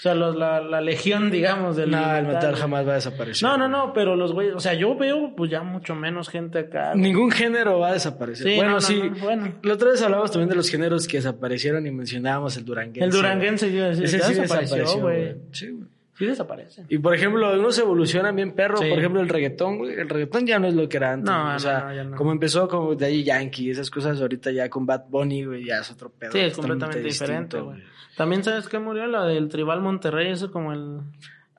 O 0.00 0.02
sea, 0.02 0.14
los, 0.14 0.34
la, 0.34 0.62
la 0.62 0.80
legión, 0.80 1.30
digamos, 1.30 1.76
del. 1.76 1.90
No, 1.90 2.16
el 2.16 2.26
metal 2.26 2.56
jamás 2.56 2.88
va 2.88 2.92
a 2.92 2.94
desaparecer. 2.94 3.46
No, 3.46 3.58
no, 3.58 3.68
no, 3.68 3.92
pero 3.92 4.16
los 4.16 4.32
güeyes. 4.32 4.54
O 4.54 4.58
sea, 4.58 4.72
yo 4.72 4.96
veo, 4.96 5.34
pues 5.36 5.50
ya 5.50 5.62
mucho 5.62 5.94
menos 5.94 6.30
gente 6.30 6.60
acá. 6.60 6.92
güey. 6.92 7.02
Ningún 7.02 7.30
género 7.30 7.78
va 7.80 7.88
a 7.88 7.92
desaparecer. 7.92 8.46
Sí, 8.48 8.56
bueno, 8.56 8.70
no, 8.70 8.76
no, 8.76 8.80
sí. 8.80 8.98
no, 8.98 9.14
bueno. 9.22 9.52
La 9.62 9.74
otra 9.74 9.90
vez 9.90 10.00
hablamos 10.00 10.30
también 10.30 10.48
de 10.48 10.54
los 10.56 10.70
géneros 10.70 11.06
que 11.06 11.18
desaparecieron 11.18 11.86
y 11.86 11.90
mencionábamos 11.90 12.56
el 12.56 12.64
duranguense. 12.64 13.04
El 13.04 13.10
duranguense, 13.10 13.70
yo 13.70 13.90
decía, 13.90 14.04
Ese 14.06 14.20
sí 14.20 14.34
desapareció, 14.36 14.76
desapareció, 14.78 15.00
güey. 15.02 15.22
güey. 15.34 15.36
Sí, 15.52 15.68
güey. 15.68 15.84
Sí 16.20 16.26
desaparece. 16.26 16.84
Y 16.90 16.98
por 16.98 17.14
ejemplo, 17.14 17.50
unos 17.58 17.78
evolucionan 17.78 18.36
bien 18.36 18.52
perro. 18.52 18.76
Sí. 18.76 18.90
Por 18.90 18.98
ejemplo, 18.98 19.22
el 19.22 19.28
reggaetón, 19.30 19.78
güey. 19.78 19.94
El 19.94 20.06
reggaetón 20.06 20.46
ya 20.46 20.58
no 20.58 20.66
es 20.66 20.74
lo 20.74 20.86
que 20.86 20.98
era 20.98 21.14
antes. 21.14 21.30
No, 21.30 21.54
o 21.54 21.58
sea, 21.58 21.80
no, 21.80 21.94
ya 21.94 22.04
no. 22.04 22.14
como 22.14 22.30
empezó 22.32 22.68
como 22.68 22.94
de 22.94 23.06
ahí 23.06 23.24
Yankee, 23.24 23.70
esas 23.70 23.88
cosas 23.90 24.20
ahorita 24.20 24.50
ya 24.50 24.68
con 24.68 24.84
Bad 24.84 25.06
Bunny, 25.08 25.46
güey, 25.46 25.64
ya 25.64 25.78
es 25.78 25.90
otro 25.90 26.10
pedo. 26.10 26.32
Sí, 26.32 26.40
es 26.40 26.54
completamente 26.54 27.00
diferente, 27.00 27.58
güey. 27.58 27.82
También 28.18 28.44
sabes 28.44 28.68
que 28.68 28.78
murió 28.78 29.06
la 29.06 29.24
del 29.24 29.48
Tribal 29.48 29.80
Monterrey, 29.80 30.30
eso 30.30 30.52
como 30.52 30.74
el. 30.74 31.00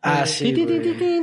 Ah, 0.03 0.25
sí, 0.25 0.51
güey. 0.53 1.21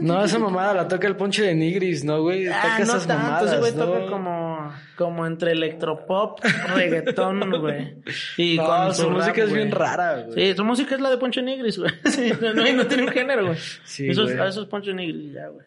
No, 0.00 0.24
esa 0.24 0.38
mamada 0.38 0.72
la 0.72 0.88
toca 0.88 1.06
el 1.06 1.14
ponche 1.16 1.42
de 1.42 1.54
Nigris, 1.54 2.04
¿no, 2.04 2.22
güey? 2.22 2.48
Ah, 2.48 2.60
toca 2.62 2.78
no 2.78 2.82
esas 2.84 3.06
tanto, 3.06 3.22
mamadas, 3.22 3.50
ese 3.50 3.58
güey 3.60 3.72
¿no? 3.74 3.84
toca 3.84 4.06
como, 4.06 4.72
como 4.96 5.26
entre 5.26 5.52
electropop, 5.52 6.40
reggaetón, 6.74 7.50
güey. 7.60 7.96
Y 8.38 8.56
No, 8.56 8.66
con 8.66 8.94
su 8.94 9.10
música 9.10 9.32
rap, 9.32 9.38
es 9.38 9.50
güey. 9.50 9.62
bien 9.62 9.70
rara, 9.72 10.22
güey. 10.22 10.32
Sí, 10.48 10.56
su 10.56 10.64
música 10.64 10.94
es 10.94 11.00
la 11.02 11.10
de 11.10 11.18
Poncho 11.18 11.42
Nigris, 11.42 11.78
güey. 11.78 11.92
Sí, 12.04 12.32
no, 12.40 12.86
tiene 12.86 13.02
un 13.02 13.08
género, 13.10 13.46
güey. 13.46 13.58
Sí, 13.84 14.08
eso, 14.08 14.22
es, 14.24 14.36
güey. 14.36 14.48
eso 14.48 14.62
es 14.62 14.68
Poncho 14.68 14.92
Nigris, 14.94 15.34
ya, 15.34 15.48
güey. 15.48 15.66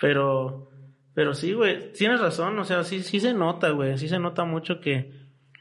Pero, 0.00 0.70
pero 1.12 1.34
sí, 1.34 1.54
güey, 1.54 1.92
tienes 1.92 2.20
razón, 2.20 2.56
o 2.58 2.64
sea, 2.64 2.84
sí, 2.84 3.02
sí 3.02 3.18
se 3.18 3.34
nota, 3.34 3.70
güey. 3.70 3.98
Sí 3.98 4.08
se 4.08 4.20
nota 4.20 4.44
mucho 4.44 4.80
que, 4.80 5.10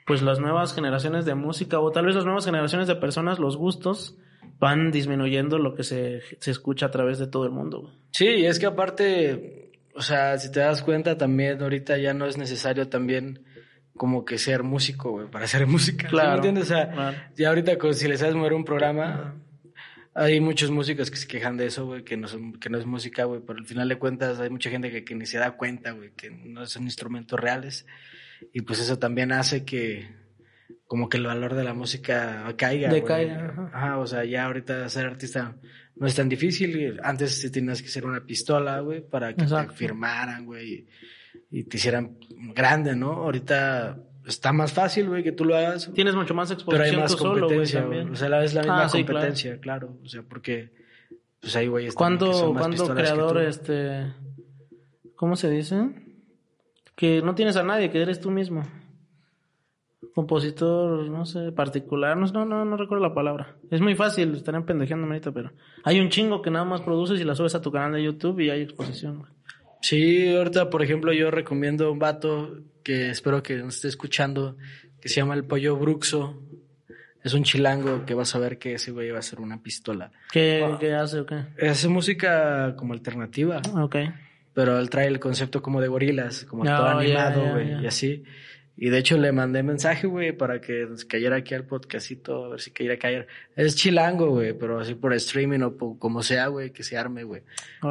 pues, 0.05 0.21
las 0.21 0.39
nuevas 0.39 0.75
generaciones 0.75 1.25
de 1.25 1.33
música, 1.33 1.79
o 1.79 1.91
tal 1.91 2.05
vez 2.05 2.15
las 2.15 2.25
nuevas 2.25 2.45
generaciones 2.45 2.87
de 2.87 2.95
personas, 2.95 3.39
los 3.39 3.57
gustos, 3.57 4.15
van 4.59 4.91
disminuyendo 4.91 5.57
lo 5.57 5.75
que 5.75 5.83
se, 5.83 6.21
se 6.39 6.51
escucha 6.51 6.87
a 6.87 6.91
través 6.91 7.19
de 7.19 7.27
todo 7.27 7.45
el 7.45 7.51
mundo, 7.51 7.81
güey. 7.81 7.93
Sí, 8.11 8.45
es 8.45 8.59
que 8.59 8.65
aparte, 8.65 9.71
o 9.95 10.01
sea, 10.01 10.37
si 10.37 10.51
te 10.51 10.59
das 10.59 10.81
cuenta 10.81 11.17
también 11.17 11.61
ahorita 11.61 11.97
ya 11.97 12.13
no 12.13 12.25
es 12.25 12.37
necesario 12.37 12.87
también 12.87 13.43
como 13.95 14.25
que 14.25 14.37
ser 14.37 14.63
músico, 14.63 15.11
güey, 15.11 15.27
para 15.29 15.45
hacer 15.45 15.67
música. 15.67 16.07
¿sí 16.07 16.09
Claro, 16.09 16.29
me 16.29 16.35
entiendes? 16.35 16.65
O 16.65 16.67
sea, 16.67 16.91
claro. 16.91 17.17
ya 17.35 17.49
ahorita 17.49 17.77
si 17.93 18.07
les 18.07 18.19
sabes 18.19 18.35
mover 18.35 18.53
un 18.53 18.65
programa, 18.65 19.35
hay 20.15 20.39
muchos 20.39 20.71
músicos 20.71 21.09
que 21.09 21.17
se 21.17 21.27
quejan 21.27 21.57
de 21.57 21.65
eso, 21.67 21.85
güey, 21.85 22.03
que 22.03 22.17
no 22.17 22.27
son, 22.27 22.53
que 22.53 22.69
no 22.69 22.77
es 22.77 22.85
música, 22.85 23.25
güey, 23.25 23.41
pero 23.45 23.59
al 23.59 23.65
final 23.65 23.89
de 23.89 23.97
cuentas 23.97 24.39
hay 24.39 24.49
mucha 24.49 24.69
gente 24.69 24.91
que, 24.91 25.03
que 25.03 25.15
ni 25.15 25.25
se 25.25 25.39
da 25.39 25.51
cuenta, 25.57 25.91
güey, 25.91 26.11
que 26.11 26.29
no 26.29 26.65
son 26.65 26.83
instrumentos 26.83 27.39
reales. 27.39 27.85
Y 28.51 28.61
pues 28.61 28.79
eso 28.79 28.99
también 28.99 29.31
hace 29.31 29.63
que 29.63 30.09
como 30.93 31.09
que 31.09 31.17
el 31.17 31.25
valor 31.25 31.55
de 31.55 31.63
la 31.63 31.73
música 31.73 32.53
caiga. 32.55 32.87
güey. 32.89 33.01
Decaiga, 33.01 33.45
ajá. 33.49 33.71
Ajá, 33.73 33.97
o 33.97 34.05
sea, 34.05 34.23
ya 34.25 34.45
ahorita 34.45 34.87
ser 34.89 35.07
artista 35.07 35.55
no 35.95 36.05
es 36.05 36.13
tan 36.13 36.29
difícil. 36.29 36.99
Antes 37.01 37.41
sí 37.41 37.49
tenías 37.49 37.81
que 37.81 37.87
ser 37.87 38.05
una 38.05 38.23
pistola, 38.23 38.79
güey, 38.81 39.01
para 39.01 39.33
que 39.33 39.41
Exacto. 39.41 39.71
te 39.71 39.77
firmaran, 39.79 40.45
güey, 40.45 40.85
y, 41.49 41.63
te 41.63 41.77
hicieran 41.77 42.15
grande, 42.53 42.95
¿no? 42.95 43.13
Ahorita 43.13 43.97
está 44.27 44.53
más 44.53 44.71
fácil, 44.71 45.07
güey, 45.09 45.23
que 45.23 45.31
tú 45.31 45.45
lo 45.45 45.57
hagas. 45.57 45.91
Tienes 45.95 46.13
mucho 46.13 46.35
más 46.35 46.49
Pero 46.49 46.59
exposición 46.59 46.95
hay 46.95 47.01
más 47.01 47.11
tú 47.13 47.17
solo, 47.17 47.31
güey, 47.31 47.41
competencia, 47.41 47.81
güey. 47.81 47.97
también. 47.97 48.13
O 48.13 48.15
sea, 48.15 48.29
la- 48.29 48.43
es 48.43 48.53
la 48.53 48.61
misma 48.61 48.83
Ah, 48.83 48.89
sí, 48.89 49.03
claro. 49.03 49.13
competencia, 49.13 49.59
claro. 49.59 49.97
O 50.05 50.07
sea, 50.09 50.21
porque 50.21 50.73
pues 51.41 51.55
también 51.55 51.69
que 51.89 51.95
¿Cuándo, 51.95 52.53
cuándo 52.55 52.93
creador, 52.93 53.33
tú. 53.33 53.39
este, 53.39 54.13
cómo 55.15 55.35
se 55.35 55.49
dice? 55.49 55.89
Que 56.95 57.23
no 57.23 57.33
tienes 57.33 57.55
a 57.57 57.63
nadie, 57.63 57.89
que 57.89 57.99
eres 57.99 58.19
tú 58.19 58.29
mismo. 58.29 58.61
Compositor, 60.15 61.09
no 61.09 61.25
sé, 61.25 61.51
particular, 61.51 62.15
no, 62.15 62.27
no, 62.45 62.65
no, 62.65 62.77
recuerdo 62.77 63.03
la 63.03 63.13
palabra. 63.13 63.55
Es 63.71 63.81
muy 63.81 63.95
fácil, 63.95 64.35
estarían 64.35 64.65
pendejeándome 64.65 65.13
ahorita, 65.15 65.31
pero 65.31 65.51
hay 65.83 65.99
un 65.99 66.09
chingo 66.09 66.41
que 66.41 66.51
nada 66.51 66.65
más 66.65 66.81
produces 66.81 67.19
y 67.19 67.23
la 67.23 67.35
subes 67.35 67.55
a 67.55 67.61
tu 67.61 67.71
canal 67.71 67.93
de 67.93 68.03
YouTube 68.03 68.39
y 68.41 68.49
hay 68.49 68.61
exposición. 68.61 69.19
güey. 69.19 69.31
Sí, 69.81 70.33
ahorita, 70.35 70.69
por 70.69 70.81
ejemplo, 70.83 71.11
yo 71.13 71.31
recomiendo 71.31 71.91
un 71.91 71.99
vato 71.99 72.57
que 72.83 73.09
espero 73.09 73.41
que 73.43 73.55
nos 73.57 73.75
esté 73.75 73.87
escuchando, 73.87 74.55
que 75.01 75.09
se 75.09 75.15
llama 75.15 75.33
el 75.33 75.43
Pollo 75.45 75.75
Bruxo. 75.77 76.39
Es 77.23 77.33
un 77.33 77.43
chilango 77.43 78.05
que 78.05 78.13
vas 78.13 78.35
a 78.35 78.39
ver 78.39 78.57
que 78.59 78.73
ese 78.75 78.91
güey 78.91 79.09
va 79.09 79.19
a 79.19 79.23
ser 79.23 79.39
una 79.39 79.61
pistola. 79.63 80.11
¿Qué, 80.31 80.63
qué 80.79 80.93
hace 80.93 81.21
o 81.21 81.25
qué? 81.25 81.43
Hace 81.67 81.87
música 81.87 82.75
como 82.75 82.93
alternativa, 82.93 83.61
Ok. 83.75 83.95
pero 84.53 84.77
él 84.77 84.89
trae 84.89 85.07
el 85.07 85.19
concepto 85.19 85.61
como 85.61 85.81
de 85.81 85.87
gorilas, 85.87 86.45
como 86.45 86.63
Ah, 86.65 86.75
todo 86.77 86.87
animado, 86.99 87.51
güey, 87.53 87.81
y 87.83 87.87
así. 87.87 88.23
Y 88.75 88.89
de 88.89 88.97
hecho 88.97 89.17
le 89.19 89.31
mandé 89.31 89.61
mensaje, 89.61 90.07
güey, 90.07 90.31
para 90.31 90.59
que 90.59 90.87
nos 90.89 91.05
cayera 91.05 91.35
aquí 91.35 91.53
al 91.53 91.63
podcastito, 91.63 92.45
a 92.45 92.49
ver 92.49 92.59
si 92.59 92.71
cayera 92.71 92.97
caer. 92.97 93.27
Es 93.55 93.75
chilango, 93.75 94.29
güey, 94.31 94.53
pero 94.57 94.79
así 94.79 94.95
por 94.95 95.13
streaming 95.13 95.59
o 95.61 95.77
po- 95.77 95.99
como 95.99 96.23
sea, 96.23 96.47
güey, 96.47 96.71
que 96.71 96.81
se 96.83 96.97
arme, 96.97 97.23
güey. 97.23 97.43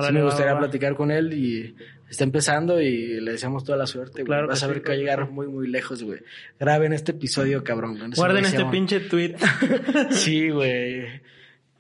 Sí 0.07 0.13
me 0.13 0.25
gustaría 0.25 0.55
va, 0.55 0.61
va. 0.61 0.67
platicar 0.67 0.97
con 0.97 1.13
él 1.13 1.33
y 1.35 1.77
está 2.11 2.25
empezando 2.25 2.81
y 2.81 3.21
le 3.21 3.31
deseamos 3.33 3.63
toda 3.63 3.79
la 3.79 3.87
suerte, 3.87 4.23
güey. 4.23 4.27
Claro 4.27 4.49
Vas 4.49 4.63
a 4.65 4.67
ver 4.67 4.79
sí, 4.79 4.83
que 4.83 4.89
va 4.89 4.95
a 4.95 4.99
llegar 4.99 5.31
muy, 5.31 5.47
muy 5.47 5.69
lejos, 5.69 6.03
güey. 6.03 6.19
Graben 6.59 6.93
este 6.93 7.13
episodio, 7.13 7.63
cabrón. 7.63 7.99
Guarden 8.17 8.45
este 8.45 8.65
pinche 8.65 8.99
tweet. 9.01 9.37
Sí, 10.11 10.51
güey. 10.51 11.07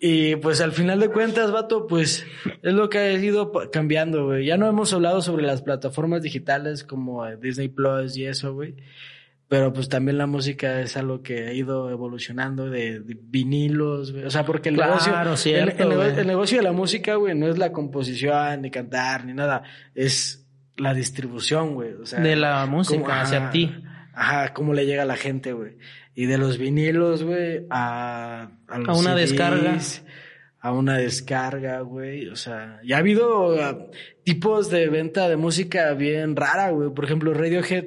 Y 0.04 0.34
pues 0.34 0.60
al 0.60 0.72
final 0.72 0.98
de 0.98 1.10
cuentas, 1.10 1.52
vato, 1.52 1.86
pues 1.86 2.26
es 2.62 2.72
lo 2.74 2.88
que 2.90 2.98
ha 2.98 3.12
ido 3.12 3.52
cambiando, 3.70 4.26
güey. 4.26 4.44
Ya 4.44 4.56
no 4.56 4.66
hemos 4.68 4.92
hablado 4.92 5.22
sobre 5.22 5.44
las 5.44 5.62
plataformas 5.62 6.22
digitales 6.22 6.82
como 6.82 7.24
eh, 7.24 7.36
Disney 7.40 7.68
Plus 7.68 8.16
y 8.16 8.26
eso, 8.26 8.52
güey. 8.52 8.74
Pero 9.46 9.72
pues 9.72 9.88
también 9.88 10.18
la 10.18 10.26
música 10.26 10.80
es 10.80 10.96
algo 10.96 11.22
que 11.22 11.46
ha 11.46 11.52
ido 11.52 11.88
evolucionando 11.88 12.68
de, 12.68 12.98
de 12.98 13.16
vinilos, 13.22 14.10
güey. 14.10 14.24
O 14.24 14.30
sea, 14.30 14.44
porque 14.44 14.70
el 14.70 14.74
Claro, 14.74 14.94
negocio, 14.94 15.36
cierto, 15.36 15.82
el, 15.84 15.92
el 16.12 16.18
el 16.18 16.26
negocio 16.26 16.56
de 16.58 16.64
la 16.64 16.72
música, 16.72 17.14
güey, 17.14 17.36
no 17.38 17.46
es 17.46 17.56
la 17.58 17.70
composición, 17.70 18.62
ni 18.62 18.72
cantar, 18.72 19.24
ni 19.24 19.34
nada. 19.34 19.62
Es 19.94 20.44
la 20.78 20.94
distribución, 20.94 21.74
güey. 21.74 21.92
O 21.92 22.06
sea, 22.06 22.18
De 22.18 22.34
la 22.34 22.66
música 22.66 23.02
cómo- 23.02 23.14
hacia 23.14 23.38
ajá, 23.38 23.50
ti. 23.50 23.72
Ajá, 24.14 24.52
cómo 24.52 24.74
le 24.74 24.84
llega 24.84 25.02
a 25.04 25.06
la 25.06 25.16
gente, 25.16 25.52
güey. 25.52 25.76
Y 26.14 26.26
de 26.26 26.38
los 26.38 26.58
vinilos, 26.58 27.22
güey, 27.22 27.66
a, 27.70 28.50
a, 28.68 28.78
los 28.78 28.88
A 28.88 28.92
una 28.92 29.14
CDs, 29.14 29.30
descarga. 29.30 29.78
A 30.60 30.72
una 30.72 30.98
descarga, 30.98 31.80
güey. 31.80 32.28
O 32.28 32.36
sea, 32.36 32.80
ya 32.84 32.96
ha 32.96 32.98
habido 33.00 33.60
ah, 33.62 33.86
tipos 34.22 34.70
de 34.70 34.88
venta 34.88 35.28
de 35.28 35.36
música 35.36 35.92
bien 35.94 36.36
rara, 36.36 36.70
güey. 36.70 36.90
Por 36.90 37.04
ejemplo, 37.04 37.32
Radiohead 37.34 37.84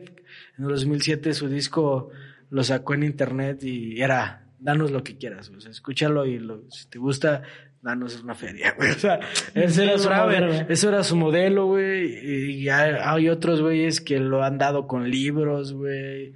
en 0.58 0.64
el 0.64 0.70
2007 0.70 1.34
su 1.34 1.48
disco 1.50 2.10
lo 2.50 2.64
sacó 2.64 2.94
en 2.94 3.04
internet 3.04 3.64
y 3.64 4.02
era, 4.02 4.48
danos 4.60 4.92
lo 4.92 5.04
que 5.04 5.18
quieras, 5.18 5.50
güey. 5.50 5.60
o 5.60 5.62
sea, 5.62 5.72
escúchalo 5.72 6.26
y 6.26 6.40
lo- 6.40 6.70
si 6.72 6.90
te 6.90 6.98
gusta, 6.98 7.44
danos 7.82 8.22
una 8.24 8.34
feria, 8.34 8.74
güey. 8.78 8.92
O 8.92 8.96
sea, 9.00 9.20
ese 9.54 9.84
era 9.84 9.98
su 10.00 10.10
eso 10.70 10.90
era 10.90 11.04
su 11.04 11.16
modelo, 11.16 11.68
güey. 11.68 12.06
Y 12.24 12.64
ya 12.64 13.12
hay 13.12 13.30
otros 13.30 13.62
güeyes 13.62 14.02
que 14.02 14.20
lo 14.20 14.44
han 14.44 14.58
dado 14.58 14.88
con 14.88 15.10
libros, 15.10 15.74
güey. 15.74 16.34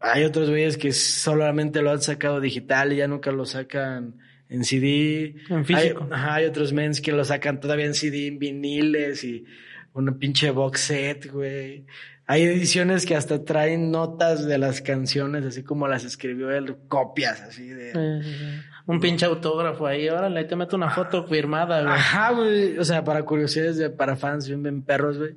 Hay 0.00 0.24
otros 0.24 0.48
güeyes 0.48 0.76
que 0.78 0.92
solamente 0.92 1.82
lo 1.82 1.90
han 1.90 2.00
sacado 2.00 2.40
digital 2.40 2.92
y 2.92 2.96
ya 2.96 3.06
nunca 3.06 3.30
lo 3.32 3.44
sacan 3.44 4.14
en 4.48 4.64
CD. 4.64 5.36
En 5.48 5.64
físico. 5.64 6.04
Hay, 6.04 6.08
ajá, 6.12 6.34
hay 6.36 6.44
otros 6.46 6.72
mens 6.72 7.00
que 7.00 7.12
lo 7.12 7.24
sacan 7.24 7.60
todavía 7.60 7.86
en 7.86 7.94
CD, 7.94 8.26
en 8.28 8.38
viniles 8.38 9.22
y 9.24 9.44
una 9.92 10.16
pinche 10.16 10.50
box 10.50 10.80
set, 10.80 11.30
güey. 11.30 11.84
Hay 12.26 12.44
ediciones 12.44 13.06
que 13.06 13.16
hasta 13.16 13.44
traen 13.44 13.90
notas 13.90 14.46
de 14.46 14.56
las 14.56 14.80
canciones, 14.80 15.44
así 15.44 15.64
como 15.64 15.88
las 15.88 16.04
escribió 16.04 16.50
él, 16.52 16.76
copias 16.86 17.40
así 17.40 17.66
de... 17.68 17.92
Sí, 18.22 18.28
sí, 18.30 18.36
sí. 18.38 18.44
Un 18.86 19.00
pinche 19.00 19.26
autógrafo 19.26 19.86
ahí, 19.86 20.08
órale, 20.08 20.38
ahí 20.40 20.46
te 20.46 20.56
meto 20.56 20.76
una 20.76 20.90
foto 20.90 21.26
firmada, 21.26 21.82
güey. 21.82 21.92
Ajá, 21.92 22.30
güey. 22.32 22.78
O 22.78 22.84
sea, 22.84 23.04
para 23.04 23.24
curiosidades, 23.24 23.76
de- 23.78 23.90
para 23.90 24.16
fans, 24.16 24.46
bien, 24.48 24.62
bien 24.62 24.82
perros, 24.82 25.18
güey. 25.18 25.34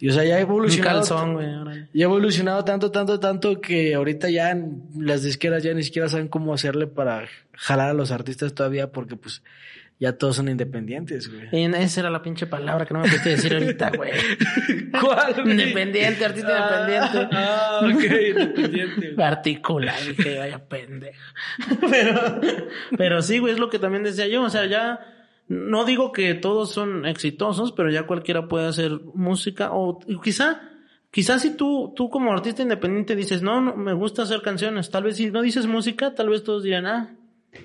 Y 0.00 0.08
o 0.08 0.12
sea, 0.12 0.24
ya 0.24 0.34
ha 0.34 0.38
Un 0.38 0.42
evolucionado. 0.42 0.98
calzón, 1.00 1.34
güey. 1.34 1.46
Ya 1.92 2.04
ha 2.06 2.08
evolucionado 2.08 2.64
tanto, 2.64 2.90
tanto, 2.90 3.20
tanto 3.20 3.60
que 3.60 3.94
ahorita 3.94 4.28
ya 4.30 4.56
las 4.98 5.22
disqueras 5.22 5.62
ya 5.62 5.72
ni 5.74 5.82
siquiera 5.82 6.08
saben 6.08 6.28
cómo 6.28 6.52
hacerle 6.52 6.86
para 6.86 7.26
jalar 7.52 7.90
a 7.90 7.94
los 7.94 8.10
artistas 8.10 8.54
todavía 8.54 8.90
porque 8.90 9.16
pues 9.16 9.42
ya 10.00 10.12
todos 10.18 10.34
son 10.36 10.48
independientes, 10.48 11.30
güey. 11.32 11.48
Y 11.52 11.72
esa 11.76 12.00
era 12.00 12.10
la 12.10 12.20
pinche 12.20 12.46
palabra 12.46 12.84
que 12.84 12.92
no 12.92 13.00
me 13.00 13.06
pudiste 13.08 13.30
decir 13.30 13.54
ahorita, 13.54 13.90
güey. 13.96 14.10
¿Cuál? 15.00 15.34
güey? 15.34 15.50
Independiente, 15.52 16.24
artista 16.24 16.58
independiente. 16.58 17.28
Ah, 17.36 17.80
ok, 17.84 18.04
independiente. 18.30 19.12
güey. 19.12 19.26
Articular, 19.26 19.94
dije, 20.04 20.38
vaya 20.38 20.58
pendejo. 20.68 21.20
Pero, 21.90 22.40
pero 22.98 23.22
sí, 23.22 23.38
güey, 23.38 23.52
es 23.54 23.60
lo 23.60 23.70
que 23.70 23.78
también 23.78 24.02
decía 24.02 24.26
yo. 24.26 24.42
O 24.42 24.50
sea, 24.50 24.66
ya 24.66 24.98
no 25.48 25.84
digo 25.84 26.12
que 26.12 26.34
todos 26.34 26.70
son 26.70 27.04
exitosos, 27.06 27.72
pero 27.72 27.90
ya 27.90 28.06
cualquiera 28.06 28.48
puede 28.48 28.66
hacer 28.66 28.92
música. 29.14 29.70
O 29.72 29.98
quizá, 30.22 30.60
quizá 31.10 31.38
si 31.38 31.56
tú, 31.56 31.92
tú 31.94 32.08
como 32.08 32.32
artista 32.32 32.62
independiente 32.62 33.14
dices, 33.14 33.42
no, 33.42 33.60
no, 33.60 33.76
me 33.76 33.92
gusta 33.92 34.22
hacer 34.22 34.40
canciones. 34.42 34.90
Tal 34.90 35.04
vez 35.04 35.16
si 35.16 35.30
no 35.30 35.42
dices 35.42 35.66
música, 35.66 36.14
tal 36.14 36.30
vez 36.30 36.44
todos 36.44 36.62
dirán, 36.62 36.86
ah, 36.86 37.16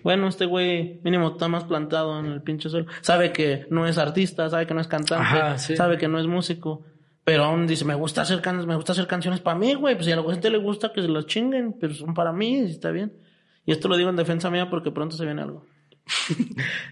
bueno, 0.04 0.28
este 0.28 0.46
güey 0.46 1.00
mínimo 1.04 1.30
está 1.30 1.48
más 1.48 1.64
plantado 1.64 2.20
en 2.20 2.26
el 2.28 2.42
pinche 2.42 2.70
suelo. 2.70 2.88
Sabe 3.02 3.32
que 3.32 3.66
no 3.70 3.88
es 3.88 3.98
artista, 3.98 4.50
sabe 4.50 4.68
que 4.68 4.74
no 4.74 4.82
es 4.82 4.88
cantante, 4.88 5.24
Ajá, 5.24 5.58
sí. 5.58 5.76
sabe 5.76 5.98
que 5.98 6.08
no 6.08 6.20
es 6.20 6.28
músico. 6.28 6.84
Pero 7.24 7.44
aún 7.44 7.68
dice, 7.68 7.86
me 7.86 7.96
gusta 7.96 8.22
hacer 8.24 8.42
canciones, 8.42 8.66
me 8.66 8.76
gusta 8.76 8.92
hacer 8.92 9.08
canciones 9.08 9.40
para 9.40 9.58
mí, 9.58 9.74
güey. 9.76 9.96
Pues 9.96 10.06
si 10.06 10.12
a 10.12 10.16
la 10.16 10.24
gente 10.24 10.50
le 10.50 10.58
gusta 10.58 10.92
que 10.92 11.02
se 11.02 11.08
las 11.08 11.28
chinguen, 11.28 11.78
pero 11.80 11.94
son 11.94 12.14
para 12.14 12.34
mí, 12.34 12.60
y 12.62 12.72
está 12.72 12.92
bien. 12.92 13.14
Y 13.66 13.72
esto 13.72 13.88
lo 13.88 13.98
digo 13.98 14.10
en 14.10 14.16
defensa 14.16 14.50
mía 14.50 14.70
porque 14.70 14.90
pronto 14.92 15.16
se 15.16 15.26
viene 15.26 15.44
algo. 15.44 15.64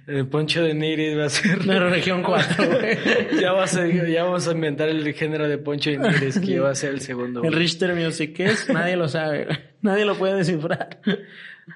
El 0.07 0.27
Poncho 0.27 0.63
de 0.63 0.73
Nigris 0.73 1.17
va 1.17 1.25
a 1.25 1.29
ser. 1.29 1.65
La 1.65 1.79
región 1.89 2.23
4, 2.23 2.65
güey. 2.79 3.41
ya, 3.41 3.51
va 3.53 3.63
a 3.63 3.67
ser- 3.67 4.09
ya 4.09 4.23
vamos 4.23 4.47
a 4.47 4.51
inventar 4.51 4.89
el 4.89 5.13
género 5.13 5.47
de 5.47 5.57
Poncho 5.57 5.89
de 5.89 5.97
Nigris 5.97 6.39
que 6.39 6.59
va 6.59 6.69
a 6.71 6.75
ser 6.75 6.91
el 6.93 7.01
segundo. 7.01 7.41
El 7.43 7.49
güey. 7.49 7.59
Richter 7.61 7.95
Music, 7.95 8.33
¿qué 8.35 8.45
es? 8.45 8.69
Nadie 8.69 8.95
lo 8.95 9.07
sabe. 9.07 9.47
Nadie 9.81 10.05
lo 10.05 10.15
puede 10.15 10.35
descifrar. 10.35 10.99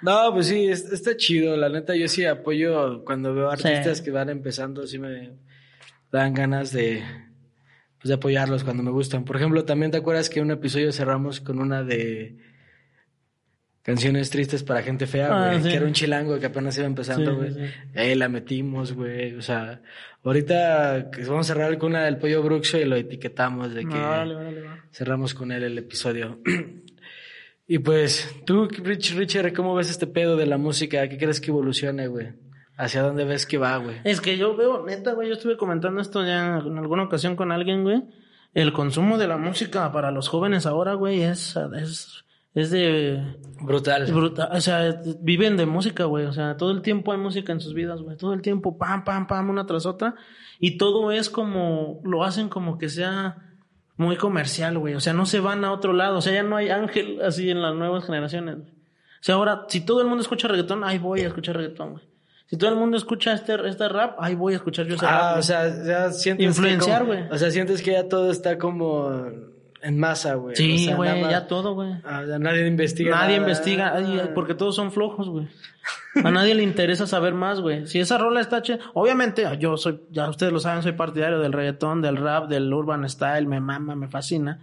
No, 0.02 0.32
pues 0.34 0.48
sí, 0.48 0.68
es- 0.68 0.92
está 0.92 1.16
chido. 1.18 1.58
La 1.58 1.70
neta, 1.70 1.96
yo 1.96 2.08
sí 2.08 2.26
apoyo 2.26 3.04
cuando 3.04 3.34
veo 3.34 3.50
artistas 3.50 3.98
Sí. 4.00 4.04
que 4.06 4.12
van 4.12 4.30
empezando, 4.30 4.86
sí 4.88 4.98
me 5.00 5.32
dan 6.12 6.34
ganas 6.34 6.72
de, 6.72 7.04
pues, 8.00 8.08
de 8.10 8.14
apoyarlos 8.14 8.64
cuando 8.64 8.84
me 8.84 8.92
gustan. 8.92 9.26
Por 9.26 9.36
ejemplo, 9.38 9.66
también 9.66 9.92
te 9.92 9.98
acuerdas 9.98 10.30
que 10.30 10.42
un 10.42 10.52
episodio 10.52 10.92
cerramos 10.92 11.42
con 11.42 11.60
una 11.60 11.84
de 11.84 12.38
canciones 13.84 14.30
tristes 14.30 14.64
para 14.64 14.82
gente 14.84 15.08
fea, 15.08 15.30
Ah, 15.32 15.48
güey, 15.50 15.64
sí. 15.64 15.70
que 15.70 15.76
era 15.76 15.86
un 15.86 15.94
chilango 15.94 16.40
que 16.40 16.46
apenas 16.46 16.78
iba 16.78 16.86
empezando, 16.88 17.36
güey. 17.36 17.54
sí, 17.54 17.60
sí. 17.66 18.00
Ahí 18.00 18.16
la 18.16 18.30
metimos, 18.30 18.94
güey. 18.94 19.36
O 19.36 19.42
sea, 19.42 19.82
ahorita 20.24 21.10
vamos 21.28 21.50
a 21.50 21.54
cerrar 21.54 21.78
con 21.78 21.92
una 21.92 22.04
del 22.06 22.18
pollo 22.18 22.44
Bruxo 22.44 22.78
y 22.78 22.86
lo 22.86 22.96
etiquetamos 22.96 23.74
de 23.74 23.86
que 23.86 23.96
Órale, 23.96 24.36
órale, 24.36 24.62
va. 24.62 24.86
cerramos 24.92 25.34
con 25.34 25.52
él 25.52 25.64
el 25.64 25.78
episodio. 25.78 26.40
y 27.68 27.80
pues, 27.80 28.30
tú, 28.46 28.68
Rich, 28.68 29.16
Richard, 29.16 29.54
¿cómo 29.54 29.74
ves 29.76 29.90
este 29.90 30.08
pedo 30.08 30.36
de 30.38 30.46
la 30.46 30.58
música? 30.58 31.08
¿Qué 31.10 31.18
crees 31.18 31.40
que 31.42 31.52
evolucione, 31.52 32.08
güey? 32.08 32.34
¿Hacia 32.78 33.02
dónde 33.04 33.26
ves 33.26 33.46
que 33.46 33.58
va, 33.58 33.78
güey? 33.78 33.98
Es 34.04 34.22
que 34.22 34.38
yo 34.38 34.56
veo, 34.56 34.84
neta, 34.86 35.14
güey, 35.14 35.28
yo 35.28 35.36
estuve 35.36 35.56
comentando 35.58 36.02
esto 36.02 36.26
ya 36.26 36.58
en 36.66 36.78
alguna 36.78 37.04
ocasión 37.04 37.36
con 37.36 37.52
alguien, 37.52 37.84
güey. 37.84 38.02
El 38.54 38.74
consumo 38.74 39.18
de 39.18 39.28
la 39.28 39.38
música 39.38 39.92
para 39.92 40.12
los 40.12 40.28
jóvenes 40.28 40.66
ahora, 40.66 40.94
güey, 40.96 41.22
es, 41.22 41.56
es, 41.80 42.26
es 42.54 42.72
de 42.72 43.24
Brutal. 43.62 44.12
Brutal. 44.12 44.50
O 44.52 44.62
sea, 44.62 45.02
viven 45.20 45.56
de 45.56 45.66
música, 45.66 46.06
güey. 46.06 46.26
O 46.26 46.34
sea, 46.34 46.58
todo 46.58 46.72
el 46.72 46.82
tiempo 46.82 47.12
hay 47.12 47.18
música 47.18 47.52
en 47.52 47.60
sus 47.60 47.74
vidas, 47.74 48.02
güey. 48.02 48.18
Todo 48.18 48.34
el 48.34 48.42
tiempo, 48.42 48.78
pam, 48.78 49.04
pam, 49.04 49.28
pam, 49.28 49.50
una 49.50 49.66
tras 49.66 49.86
otra. 49.86 50.16
Y 50.60 50.78
todo 50.78 51.12
es 51.12 51.30
como, 51.30 52.02
lo 52.04 52.24
hacen 52.24 52.50
como 52.50 52.78
que 52.78 52.90
sea 52.90 53.38
muy 53.98 54.16
comercial, 54.18 54.78
güey. 54.80 54.96
O 54.96 55.00
sea, 55.00 55.14
no 55.14 55.26
se 55.26 55.40
van 55.40 55.64
a 55.64 55.72
otro 55.72 55.94
lado. 55.94 56.18
O 56.18 56.22
sea, 56.22 56.34
ya 56.34 56.44
no 56.44 56.56
hay 56.56 56.70
ángel 56.70 57.22
así 57.22 57.50
en 57.50 57.62
las 57.62 57.76
nuevas 57.76 58.06
generaciones. 58.06 58.58
güey. 58.58 58.70
O 58.70 59.24
sea, 59.24 59.36
ahora, 59.36 59.66
si 59.70 59.82
todo 59.82 60.02
el 60.02 60.08
mundo 60.08 60.22
escucha 60.22 60.48
reggaetón, 60.48 60.84
ahí 60.84 60.98
voy 60.98 61.22
a 61.22 61.28
escuchar 61.28 61.56
reggaetón, 61.56 61.92
güey. 61.92 62.04
Si 62.48 62.58
todo 62.58 62.70
el 62.70 62.76
mundo 62.76 62.98
escucha 62.98 63.32
este, 63.32 63.56
este 63.66 63.88
rap, 63.88 64.18
ahí 64.20 64.36
voy 64.36 64.54
a 64.54 64.56
esescuchar 64.56 64.86
yo 64.86 64.96
ese 64.96 65.06
rap. 65.06 65.22
Ah, 65.22 65.36
o 65.38 65.42
sea, 65.42 65.86
ya 65.86 66.12
sientes 66.12 66.46
Influenciar, 66.46 67.06
güey. 67.06 67.30
O 67.30 67.38
sea, 67.38 67.50
sientes 67.50 67.82
que 67.82 67.92
ya 67.94 68.10
todo 68.10 68.30
está 68.30 68.58
como 68.58 69.10
en 69.82 70.00
masa, 70.00 70.36
güey. 70.36 70.56
Sí, 70.56 70.92
güey, 70.94 71.22
ya 71.30 71.48
todo, 71.48 71.74
güey. 71.74 71.94
Nadie 72.40 72.68
investiga. 72.68 73.12
Nadie 73.12 73.38
nada. 73.38 73.50
investiga, 73.50 73.94
ay, 73.96 74.32
porque 74.34 74.54
todos 74.54 74.76
son 74.76 74.92
flojos, 74.92 75.30
güey. 75.30 75.48
A 76.24 76.32
nadie 76.32 76.56
le 76.56 76.64
interesa 76.64 77.08
saber 77.08 77.34
más, 77.34 77.62
güey. 77.62 77.88
Si 77.88 78.00
esa 78.00 78.18
rola 78.18 78.42
está 78.42 78.62
chida, 78.62 78.80
obviamente 78.94 79.46
yo 79.60 79.78
soy, 79.78 80.02
ya 80.12 80.30
ustedes 80.30 80.52
lo 80.52 80.60
saben, 80.60 80.84
soy 80.84 80.92
partidario 80.92 81.40
del 81.40 81.54
reggaetón, 81.54 82.02
del 82.02 82.18
rap, 82.18 82.48
del 82.48 82.72
urban 82.74 83.08
style, 83.10 83.48
me 83.48 83.60
mama, 83.60 83.96
me 83.96 84.08
fascina. 84.08 84.60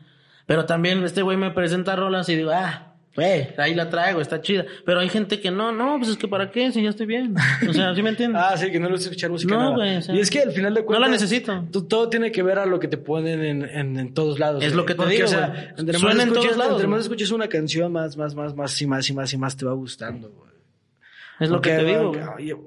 Pero 0.47 0.67
también 0.67 1.03
este 1.03 1.23
güey 1.23 1.37
me 1.37 1.51
presenta 1.51 1.97
rolas 1.97 2.29
y 2.29 2.37
digo, 2.37 2.51
ah, 2.53 2.95
güey, 3.17 3.49
ahí 3.57 3.75
la 3.75 3.91
traigo, 3.91 4.21
está 4.21 4.41
chida. 4.41 4.65
Pero 4.85 5.01
hay 5.01 5.09
gente 5.09 5.41
que 5.41 5.51
no, 5.51 5.73
no, 5.73 5.97
pues 5.99 6.11
es 6.11 6.17
que 6.17 6.29
para 6.29 6.51
qué, 6.51 6.71
si 6.73 6.83
ya 6.83 6.91
estoy 6.91 7.07
bien. 7.07 7.35
O 7.69 7.73
sea, 7.73 7.95
¿sí 7.95 8.03
me 8.03 8.11
entiendes? 8.15 8.41
Ah, 8.45 8.57
sí, 8.57 8.71
que 8.71 8.79
no 8.79 8.87
le 8.87 8.93
gusta 8.93 9.09
escuchar 9.09 9.31
música. 9.31 9.55
No, 9.57 9.75
güey, 9.75 9.97
o 9.97 10.03
sea, 10.03 10.15
y 10.15 10.21
es 10.21 10.31
que 10.31 10.41
al 10.41 10.53
final 10.53 10.75
de 10.75 10.81
no 10.81 10.87
cuentas. 10.87 11.09
la 11.09 11.13
necesito. 11.13 11.65
todo 11.89 12.09
tiene 12.09 12.31
que 12.33 12.43
ver 12.43 12.59
a 12.59 12.67
lo 12.67 12.79
que 12.79 12.89
te 12.89 12.97
ponen 12.99 13.45
en, 13.45 13.63
en, 13.65 13.99
en 13.99 14.15
todos 14.15 14.39
lados. 14.39 14.63
Es 14.63 14.75
lo 14.75 14.85
que 14.87 14.95
te 14.95 14.99
Porque, 14.99 15.15
digo, 15.15 15.25
o 15.27 15.29
sea, 15.29 15.75
entre 15.77 15.95
más 15.95 16.01
Suena 16.01 16.23
en 16.23 16.29
escuches- 16.31 16.43
todos 16.45 16.57
lados, 16.57 16.73
Entre 16.75 16.87
más 16.89 17.01
escuches 17.01 17.31
una 17.33 17.49
canción, 17.49 17.93
más, 17.93 18.17
más, 18.17 18.35
más, 18.35 18.55
más 18.55 18.81
y 18.83 18.87
más 18.87 19.09
y 19.11 19.13
más 19.15 19.33
y 19.33 19.37
más 19.39 19.57
te 19.57 19.65
va 19.67 19.73
gustando, 19.73 20.31
güey. 20.31 20.49
es 21.41 21.51
lo 21.51 21.61
que 21.61 21.71
te 21.71 21.85
digo. 21.85 22.13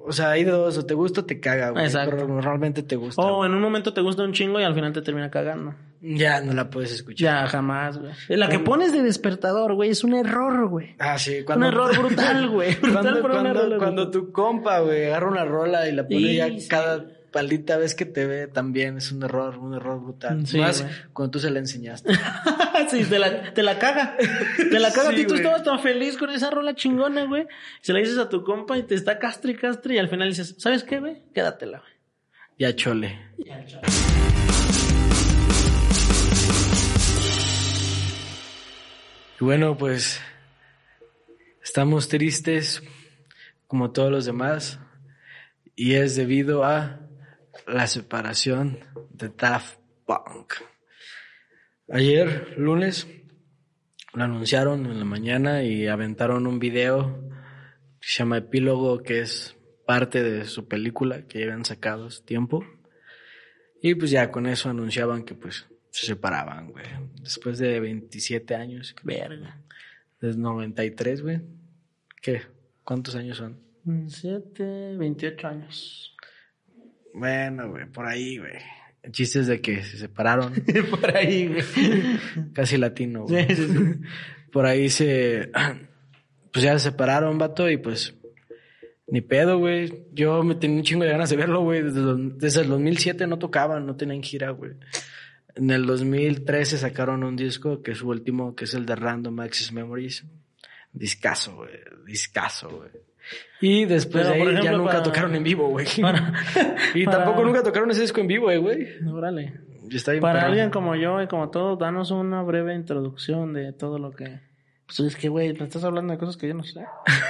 O 0.06 0.12
sea, 0.12 0.32
hay 0.32 0.44
de 0.44 0.52
dos, 0.52 0.78
o 0.78 0.86
te 0.86 0.94
gusta 0.94 1.22
o 1.22 1.26
te 1.26 1.40
caga, 1.40 1.70
güey. 1.72 1.86
Exacto. 1.86 2.16
Pero 2.18 2.42
realmente 2.42 2.84
te 2.84 2.96
gusta. 2.96 3.22
O 3.22 3.46
en 3.46 3.54
un 3.54 3.62
momento 3.62 3.94
te 3.94 4.02
gusta 4.02 4.24
un 4.24 4.34
chingo 4.34 4.60
y 4.60 4.64
al 4.64 4.74
final 4.74 4.92
te 4.94 5.02
termina 5.02 5.30
cagando. 5.32 5.76
Ya 6.04 6.42
no 6.42 6.54
la 6.54 6.70
puedes 6.70 6.92
escuchar. 6.92 7.44
Ya, 7.44 7.48
jamás, 7.48 7.98
güey. 8.00 8.12
La 8.30 8.50
que 8.50 8.58
pones 8.60 8.92
de 8.92 9.04
despertador, 9.04 9.76
güey, 9.76 9.92
es 9.92 10.04
un 10.04 10.16
error, 10.16 10.68
güey. 10.68 10.96
Ah, 10.98 11.20
sí. 11.20 11.46
Un 11.48 11.64
error 11.64 11.96
brutal, 11.98 12.50
güey. 12.50 12.76
Brutal 12.82 13.02
cuando, 13.04 13.22
por 13.22 13.32
cuando- 13.32 13.78
cuando 13.78 14.12
tu 14.12 14.32
compa, 14.32 14.80
güey, 14.80 15.06
agarra 15.06 15.28
una 15.30 15.46
rola 15.46 15.88
y 15.88 15.92
la 15.92 16.04
pone 16.08 16.20
Sí, 16.20 16.36
ya 16.38 16.48
sí. 16.48 16.68
cada 16.68 17.06
paldita 17.32 17.78
vez 17.78 17.96
que 17.96 18.06
te 18.06 18.26
ve, 18.26 18.48
también 18.48 18.98
es 18.98 19.12
un 19.12 19.24
error, 19.24 19.58
un 19.60 19.74
error 19.76 20.02
brutal. 20.02 20.46
Sí, 20.48 20.58
Más 20.58 20.84
cuando 21.14 21.32
tú 21.32 21.40
se 21.40 21.50
la 21.52 21.60
enseñaste. 21.60 22.14
sí, 22.90 23.06
te 23.06 23.20
la, 23.20 23.54
te 23.54 23.62
la 23.64 23.78
caga. 23.80 24.18
Te 24.58 24.80
la 24.80 24.92
caga. 24.92 25.10
Sí, 25.12 25.14
a 25.14 25.18
ti 25.18 25.26
tú 25.28 25.36
estabas 25.36 25.64
tan 25.64 25.80
feliz 25.80 26.18
con 26.18 26.30
esa 26.32 26.50
rola 26.50 26.74
chingona, 26.76 27.26
güey. 27.26 27.46
Se 27.82 27.94
la 27.94 28.00
dices 28.00 28.18
a 28.18 28.28
tu 28.28 28.44
compa 28.44 28.78
y 28.78 28.84
te 28.84 28.96
está 28.96 29.20
castre 29.20 29.52
y 29.52 29.56
castre 29.56 29.96
y 29.96 29.98
al 30.00 30.10
final 30.10 30.28
dices, 30.30 30.56
¿sabes 30.58 30.84
qué, 30.84 31.00
güey? 31.00 31.22
Quédatela, 31.34 31.78
güey. 31.80 31.92
ya 32.58 32.76
chole. 32.76 33.18
Y 33.38 33.46
bueno, 39.42 39.76
pues 39.76 40.22
estamos 41.64 42.08
tristes 42.08 42.84
como 43.66 43.92
todos 43.92 44.12
los 44.12 44.26
demás 44.26 44.80
y 45.76 45.96
es 45.96 46.16
debido 46.16 46.64
a 46.64 47.00
la 47.66 47.88
separación 47.88 48.80
de 49.10 49.30
Daft 49.30 49.80
Punk. 50.06 50.54
Ayer, 51.90 52.54
lunes, 52.56 53.08
lo 54.14 54.24
anunciaron 54.24 54.86
en 54.86 55.00
la 55.00 55.06
mañana 55.06 55.64
y 55.64 55.88
aventaron 55.88 56.46
un 56.46 56.60
video 56.60 57.28
que 58.00 58.08
se 58.08 58.20
llama 58.20 58.38
Epílogo, 58.38 59.02
que 59.02 59.22
es 59.22 59.58
parte 59.88 60.22
de 60.22 60.46
su 60.46 60.68
película 60.68 61.26
que 61.26 61.40
llevan 61.40 61.66
sacado 61.66 62.06
hace 62.06 62.22
tiempo. 62.22 62.64
Y 63.82 63.96
pues 63.96 64.12
ya 64.12 64.30
con 64.30 64.46
eso 64.46 64.70
anunciaban 64.70 65.24
que 65.24 65.34
pues 65.34 65.66
se 65.92 66.08
separaban, 66.08 66.72
güey. 66.72 66.86
Después 67.22 67.60
de 67.60 67.80
27 67.80 68.56
años. 68.56 68.96
Verga. 69.04 69.62
Desde 70.20 70.40
93, 70.40 71.22
güey. 71.22 71.42
¿Qué? 72.22 72.42
¿Cuántos 72.84 73.16
años 73.16 73.38
son? 73.38 73.60
Siete, 74.08 74.96
28 74.98 75.48
años. 75.48 76.16
Bueno, 77.14 77.70
güey, 77.70 77.86
por 77.88 78.06
ahí, 78.06 78.38
güey. 78.38 78.54
El 79.04 79.12
chiste 79.12 79.40
es 79.40 79.48
de 79.48 79.62
que 79.62 79.84
se 79.84 79.98
separaron. 79.98 80.54
Por 80.92 81.18
ahí, 81.18 81.48
güey. 81.48 81.64
Casi 82.54 82.78
latino, 82.78 83.24
güey. 83.24 83.48
Sí, 83.48 83.56
sí, 83.56 83.68
sí. 83.68 84.02
Por 84.52 84.68
ahí 84.68 84.90
se... 84.90 85.52
Pues 86.54 86.64
ya 86.64 86.78
se 86.78 86.92
separaron, 86.92 87.38
vato, 87.40 87.70
y 87.70 87.78
pues... 87.78 88.14
Ni 89.08 89.22
pedo, 89.22 89.58
güey. 89.58 90.06
Yo 90.14 90.44
me 90.44 90.56
tenía 90.56 90.78
un 90.78 90.84
chingo 90.84 91.04
de 91.04 91.12
ganas 91.12 91.32
de 91.32 91.36
verlo, 91.36 91.62
güey. 91.64 91.82
Desde, 91.82 92.02
desde 92.38 92.62
el 92.62 92.70
2007 92.70 93.26
no 93.26 93.40
tocaban, 93.40 93.86
no 93.86 93.96
tenían 93.96 94.22
gira, 94.22 94.52
güey. 94.52 94.74
En 95.56 95.70
el 95.72 95.86
2013 95.86 96.78
sacaron 96.78 97.24
un 97.24 97.36
disco 97.36 97.82
que 97.82 97.92
es 97.92 97.98
su 98.00 98.10
último, 98.10 98.56
que 98.56 98.66
es 98.66 98.74
el 98.74 98.86
de 98.86 98.96
Random 98.96 99.40
Access 99.40 99.72
Memories. 99.72 100.26
Discaso, 100.94 101.56
güey. 101.56 101.70
Discaso, 102.06 102.70
güey. 102.70 102.90
Y 103.62 103.86
después 103.86 104.28
Pero, 104.28 104.46
de 104.52 104.58
ahí 104.58 104.64
ya 104.64 104.72
nunca 104.72 104.92
para- 104.94 105.04
tocaron 105.04 105.36
en 105.36 105.44
vivo, 105.44 105.70
güey. 105.70 105.86
Para- 106.02 106.34
y 106.96 107.06
para- 107.06 107.18
tampoco 107.24 107.44
nunca 107.44 107.64
tocaron 107.64 107.92
ese 107.92 108.02
disco 108.02 108.20
en 108.22 108.28
vivo, 108.28 108.50
eh, 108.52 108.58
güey. 108.58 108.88
Órale. 109.08 109.54
Está 109.92 110.12
bien 110.12 110.22
Para 110.22 110.40
perro. 110.40 110.48
alguien 110.52 110.70
como 110.70 110.96
yo 110.96 111.22
y 111.22 111.28
como 111.28 111.50
todos, 111.50 111.78
danos 111.78 112.12
una 112.12 112.42
breve 112.44 112.74
introducción 112.76 113.54
de 113.54 113.74
todo 113.74 114.00
lo 114.00 114.12
que... 114.12 114.40
Pues 114.88 115.00
es 115.02 115.16
que, 115.16 115.30
güey, 115.30 115.54
me 115.54 115.64
estás 115.66 115.84
hablando 115.86 116.12
de 116.14 116.20
cosas 116.20 116.36
que 116.38 116.48
yo 116.48 116.54
no 116.54 116.64
sé. 116.64 116.82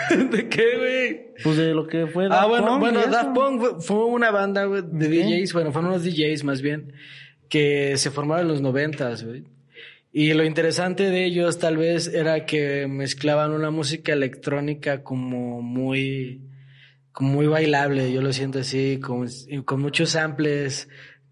¿De 0.32 0.48
qué, 0.50 0.78
güey? 0.78 1.34
Pues 1.44 1.58
de 1.58 1.74
lo 1.74 1.86
que 1.88 2.08
fue 2.08 2.26
Ah, 2.26 2.30
Daft 2.30 2.48
bueno, 2.50 2.68
Punk 2.68 2.80
bueno, 2.80 3.00
eso. 3.02 3.10
Daft 3.10 3.34
Punk 3.36 3.60
fue, 3.62 3.82
fue 3.82 4.06
una 4.06 4.32
banda 4.32 4.66
güey, 4.66 4.82
de. 4.86 5.08
DJs, 5.10 5.54
bueno, 5.54 5.72
fueron 5.72 5.92
unos 5.92 6.04
DJs 6.04 6.44
más 6.44 6.62
bien, 6.64 6.94
que 7.52 7.98
se 7.98 8.12
formaron 8.12 8.46
en 8.46 8.48
los 8.54 8.62
noventas, 8.62 9.26
güey. 9.26 9.44
Y 10.14 10.34
lo 10.34 10.46
interesante 10.46 11.10
de 11.10 11.26
ellos 11.26 11.60
tal 11.60 11.76
vez 11.76 12.08
era 12.08 12.46
que 12.46 12.88
mezclaban 12.88 13.52
una 13.52 13.72
música 13.72 14.14
electrónica 14.14 15.04
como 15.04 15.62
muy, 15.62 16.42
como 17.12 17.34
muy 17.34 17.48
bailable, 17.48 18.12
yo 18.12 18.22
lo 18.22 18.32
siento 18.32 18.60
así, 18.60 19.00
con, 19.02 19.28
con 19.66 19.82
muchos 19.82 20.12
samples, 20.12 20.88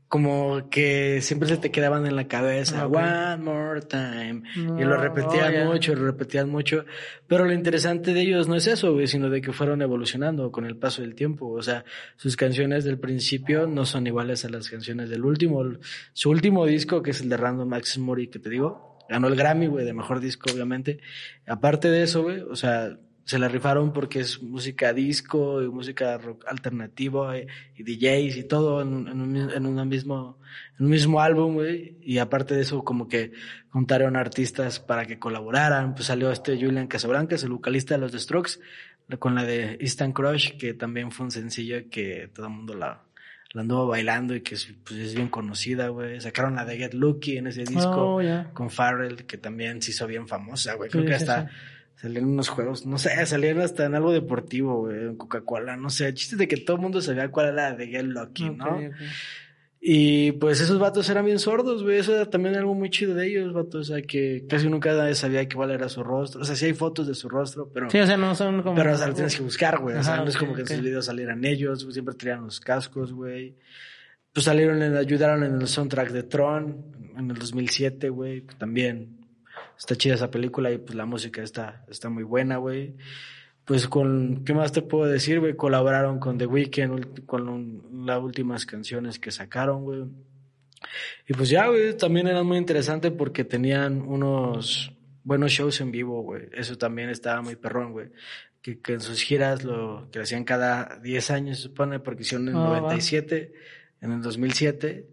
como 0.10 0.70
que 0.72 1.22
siempre 1.22 1.48
se 1.48 1.58
te 1.58 1.70
quedaban 1.70 2.06
en 2.08 2.16
la 2.16 2.28
cabeza, 2.28 2.88
Ok. 2.88 2.96
one 2.96 3.38
more 3.38 3.80
time, 3.82 4.42
y 4.56 4.84
lo 4.84 4.98
repetían 4.98 5.54
ya. 5.54 5.66
mucho, 5.66 5.94
lo 5.94 6.04
repetían 6.08 6.50
mucho, 6.50 6.84
pero 7.28 7.46
lo 7.46 7.54
interesante 7.54 8.12
de 8.14 8.22
ellos 8.22 8.48
no 8.48 8.56
es 8.56 8.66
eso, 8.66 8.92
güey, 8.92 9.06
sino 9.06 9.30
de 9.30 9.40
que 9.40 9.54
fueron 9.54 9.84
evolucionando 9.84 10.52
con 10.52 10.66
el 10.66 10.76
paso 10.78 11.04
del 11.04 11.14
tiempo, 11.14 11.48
o 11.52 11.62
sea, 11.62 11.86
sus 12.18 12.36
canciones 12.36 12.84
del 12.86 12.98
principio 13.00 13.68
no 13.68 13.86
son 13.86 14.08
iguales 14.08 14.44
a 14.46 14.50
las 14.50 14.68
canciones 14.68 15.12
del 15.12 15.24
último, 15.24 15.64
su 16.14 16.32
último 16.32 16.66
disco, 16.66 17.04
que 17.04 17.12
es 17.12 17.22
el 17.22 17.30
de 17.30 17.38
Random 17.38 17.72
Access 17.72 18.00
Memory, 18.00 18.28
que 18.30 18.40
te 18.40 18.50
digo, 18.50 18.98
ganó 19.08 19.28
el 19.28 19.36
Grammy, 19.36 19.68
güey, 19.68 19.86
de 19.86 19.94
mejor 19.94 20.20
disco, 20.22 20.52
obviamente, 20.52 21.00
aparte 21.46 21.90
de 21.92 22.02
eso, 22.02 22.24
güey, 22.24 22.42
o 22.42 22.56
sea, 22.56 22.98
se 23.30 23.38
la 23.38 23.48
rifaron 23.48 23.94
porque 23.94 24.22
es 24.22 24.42
música 24.42 24.92
disco 24.92 25.62
y 25.62 25.70
música 25.70 26.18
rock 26.18 26.46
alternativo 26.48 27.32
eh, 27.32 27.46
y, 27.76 27.84
DJs 27.84 28.38
y 28.38 28.44
todo 28.46 28.82
en, 28.82 29.08
en 29.08 29.22
un, 29.22 29.36
en 29.36 29.66
una 29.68 29.86
mismo 29.86 30.40
en 30.80 30.86
un 30.86 30.92
mismo 30.92 31.22
álbum, 31.22 31.54
güey. 31.54 31.96
Y 32.02 32.18
aparte 32.18 32.56
de 32.56 32.62
eso, 32.62 32.84
como 32.84 33.08
que 33.08 33.34
juntaron 33.70 34.16
artistas 34.16 34.80
para 34.80 35.06
que 35.06 35.20
colaboraran. 35.20 35.94
Pues 35.94 36.08
salió 36.08 36.32
este 36.32 36.56
Julian 36.56 36.88
Casablancas, 36.88 37.44
el 37.44 37.52
vocalista 37.52 37.94
de 37.94 38.02
los 38.02 38.12
The 38.12 38.18
Strokes, 38.18 38.54
con 39.20 39.36
la 39.36 39.44
de 39.44 39.78
Instant 39.80 40.16
Crush, 40.16 40.58
que 40.58 40.74
también 40.74 41.12
fue 41.12 41.26
un 41.26 41.32
sencillo 41.32 41.88
que 41.92 42.32
todo 42.34 42.48
el 42.48 42.54
mundo 42.54 42.74
la, 42.74 43.04
la 43.54 43.62
anduvo 43.62 43.86
bailando 43.86 44.34
y 44.34 44.42
que 44.42 44.56
es, 44.56 44.74
pues, 44.84 45.00
es 45.00 45.14
bien 45.14 45.30
conocida, 45.30 45.90
güey. 45.90 46.20
Sacaron 46.20 46.56
la 46.56 46.66
de 46.66 46.78
Get 46.78 46.96
Lucky 46.96 47.38
en 47.38 47.46
ese 47.46 47.64
disco 47.64 48.16
Oh, 48.18 48.54
con 48.54 48.72
Farrell, 48.72 49.28
que 49.28 49.38
también 49.38 49.84
se 49.84 49.92
hizo 49.92 50.08
bien 50.08 50.28
famosa, 50.28 50.74
güey. 50.74 50.90
Sí, 50.90 50.98
Creo 50.98 51.06
que 51.06 51.20
sí, 51.20 51.24
hasta 51.24 51.48
sí. 51.48 51.56
Salían 52.02 52.26
unos 52.26 52.48
juegos, 52.48 52.86
no 52.86 52.98
sé, 52.98 53.26
salían 53.26 53.60
hasta 53.60 53.86
en 53.86 53.96
algo 53.96 54.12
deportivo, 54.14 54.82
güey, 54.82 55.00
en 55.00 55.16
Coca-Cola, 55.18 55.76
no 55.76 55.90
sé. 55.90 56.08
El 56.08 56.14
chiste 56.14 56.38
de 56.38 56.48
que 56.48 56.58
todo 56.58 56.78
el 56.78 56.82
mundo 56.82 57.02
sabía 57.02 57.30
cuál 57.30 57.48
era 57.48 57.56
la 57.56 57.76
de 57.76 57.88
Get 57.88 58.04
Lucky, 58.04 58.50
¿no? 58.52 58.80
Y 59.82 60.34
pues 60.34 60.60
esos 60.60 60.78
vatos 60.78 61.10
eran 61.10 61.26
bien 61.26 61.40
sordos, 61.40 61.84
güey. 61.84 62.00
Eso 62.00 62.14
era 62.14 62.30
también 62.30 62.56
algo 62.56 62.74
muy 62.74 62.90
chido 62.90 63.16
de 63.16 63.28
ellos, 63.28 63.54
vatos. 63.54 63.90
O 63.90 63.94
sea, 63.94 64.02
que 64.02 64.46
casi 64.48 64.70
nunca 64.70 64.94
nadie 64.94 65.16
sabía 65.16 65.48
cuál 65.48 65.72
era 65.72 65.88
su 65.88 66.04
rostro. 66.04 66.42
O 66.42 66.44
sea, 66.44 66.56
sí 66.56 66.66
hay 66.66 66.74
fotos 66.74 67.08
de 67.08 67.16
su 67.16 67.30
rostro, 67.30 67.70
pero. 67.74 67.90
Sí, 67.90 67.98
o 68.00 68.06
sea, 68.06 68.18
no 68.18 68.36
son 68.36 68.62
como... 68.62 68.76
Pero 68.76 68.94
o 68.94 68.98
sea, 68.98 69.08
lo 69.08 69.14
tienes 69.14 69.38
que 69.38 69.44
buscar, 69.44 69.80
güey. 69.80 69.96
O 69.96 70.04
sea, 70.04 70.18
no 70.18 70.26
es 70.26 70.36
como 70.36 70.54
que 70.54 70.62
en 70.62 70.68
sus 70.68 70.82
videos 70.82 71.06
salieran 71.06 71.46
ellos, 71.46 71.88
siempre 71.92 72.16
traían 72.16 72.44
los 72.44 72.60
cascos, 72.60 73.14
güey. 73.14 73.56
Pues 74.34 74.46
salieron, 74.46 74.82
en, 74.82 74.98
ayudaron 74.98 75.44
en 75.44 75.56
el 75.56 75.68
soundtrack 75.68 76.12
de 76.12 76.24
Tron 76.24 77.14
en 77.18 77.32
el 77.32 77.38
2007, 77.38 78.10
güey. 78.10 78.42
También 78.58 79.19
está 79.80 79.96
chida 79.96 80.14
esa 80.16 80.30
película 80.30 80.70
y 80.72 80.78
pues 80.78 80.94
la 80.96 81.06
música 81.06 81.42
está, 81.42 81.86
está 81.90 82.10
muy 82.10 82.24
buena, 82.24 82.58
güey. 82.58 82.96
Pues 83.66 83.88
con, 83.88 84.44
¿qué 84.44 84.54
más 84.54 84.72
te 84.72 84.82
puedo 84.82 85.06
decir, 85.10 85.40
güey? 85.40 85.56
Colaboraron 85.56 86.20
con 86.20 86.38
The 86.38 86.46
Weeknd, 86.48 87.26
con 87.26 87.48
un- 87.48 88.04
las 88.06 88.20
últimas 88.22 88.66
canciones 88.66 89.20
que 89.20 89.32
sacaron, 89.32 89.84
güey. 89.84 90.06
Y 91.28 91.34
pues 91.34 91.50
ya, 91.50 91.68
güey, 91.68 91.96
también 91.96 92.28
era 92.28 92.42
muy 92.44 92.58
interesante 92.58 93.12
porque 93.12 93.44
tenían 93.44 94.02
unos 94.02 94.92
buenos 95.24 95.52
shows 95.52 95.82
en 95.82 95.92
vivo, 95.92 96.24
güey. 96.24 96.48
Eso 96.54 96.78
también 96.78 97.10
estaba 97.10 97.42
muy 97.42 97.56
perrón, 97.56 97.92
güey. 97.92 98.08
Que, 98.62 98.80
que 98.80 98.94
en 98.94 99.02
sus 99.02 99.22
giras 99.22 99.64
lo 99.64 100.10
que 100.12 100.20
hacían 100.20 100.44
cada 100.46 100.98
10 101.04 101.32
años, 101.32 101.58
se 101.58 101.64
supone, 101.64 102.00
porque 102.00 102.24
hicieron 102.24 102.48
en 102.50 102.56
el 102.56 102.62
va. 102.62 102.80
97, 102.82 103.54
en 104.02 104.12
el 104.14 104.22
2007. 104.22 105.08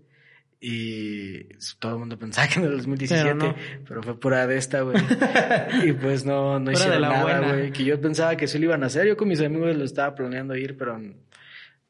Y 0.69 1.45
todo 1.79 1.93
el 1.93 1.99
mundo 2.01 2.19
pensaba 2.19 2.49
que 2.53 2.59
en 2.59 2.65
el 2.65 2.77
2017, 2.79 3.23
Pero 3.23 3.35
no. 3.37 3.55
pero 3.87 4.03
fue 4.03 4.19
pura 4.19 4.49
de 4.49 4.57
esta, 4.57 4.81
güey. 4.81 4.97
y 5.85 5.93
pues 5.93 6.25
no, 6.25 6.59
no 6.59 6.73
hicieron 6.73 7.03
la 7.03 7.09
nada, 7.09 7.53
güey. 7.53 7.71
Que 7.71 7.85
yo 7.85 8.01
pensaba 8.01 8.37
que 8.37 8.49
sí 8.49 8.59
lo 8.59 8.65
iban 8.65 8.83
a 8.83 8.87
hacer. 8.87 9.07
Yo 9.07 9.17
con 9.17 9.29
mis 9.29 9.41
amigos 9.41 9.77
lo 9.77 9.85
estaba 9.85 10.17
planeando 10.17 10.57
ir, 10.57 10.77
pero 10.77 11.01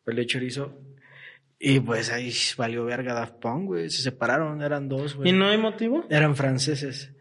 peleé 0.05 0.27
chorizo. 0.27 0.79
Y 1.59 1.81
pues 1.81 2.13
ahí 2.13 2.31
valió 2.59 2.85
verga 2.85 3.15
Daft 3.15 3.37
Punk, 3.41 3.65
güey. 3.65 3.89
Se 3.89 4.03
separaron, 4.03 4.61
eran 4.61 4.91
dos, 4.91 5.17
güey. 5.17 5.31
¿Y 5.31 5.33
no 5.33 5.49
hay 5.49 5.57
motivo? 5.57 6.05
Eran 6.11 6.37
franceses. 6.37 7.13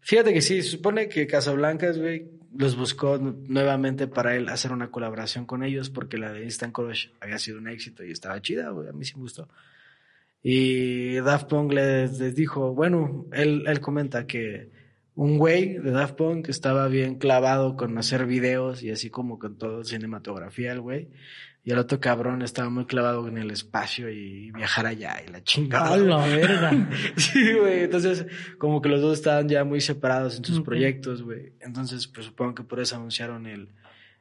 Fíjate 0.00 0.32
que 0.32 0.40
sí, 0.40 0.62
se 0.62 0.70
supone 0.70 1.10
que 1.10 1.26
Casablancas, 1.26 1.98
güey, 1.98 2.30
los 2.56 2.74
buscó 2.74 3.18
nuevamente 3.18 4.06
para 4.06 4.34
él 4.34 4.48
hacer 4.48 4.72
una 4.72 4.90
colaboración 4.90 5.44
con 5.44 5.62
ellos 5.62 5.90
porque 5.90 6.16
la 6.16 6.32
de 6.32 6.44
Instant 6.44 6.72
Crush 6.72 7.08
había 7.20 7.38
sido 7.38 7.58
un 7.58 7.68
éxito 7.68 8.02
y 8.02 8.12
estaba 8.12 8.40
chida, 8.40 8.70
güey, 8.70 8.88
a 8.88 8.92
mí 8.92 9.04
sí 9.04 9.12
me 9.14 9.20
gustó. 9.20 9.46
Y 10.42 11.16
Daft 11.16 11.48
Punk 11.48 11.72
les, 11.72 12.18
les 12.18 12.34
dijo, 12.34 12.74
bueno, 12.74 13.26
él, 13.32 13.64
él 13.66 13.80
comenta 13.80 14.26
que 14.26 14.70
un 15.14 15.38
güey 15.38 15.78
de 15.78 15.90
Daft 15.90 16.16
Punk 16.16 16.48
estaba 16.48 16.88
bien 16.88 17.16
clavado 17.16 17.76
con 17.76 17.96
hacer 17.98 18.26
videos 18.26 18.82
y 18.82 18.90
así 18.90 19.10
como 19.10 19.38
con 19.38 19.58
todo 19.58 19.84
cinematografía 19.84 20.72
el 20.72 20.80
güey. 20.80 21.08
Y 21.64 21.70
el 21.70 21.78
otro 21.78 22.00
cabrón 22.00 22.42
estaba 22.42 22.70
muy 22.70 22.86
clavado 22.86 23.28
en 23.28 23.38
el 23.38 23.52
espacio 23.52 24.10
y 24.10 24.50
viajar 24.50 24.86
allá 24.86 25.22
y 25.24 25.30
la 25.30 25.44
chingada. 25.44 25.94
¡A 25.94 25.96
la 25.96 26.26
verga! 26.26 26.88
sí, 27.16 27.52
güey. 27.52 27.84
Entonces, 27.84 28.26
como 28.58 28.82
que 28.82 28.88
los 28.88 29.00
dos 29.00 29.18
estaban 29.18 29.48
ya 29.48 29.62
muy 29.62 29.80
separados 29.80 30.38
en 30.38 30.44
sus 30.44 30.60
proyectos, 30.62 31.22
güey. 31.22 31.52
Entonces, 31.60 32.08
pues 32.08 32.26
supongo 32.26 32.56
que 32.56 32.64
por 32.64 32.80
eso 32.80 32.96
anunciaron 32.96 33.46
el, 33.46 33.68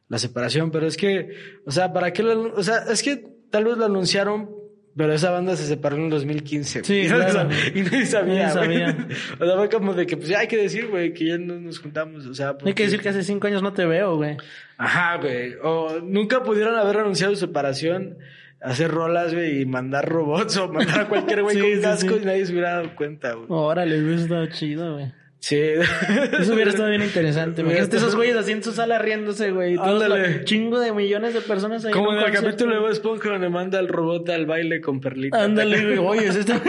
la 0.08 0.20
separación. 0.20 0.70
Pero 0.70 0.86
es 0.86 0.98
que, 0.98 1.32
o 1.66 1.72
sea, 1.72 1.92
¿para 1.92 2.14
qué 2.14 2.22
lo, 2.22 2.54
o 2.54 2.62
sea, 2.62 2.84
es 2.92 3.02
que 3.02 3.26
tal 3.50 3.66
vez 3.66 3.76
lo 3.76 3.86
anunciaron, 3.86 4.48
pero 4.96 5.14
esa 5.14 5.32
banda 5.32 5.56
se 5.56 5.66
separó 5.66 5.96
en 5.98 6.04
el 6.06 6.10
2015. 6.10 6.84
Sí, 6.84 7.08
güey. 7.08 7.08
claro. 7.08 7.50
y 7.74 7.82
nadie 7.82 8.06
sabía, 8.06 8.48
Nadie 8.54 8.68
güey. 8.68 8.78
sabía. 8.84 9.08
O 9.40 9.46
sea, 9.46 9.56
fue 9.58 9.70
como 9.70 9.94
de 9.94 10.06
que, 10.06 10.18
pues 10.18 10.30
ya 10.30 10.40
hay 10.40 10.48
que 10.48 10.58
decir, 10.58 10.88
güey, 10.88 11.14
que 11.14 11.26
ya 11.28 11.38
no 11.38 11.60
nos 11.60 11.80
juntamos. 11.80 12.26
O 12.26 12.34
sea, 12.34 12.50
Hay 12.50 12.56
que 12.58 12.64
porque- 12.66 12.84
decir 12.84 13.02
que 13.02 13.10
hace 13.10 13.24
cinco 13.24 13.48
años 13.48 13.62
no 13.64 13.74
te 13.74 13.86
veo, 13.86 14.18
güey. 14.18 14.38
Ajá, 14.78 15.18
güey. 15.18 15.54
O 15.64 16.00
nunca 16.04 16.44
pudieron 16.44 16.76
haber 16.76 16.98
anunciado 16.98 17.34
su 17.36 17.40
separación, 17.42 18.18
hacer 18.62 18.92
rolas, 18.92 19.34
güey, 19.34 19.62
y 19.62 19.66
mandar 19.66 20.08
robots 20.10 20.58
o 20.58 20.68
mandar 20.72 21.02
a 21.02 21.08
cualquier 21.08 21.44
güey 21.44 21.56
Sí, 21.58 21.62
con 21.62 21.72
sí, 21.76 21.82
casco 21.82 22.10
sí. 22.16 22.20
y 22.22 22.26
nadie 22.26 22.46
se 22.46 22.52
hubiera 22.52 22.72
dado 22.76 22.96
cuenta, 22.96 23.34
güey. 23.34 23.46
Órale, 23.50 24.00
hubiera 24.02 24.22
estado 24.22 24.46
chido, 24.48 24.94
güey. 24.96 25.12
Sí. 25.42 25.58
Eso 25.60 26.54
hubiera 26.54 26.70
estado 26.70 26.90
bien 26.90 27.02
interesante. 27.04 27.62
Imagínate 27.62 27.98
esos 27.98 28.16
güeyes 28.16 28.38
así 28.38 28.52
en 28.52 28.64
su 28.64 28.72
sala 28.74 29.00
riéndose, 29.00 29.52
güey. 29.52 29.76
Ándale. 29.76 30.46
chingo 30.46 30.80
de 30.80 30.94
millones 30.94 31.34
de 31.34 31.42
personas 31.42 31.84
ahí. 31.84 31.92
Como 31.92 32.12
un 32.12 32.20
en 32.20 32.26
el 32.26 32.32
capítulo 32.32 32.76
de 32.76 32.80
Bob 32.80 32.92
Esponja 32.92 33.30
donde 33.30 33.50
manda 33.50 33.80
al 33.80 33.88
robot 33.88 34.30
al 34.30 34.46
baile 34.46 34.80
con 34.82 35.02
Perlita. 35.02 35.44
Ándale, 35.44 35.84
güey. 35.96 35.98
Oye, 35.98 36.28
es 36.30 36.36
esto. 36.38 36.54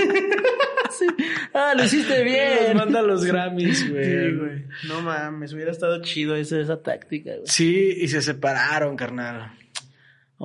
Sí. 0.99 1.07
Ah, 1.55 1.73
lo 1.75 1.85
hiciste 1.85 2.23
bien. 2.23 2.77
manda 2.77 3.01
a 3.01 3.03
los 3.03 3.25
Grammys, 3.25 3.91
güey. 3.91 4.05
Sí, 4.05 4.37
güey. 4.37 4.65
No 4.89 5.01
mames, 5.01 5.55
hubiera 5.55 5.71
estado 5.71 6.03
chido 6.03 6.37
ese, 6.37 6.61
esa 6.61 6.83
táctica, 6.83 7.31
güey. 7.31 7.47
Sí, 7.47 7.95
y 7.97 8.09
se 8.09 8.21
separaron, 8.21 8.95
carnal. 8.95 9.53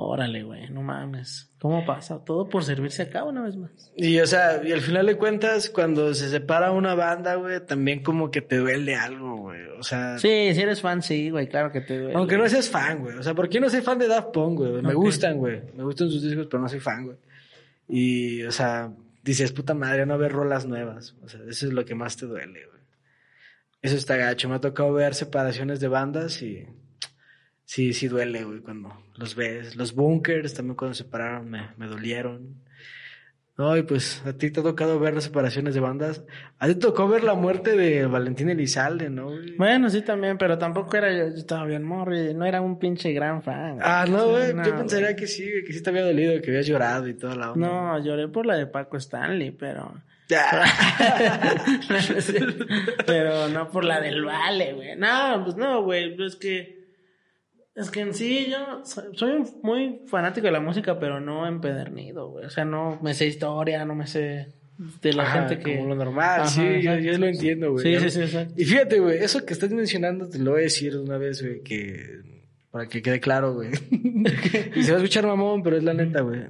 Órale, 0.00 0.44
güey, 0.44 0.70
no 0.70 0.80
mames. 0.82 1.50
¿Cómo 1.58 1.84
pasa? 1.84 2.24
Todo 2.24 2.48
por 2.48 2.62
servirse 2.62 3.02
acá 3.02 3.24
una 3.24 3.42
vez 3.42 3.56
más. 3.56 3.92
Y, 3.96 4.20
o 4.20 4.26
sea, 4.28 4.62
y 4.64 4.70
al 4.70 4.80
final 4.80 5.06
de 5.06 5.16
cuentas, 5.16 5.70
cuando 5.70 6.14
se 6.14 6.28
separa 6.28 6.70
una 6.70 6.94
banda, 6.94 7.34
güey, 7.34 7.58
también 7.66 8.04
como 8.04 8.30
que 8.30 8.40
te 8.40 8.58
duele 8.58 8.94
algo, 8.94 9.36
güey. 9.38 9.60
O 9.76 9.82
sea, 9.82 10.16
Sí, 10.18 10.54
si 10.54 10.60
eres 10.60 10.80
fan, 10.80 11.02
sí, 11.02 11.30
güey, 11.30 11.48
claro 11.48 11.72
que 11.72 11.80
te 11.80 11.98
duele. 11.98 12.14
Aunque 12.14 12.38
no 12.38 12.48
seas 12.48 12.70
fan, 12.70 13.00
güey. 13.00 13.16
O 13.16 13.24
sea, 13.24 13.34
porque 13.34 13.56
yo 13.56 13.60
no 13.60 13.68
soy 13.70 13.80
fan 13.80 13.98
de 13.98 14.06
Daft 14.06 14.30
Punk, 14.32 14.58
güey. 14.58 14.82
Me 14.82 14.94
gustan, 14.94 15.36
güey. 15.38 15.62
Me 15.74 15.82
gustan 15.82 16.08
sus 16.08 16.22
discos, 16.22 16.46
pero 16.48 16.62
no 16.62 16.68
soy 16.68 16.78
fan, 16.78 17.06
güey. 17.06 17.16
Y, 17.88 18.44
o 18.44 18.52
sea, 18.52 18.92
dices, 19.24 19.50
puta 19.50 19.74
madre, 19.74 20.06
no 20.06 20.16
ver 20.16 20.30
rolas 20.30 20.64
nuevas. 20.64 21.16
O 21.24 21.28
sea, 21.28 21.40
eso 21.48 21.66
es 21.66 21.72
lo 21.72 21.84
que 21.84 21.96
más 21.96 22.16
te 22.16 22.26
duele, 22.26 22.66
güey. 22.66 22.82
Eso 23.82 23.96
está 23.96 24.16
gacho. 24.16 24.48
Me 24.48 24.54
ha 24.54 24.60
tocado 24.60 24.92
ver 24.92 25.16
separaciones 25.16 25.80
de 25.80 25.88
bandas 25.88 26.40
y 26.40 26.68
sí, 27.68 27.92
sí 27.92 28.08
duele, 28.08 28.44
güey, 28.44 28.60
cuando 28.60 28.90
los 29.16 29.34
ves. 29.34 29.76
Los 29.76 29.94
bunkers 29.94 30.54
también 30.54 30.74
cuando 30.74 30.94
se 30.94 31.04
separaron 31.04 31.50
me, 31.50 31.68
me 31.76 31.86
dolieron. 31.86 32.66
No, 33.58 33.76
y 33.76 33.82
pues 33.82 34.22
a 34.24 34.32
ti 34.34 34.52
te 34.52 34.60
ha 34.60 34.62
tocado 34.62 35.00
ver 35.00 35.14
las 35.14 35.24
separaciones 35.24 35.74
de 35.74 35.80
bandas. 35.80 36.22
A 36.60 36.68
ti 36.68 36.74
te 36.74 36.80
tocó 36.80 37.08
ver 37.08 37.24
la 37.24 37.34
muerte 37.34 37.76
de 37.76 38.06
Valentín 38.06 38.48
Elizalde, 38.48 39.10
¿no? 39.10 39.26
güey? 39.30 39.56
Bueno, 39.56 39.90
sí 39.90 40.02
también, 40.02 40.38
pero 40.38 40.58
tampoco 40.58 40.96
era 40.96 41.10
yo, 41.10 41.28
yo 41.30 41.34
estaba 41.34 41.66
bien 41.66 41.82
morri, 41.82 42.34
no 42.34 42.46
era 42.46 42.60
un 42.60 42.78
pinche 42.78 43.12
gran 43.12 43.42
fan. 43.42 43.78
Ah, 43.82 44.06
no, 44.08 44.28
güey. 44.28 44.54
No, 44.54 44.64
Yo 44.64 44.76
pensaría 44.76 45.08
güey. 45.08 45.16
que 45.16 45.26
sí, 45.26 45.50
que 45.66 45.72
sí 45.72 45.82
te 45.82 45.90
había 45.90 46.04
dolido, 46.04 46.40
que 46.40 46.50
habías 46.50 46.68
llorado 46.68 47.08
y 47.08 47.14
toda 47.14 47.34
la 47.34 47.50
onda. 47.50 47.66
No, 47.66 48.04
lloré 48.04 48.28
por 48.28 48.46
la 48.46 48.56
de 48.56 48.66
Paco 48.66 48.96
Stanley, 48.96 49.50
pero... 49.50 49.92
Ah. 50.30 51.54
pero 53.06 53.48
no 53.48 53.70
por 53.70 53.84
la 53.84 54.00
del 54.00 54.24
Vale, 54.24 54.74
güey. 54.74 54.96
No, 54.96 55.42
pues 55.42 55.56
no, 55.56 55.82
güey, 55.82 56.14
es 56.22 56.36
que... 56.36 56.77
Es 57.78 57.90
que 57.92 58.00
en 58.00 58.12
sí 58.12 58.48
yo 58.50 58.84
soy 58.84 59.04
soy 59.14 59.44
muy 59.62 60.00
fanático 60.06 60.46
de 60.46 60.52
la 60.52 60.60
música, 60.60 60.98
pero 60.98 61.20
no 61.20 61.46
empedernido, 61.46 62.28
güey. 62.28 62.44
O 62.44 62.50
sea, 62.50 62.64
no 62.64 62.98
me 63.02 63.14
sé 63.14 63.26
historia, 63.26 63.84
no 63.84 63.94
me 63.94 64.08
sé 64.08 64.48
de 65.00 65.12
la 65.12 65.22
Ajá, 65.24 65.48
gente 65.48 65.62
que... 65.62 65.76
Como 65.76 65.88
lo 65.90 65.94
normal, 65.94 66.40
Ajá, 66.40 66.48
sí, 66.48 66.60
yo, 66.60 66.68
exacto, 66.68 67.00
yo 67.00 67.18
lo 67.18 67.26
entiendo, 67.26 67.72
güey. 67.72 67.84
Sí, 67.84 68.00
sí, 68.02 68.10
sí, 68.10 68.22
exacto. 68.22 68.54
Y 68.56 68.64
fíjate, 68.64 68.98
güey, 68.98 69.18
eso 69.18 69.44
que 69.44 69.52
estás 69.52 69.70
mencionando 69.70 70.28
te 70.28 70.38
lo 70.38 70.52
voy 70.52 70.60
a 70.60 70.62
decir 70.64 70.92
de 70.92 71.00
una 71.00 71.18
vez, 71.18 71.42
güey, 71.42 71.62
que... 71.62 72.20
Para 72.70 72.86
que 72.88 73.00
quede 73.00 73.18
claro, 73.18 73.54
güey. 73.54 73.70
y 74.76 74.82
se 74.82 74.90
va 74.90 74.98
a 74.98 75.00
escuchar 75.00 75.26
mamón, 75.26 75.62
pero 75.62 75.76
es 75.76 75.84
la 75.84 75.94
neta, 75.94 76.20
güey. 76.20 76.42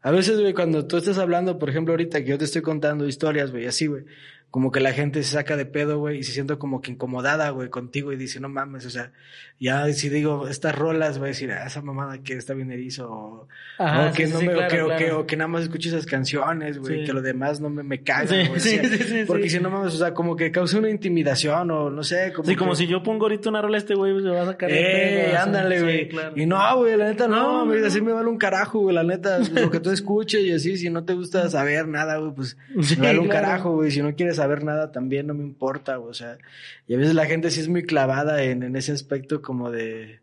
A 0.00 0.10
veces, 0.10 0.40
güey, 0.40 0.54
cuando 0.54 0.86
tú 0.86 0.96
estás 0.96 1.18
hablando, 1.18 1.58
por 1.58 1.70
ejemplo, 1.70 1.92
ahorita 1.92 2.22
que 2.22 2.30
yo 2.30 2.38
te 2.38 2.44
estoy 2.44 2.62
contando 2.62 3.06
historias, 3.06 3.50
güey, 3.50 3.66
así, 3.66 3.86
güey. 3.86 4.04
Como 4.50 4.72
que 4.72 4.80
la 4.80 4.92
gente 4.92 5.22
se 5.22 5.32
saca 5.34 5.56
de 5.58 5.66
pedo, 5.66 5.98
güey, 5.98 6.20
y 6.20 6.22
se 6.22 6.32
siente 6.32 6.56
como 6.56 6.80
que 6.80 6.90
incomodada, 6.90 7.50
güey, 7.50 7.68
contigo 7.68 8.12
y 8.14 8.16
dice, 8.16 8.40
no 8.40 8.48
mames, 8.48 8.86
o 8.86 8.90
sea, 8.90 9.12
ya 9.60 9.92
si 9.92 10.08
digo 10.08 10.48
estas 10.48 10.74
rolas, 10.74 11.18
voy 11.18 11.26
a 11.26 11.28
decir, 11.28 11.52
ah, 11.52 11.66
esa 11.66 11.82
mamada 11.82 12.18
que 12.22 12.32
está 12.32 12.54
bien 12.54 12.70
erizo, 12.72 13.10
o, 13.10 13.48
Ajá, 13.78 14.08
o 14.08 14.12
que 14.14 14.26
sí, 14.26 14.32
no 14.32 14.38
sí, 14.40 14.46
me, 14.46 14.54
o 14.54 14.68
que, 14.68 14.80
o 14.80 14.86
claro. 14.86 14.98
que, 15.04 15.12
o 15.12 15.26
que 15.26 15.36
nada 15.36 15.48
más 15.48 15.64
escucho 15.64 15.90
esas 15.90 16.06
canciones, 16.06 16.78
güey, 16.78 17.00
Sí. 17.00 17.04
que 17.04 17.12
lo 17.12 17.20
demás 17.20 17.60
no 17.60 17.68
me, 17.68 17.82
me 17.82 18.02
caga, 18.02 18.24
güey. 18.46 18.48
o 18.56 18.58
sea, 18.58 18.82
porque 19.26 19.50
si 19.50 19.60
no 19.60 19.68
mames, 19.68 19.92
o 19.92 19.98
sea, 19.98 20.14
como 20.14 20.34
que 20.34 20.50
causa 20.50 20.78
una 20.78 20.88
intimidación, 20.88 21.70
o 21.70 21.90
no 21.90 22.02
sé, 22.02 22.32
como 22.34 22.48
Sí, 22.48 22.56
como 22.56 22.74
si 22.74 22.86
yo 22.86 23.02
pongo 23.02 23.26
ahorita 23.26 23.50
una 23.50 23.60
rola 23.60 23.76
a 23.76 23.78
este 23.80 23.94
güey, 23.96 24.12
pues, 24.12 24.24
se 24.24 24.30
va 24.30 24.42
a 24.42 24.46
sacar 24.46 24.70
de 24.70 25.30
Eh, 25.30 25.36
ándale, 25.36 25.82
güey. 25.82 26.08
claro. 26.08 26.32
Y 26.36 26.46
no, 26.46 26.76
güey, 26.78 26.96
la 26.96 27.04
neta 27.10 27.28
no, 27.28 27.66
güey, 27.66 27.80
no, 27.82 27.86
así 27.86 28.00
me 28.00 28.12
vale 28.12 28.28
un 28.30 28.38
carajo, 28.38 28.78
güey, 28.80 28.94
la 28.94 29.02
neta, 29.02 29.40
lo 29.40 29.70
que 29.70 29.80
tú 29.80 29.90
escuches 29.90 30.40
y 30.42 30.52
así, 30.52 30.78
si 30.78 30.88
no 30.88 31.04
te 31.04 31.12
gusta 31.12 31.50
saber 31.50 31.86
nada, 31.86 32.16
güey, 32.16 32.32
pues 32.34 32.56
me 32.98 33.08
vale 33.08 33.18
un 33.18 33.28
carajo, 33.28 33.74
güey, 33.74 33.90
si 33.90 34.00
no 34.00 34.14
quieres 34.14 34.37
saber 34.38 34.64
nada 34.64 34.90
también 34.92 35.26
no 35.26 35.34
me 35.34 35.44
importa, 35.44 35.98
o 36.00 36.14
sea, 36.14 36.38
y 36.86 36.94
a 36.94 36.98
veces 36.98 37.14
la 37.14 37.26
gente 37.26 37.50
sí 37.50 37.60
es 37.60 37.68
muy 37.68 37.84
clavada 37.84 38.42
en, 38.42 38.62
en 38.62 38.74
ese 38.76 38.92
aspecto 38.92 39.42
como 39.42 39.70
de, 39.70 40.20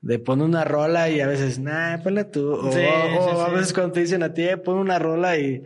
de 0.00 0.18
poner 0.18 0.46
una 0.46 0.64
rola 0.64 1.10
y 1.10 1.20
a 1.20 1.26
veces, 1.26 1.58
nah, 1.58 1.98
ponla 2.02 2.30
tú, 2.30 2.52
o, 2.52 2.70
Sí, 2.72 2.78
o 2.78 3.36
sí, 3.36 3.42
a 3.42 3.48
sí. 3.48 3.54
veces 3.54 3.72
cuando 3.74 3.92
te 3.92 4.00
dicen 4.00 4.22
a 4.22 4.32
ti, 4.32 4.42
eh, 4.42 4.56
pon 4.56 4.78
una 4.78 4.98
rola 4.98 5.36
y 5.38 5.62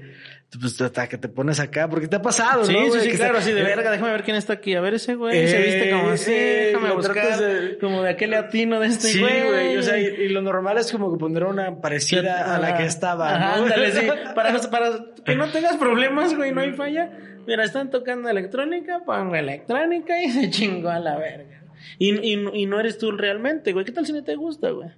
pues 0.61 0.80
hasta 0.80 1.09
que 1.09 1.18
te 1.18 1.28
pones 1.28 1.61
acá, 1.61 1.88
porque 1.88 2.09
te 2.09 2.16
ha 2.16 2.22
pasado, 2.22 2.64
Sí, 2.64 2.72
¿no? 2.72 2.80
sí, 2.84 2.88
güey? 2.88 3.00
sí, 3.02 3.11
Que 3.11 3.16
claro, 3.16 3.38
así 3.38 3.52
de 3.52 3.62
verga, 3.62 3.90
déjame 3.90 4.11
ver 4.12 4.22
quién 4.22 4.36
está 4.36 4.52
aquí. 4.55 4.74
A 4.74 4.80
ver 4.80 4.94
ese 4.94 5.14
güey, 5.14 5.36
Eh, 5.38 5.48
se 5.48 5.59
viste 5.62 5.90
como 5.90 6.09
así, 6.11 6.32
eh, 6.32 6.64
déjame 6.72 6.94
buscar, 6.94 7.38
de- 7.38 7.78
como 7.78 8.02
de 8.02 8.11
aquel 8.11 8.30
latino 8.30 8.80
de 8.80 8.86
este 8.88 9.09
Sí, 9.09 9.20
güey. 9.20 9.42
güey. 9.48 9.76
O 9.76 9.82
sea, 9.82 9.98
y, 9.98 10.05
y 10.07 10.28
lo 10.28 10.42
normal 10.42 10.78
es 10.78 10.90
como 10.92 11.12
que 11.12 11.18
poner 11.18 11.44
una 11.44 11.80
parecida 11.80 12.55
a 12.55 12.59
la 12.59 12.76
que 12.76 12.84
estaba. 12.84 13.34
Ajá, 13.34 13.57
¿no? 13.59 13.62
ándale, 13.64 13.90
sí. 13.92 14.07
Para, 14.34 14.59
para 14.70 14.90
que 15.24 15.34
no 15.36 15.48
tengas 15.50 15.76
problemas, 15.76 16.34
güey, 16.36 16.52
no 16.52 16.61
hay 16.61 16.72
falla. 16.72 17.11
Mira, 17.46 17.64
están 17.64 17.90
tocando 17.90 18.28
electrónica, 18.28 19.00
pongo 19.05 19.34
electrónica 19.36 20.22
y 20.22 20.30
se 20.30 20.50
chingó 20.50 20.88
a 20.88 20.98
la 20.98 21.16
verga. 21.18 21.62
Y, 21.98 22.14
y, 22.14 22.48
y 22.55 22.66
no 22.66 22.80
eres 22.80 22.96
tú 22.98 23.11
realmente, 23.12 23.72
güey. 23.72 23.84
¿Qué 23.84 23.92
tal 23.92 24.07
si 24.07 24.12
no 24.12 24.24
te 24.24 24.34
gusta, 24.36 24.70
güey? 24.70 24.88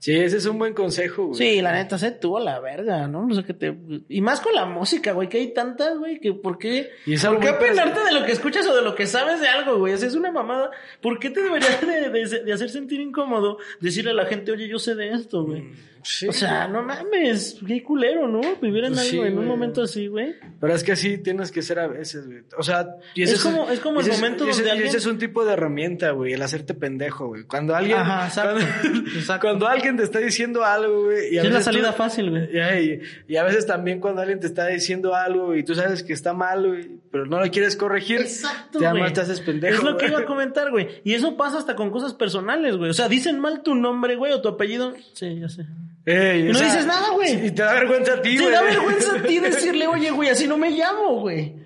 Sí, 0.00 0.14
ese 0.16 0.38
es 0.38 0.46
un 0.46 0.58
buen 0.58 0.72
consejo, 0.72 1.26
güey. 1.26 1.36
Sí, 1.38 1.60
la 1.60 1.72
neta, 1.72 1.98
sé 1.98 2.10
tú 2.10 2.36
a 2.38 2.40
la 2.40 2.58
verga, 2.58 3.06
¿no? 3.06 3.26
No 3.26 3.34
sé 3.34 3.44
qué 3.44 3.52
te... 3.52 3.76
Y 4.08 4.22
más 4.22 4.40
con 4.40 4.54
la 4.54 4.64
música, 4.64 5.12
güey, 5.12 5.28
que 5.28 5.36
hay 5.36 5.52
tantas, 5.52 5.98
güey, 5.98 6.18
que 6.18 6.32
¿por 6.32 6.56
qué? 6.56 6.88
Y 7.04 7.12
es 7.12 7.24
¿Por 7.26 7.38
qué 7.38 7.48
muy 7.50 7.56
apendarte 7.56 8.00
de 8.04 8.12
lo 8.18 8.24
que 8.24 8.32
escuchas 8.32 8.66
o 8.66 8.74
de 8.74 8.80
lo 8.80 8.94
que 8.94 9.06
sabes 9.06 9.40
de 9.42 9.48
algo, 9.48 9.76
güey? 9.78 9.92
O 9.92 9.98
sea, 9.98 10.08
es 10.08 10.14
una 10.14 10.32
mamada. 10.32 10.70
¿Por 11.02 11.18
qué 11.18 11.28
te 11.28 11.42
deberías 11.42 11.80
de, 11.86 12.08
de- 12.08 12.44
de 12.44 12.52
hacer 12.52 12.70
sentir 12.70 12.98
incómodo 13.00 13.58
decirle 13.80 14.12
a 14.12 14.14
la 14.14 14.24
gente, 14.24 14.50
oye, 14.52 14.66
yo 14.68 14.78
sé 14.78 14.94
de 14.94 15.10
esto, 15.12 15.44
güey? 15.44 15.64
Sí. 16.02 16.28
O 16.28 16.32
sea, 16.32 16.66
no 16.68 16.82
mames, 16.82 17.58
qué 17.66 17.82
culero, 17.82 18.26
¿no? 18.28 18.40
Vivir 18.60 18.84
en 18.84 18.94
Pues 18.94 19.10
algo, 19.10 19.22
sí, 19.22 19.28
en 19.28 19.38
un 19.38 19.46
momento 19.46 19.82
así, 19.82 20.06
güey. 20.06 20.34
Pero 20.60 20.74
es 20.74 20.82
que 20.84 20.92
así 20.92 21.18
tienes 21.18 21.50
que 21.50 21.62
ser 21.62 21.78
a 21.78 21.86
veces, 21.88 22.26
güey. 22.26 22.40
O 22.56 22.62
sea, 22.62 22.86
y 23.14 23.22
ese 23.22 23.34
Es 23.34 23.42
como- 23.42 23.70
es 23.70 23.80
como 23.80 24.00
el 24.00 24.06
ese 24.08 24.16
momento 24.16 24.44
ese- 24.48 24.58
donde 24.60 24.70
alguien- 24.70 24.88
Ese 24.88 24.98
es 24.98 25.06
un 25.06 25.18
tipo 25.18 25.44
de 25.44 25.52
herramienta, 25.52 26.10
güey, 26.12 26.32
el 26.32 26.42
hacerte 26.42 26.74
pendejo, 26.74 27.28
güey. 27.28 27.44
Cuando 27.44 27.74
alguien... 27.76 27.98
Ajá, 27.98 28.26
exacto. 28.26 28.64
Cuando, 28.80 29.10
Exacto. 29.10 29.46
cuando 29.46 29.68
alguien 29.68 29.96
te 29.96 30.02
está 30.04 30.18
diciendo 30.20 30.64
algo, 30.64 31.04
güey. 31.04 31.36
es 31.36 31.44
la 31.44 31.58
tú- 31.58 31.64
salida 31.64 31.92
fácil, 31.92 32.30
güey. 32.30 32.48
Y, 32.56 33.00
y 33.28 33.36
a 33.36 33.42
veces 33.44 33.66
también 33.66 34.00
cuando 34.00 34.20
alguien 34.22 34.40
te 34.40 34.46
está 34.46 34.66
diciendo 34.66 35.14
algo 35.14 35.54
y 35.54 35.64
tú 35.64 35.74
sabes 35.74 36.02
que 36.02 36.12
está 36.12 36.32
mal, 36.32 36.66
güey, 36.66 36.90
pero 37.12 37.26
no 37.26 37.40
lo 37.44 37.50
quieres 37.50 37.76
corregir, 37.76 38.20
Exacto, 38.20 38.78
te 38.78 38.86
amas, 38.86 39.12
te 39.12 39.20
haces 39.20 39.40
pendejo. 39.40 39.74
Es 39.78 39.82
lo 39.82 39.96
que 39.96 40.06
iba 40.06 40.20
a 40.20 40.24
comentar, 40.24 40.70
güey. 40.70 40.88
Y 41.04 41.14
eso 41.14 41.36
pasa 41.36 41.58
hasta 41.58 41.74
con 41.76 41.90
cosas 41.90 42.14
personales, 42.14 42.76
güey. 42.76 42.90
O 42.90 42.94
sea, 42.94 43.08
dicen 43.08 43.38
mal 43.38 43.62
tu 43.62 43.74
nombre, 43.74 44.16
güey, 44.16 44.32
o 44.32 44.40
tu 44.40 44.48
apellido. 44.48 44.94
Sí, 45.12 45.38
ya 45.40 45.48
sé. 45.48 45.66
Ey, 46.06 46.40
Y 46.40 46.52
no 46.52 46.54
sea, 46.54 46.66
dices 46.68 46.86
nada, 46.86 47.10
güey. 47.10 47.46
Y 47.46 47.50
te 47.50 47.62
da 47.62 47.74
vergüenza 47.74 48.14
a 48.14 48.22
ti, 48.22 48.36
Te 48.36 48.42
güey. 48.42 48.54
da 48.54 48.62
vergüenza 48.62 49.16
a 49.16 49.22
ti 49.22 49.38
decirle, 49.40 49.86
oye, 49.86 50.10
güey, 50.10 50.28
así 50.30 50.46
no 50.48 50.56
me 50.58 50.70
llamo, 50.70 51.20
güey. 51.20 51.56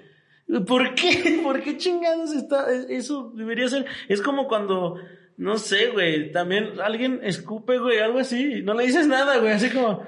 ¿Por 0.67 0.95
qué? 0.95 1.41
¿Por 1.43 1.63
qué 1.63 1.77
chingados 1.77 2.33
está? 2.33 2.67
Eso 2.89 3.33
debería 3.35 3.69
ser. 3.69 3.87
Es 4.09 4.21
como 4.21 4.47
cuando, 4.49 4.97
no 5.37 5.57
sé, 5.59 5.89
güey, 5.89 6.33
también 6.33 6.81
alguien 6.81 7.21
escupe, 7.23 7.79
güey, 7.79 7.99
algo 8.01 8.19
así. 8.19 8.63
No 8.63 8.75
le 8.75 8.85
dices 8.87 9.07
nada, 9.07 9.39
güey, 9.39 9.53
así 9.53 9.71
como. 9.71 10.03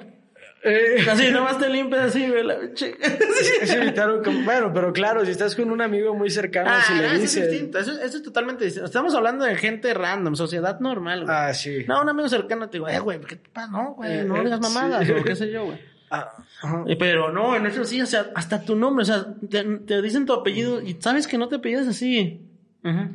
Eh, 0.68 0.96
Así, 1.08 1.30
nomás 1.30 1.58
te 1.58 1.68
limpias 1.68 2.06
así, 2.06 2.26
güey, 2.28 2.42
la 2.42 2.56
evitar 3.76 4.10
un 4.10 4.24
com- 4.24 4.44
bueno, 4.44 4.72
pero 4.74 4.92
claro, 4.92 5.24
si 5.24 5.30
estás 5.30 5.54
con 5.54 5.70
un 5.70 5.80
amigo 5.80 6.14
muy 6.14 6.28
cercano, 6.28 6.70
Ah, 6.72 6.82
si 6.86 6.94
le 6.94 7.04
eso 7.06 7.14
es 7.14 7.20
dices. 7.20 7.50
distinto. 7.50 7.78
Eso, 7.78 7.92
eso 7.92 8.16
es 8.16 8.22
totalmente 8.22 8.64
distinto. 8.64 8.86
Estamos 8.86 9.14
hablando 9.14 9.44
de 9.44 9.54
gente 9.56 9.94
random, 9.94 10.34
sociedad 10.34 10.80
normal, 10.80 11.24
güey. 11.24 11.36
Ah, 11.36 11.54
sí. 11.54 11.84
No, 11.86 12.02
un 12.02 12.08
amigo 12.08 12.28
cercano 12.28 12.68
te 12.68 12.78
digo, 12.78 12.88
eh, 12.88 12.98
güey, 12.98 13.20
¿qué 13.20 13.36
te 13.36 13.48
pasa? 13.48 13.70
No, 13.70 13.94
güey, 13.94 14.18
Eh, 14.20 14.24
no 14.24 14.36
eh, 14.38 14.44
digas 14.44 14.60
mamadas, 14.60 15.06
sí. 15.06 15.12
o 15.12 15.22
qué 15.22 15.36
sé 15.36 15.50
yo, 15.52 15.66
güey. 15.66 15.78
Ah. 16.10 16.32
Eh, 16.86 16.94
Pero 16.96 17.32
no, 17.32 17.56
en 17.56 17.66
eso 17.66 17.84
sí, 17.84 18.00
o 18.00 18.06
sea, 18.06 18.26
hasta 18.36 18.62
tu 18.62 18.76
nombre, 18.76 19.02
o 19.02 19.06
sea, 19.06 19.26
te, 19.50 19.64
te 19.64 20.00
dicen 20.02 20.24
tu 20.24 20.32
apellido 20.34 20.80
y 20.80 20.96
sabes 21.00 21.26
que 21.26 21.36
no 21.36 21.48
te 21.48 21.56
apellidas 21.56 21.88
así. 21.88 22.42
Ajá. 22.84 23.10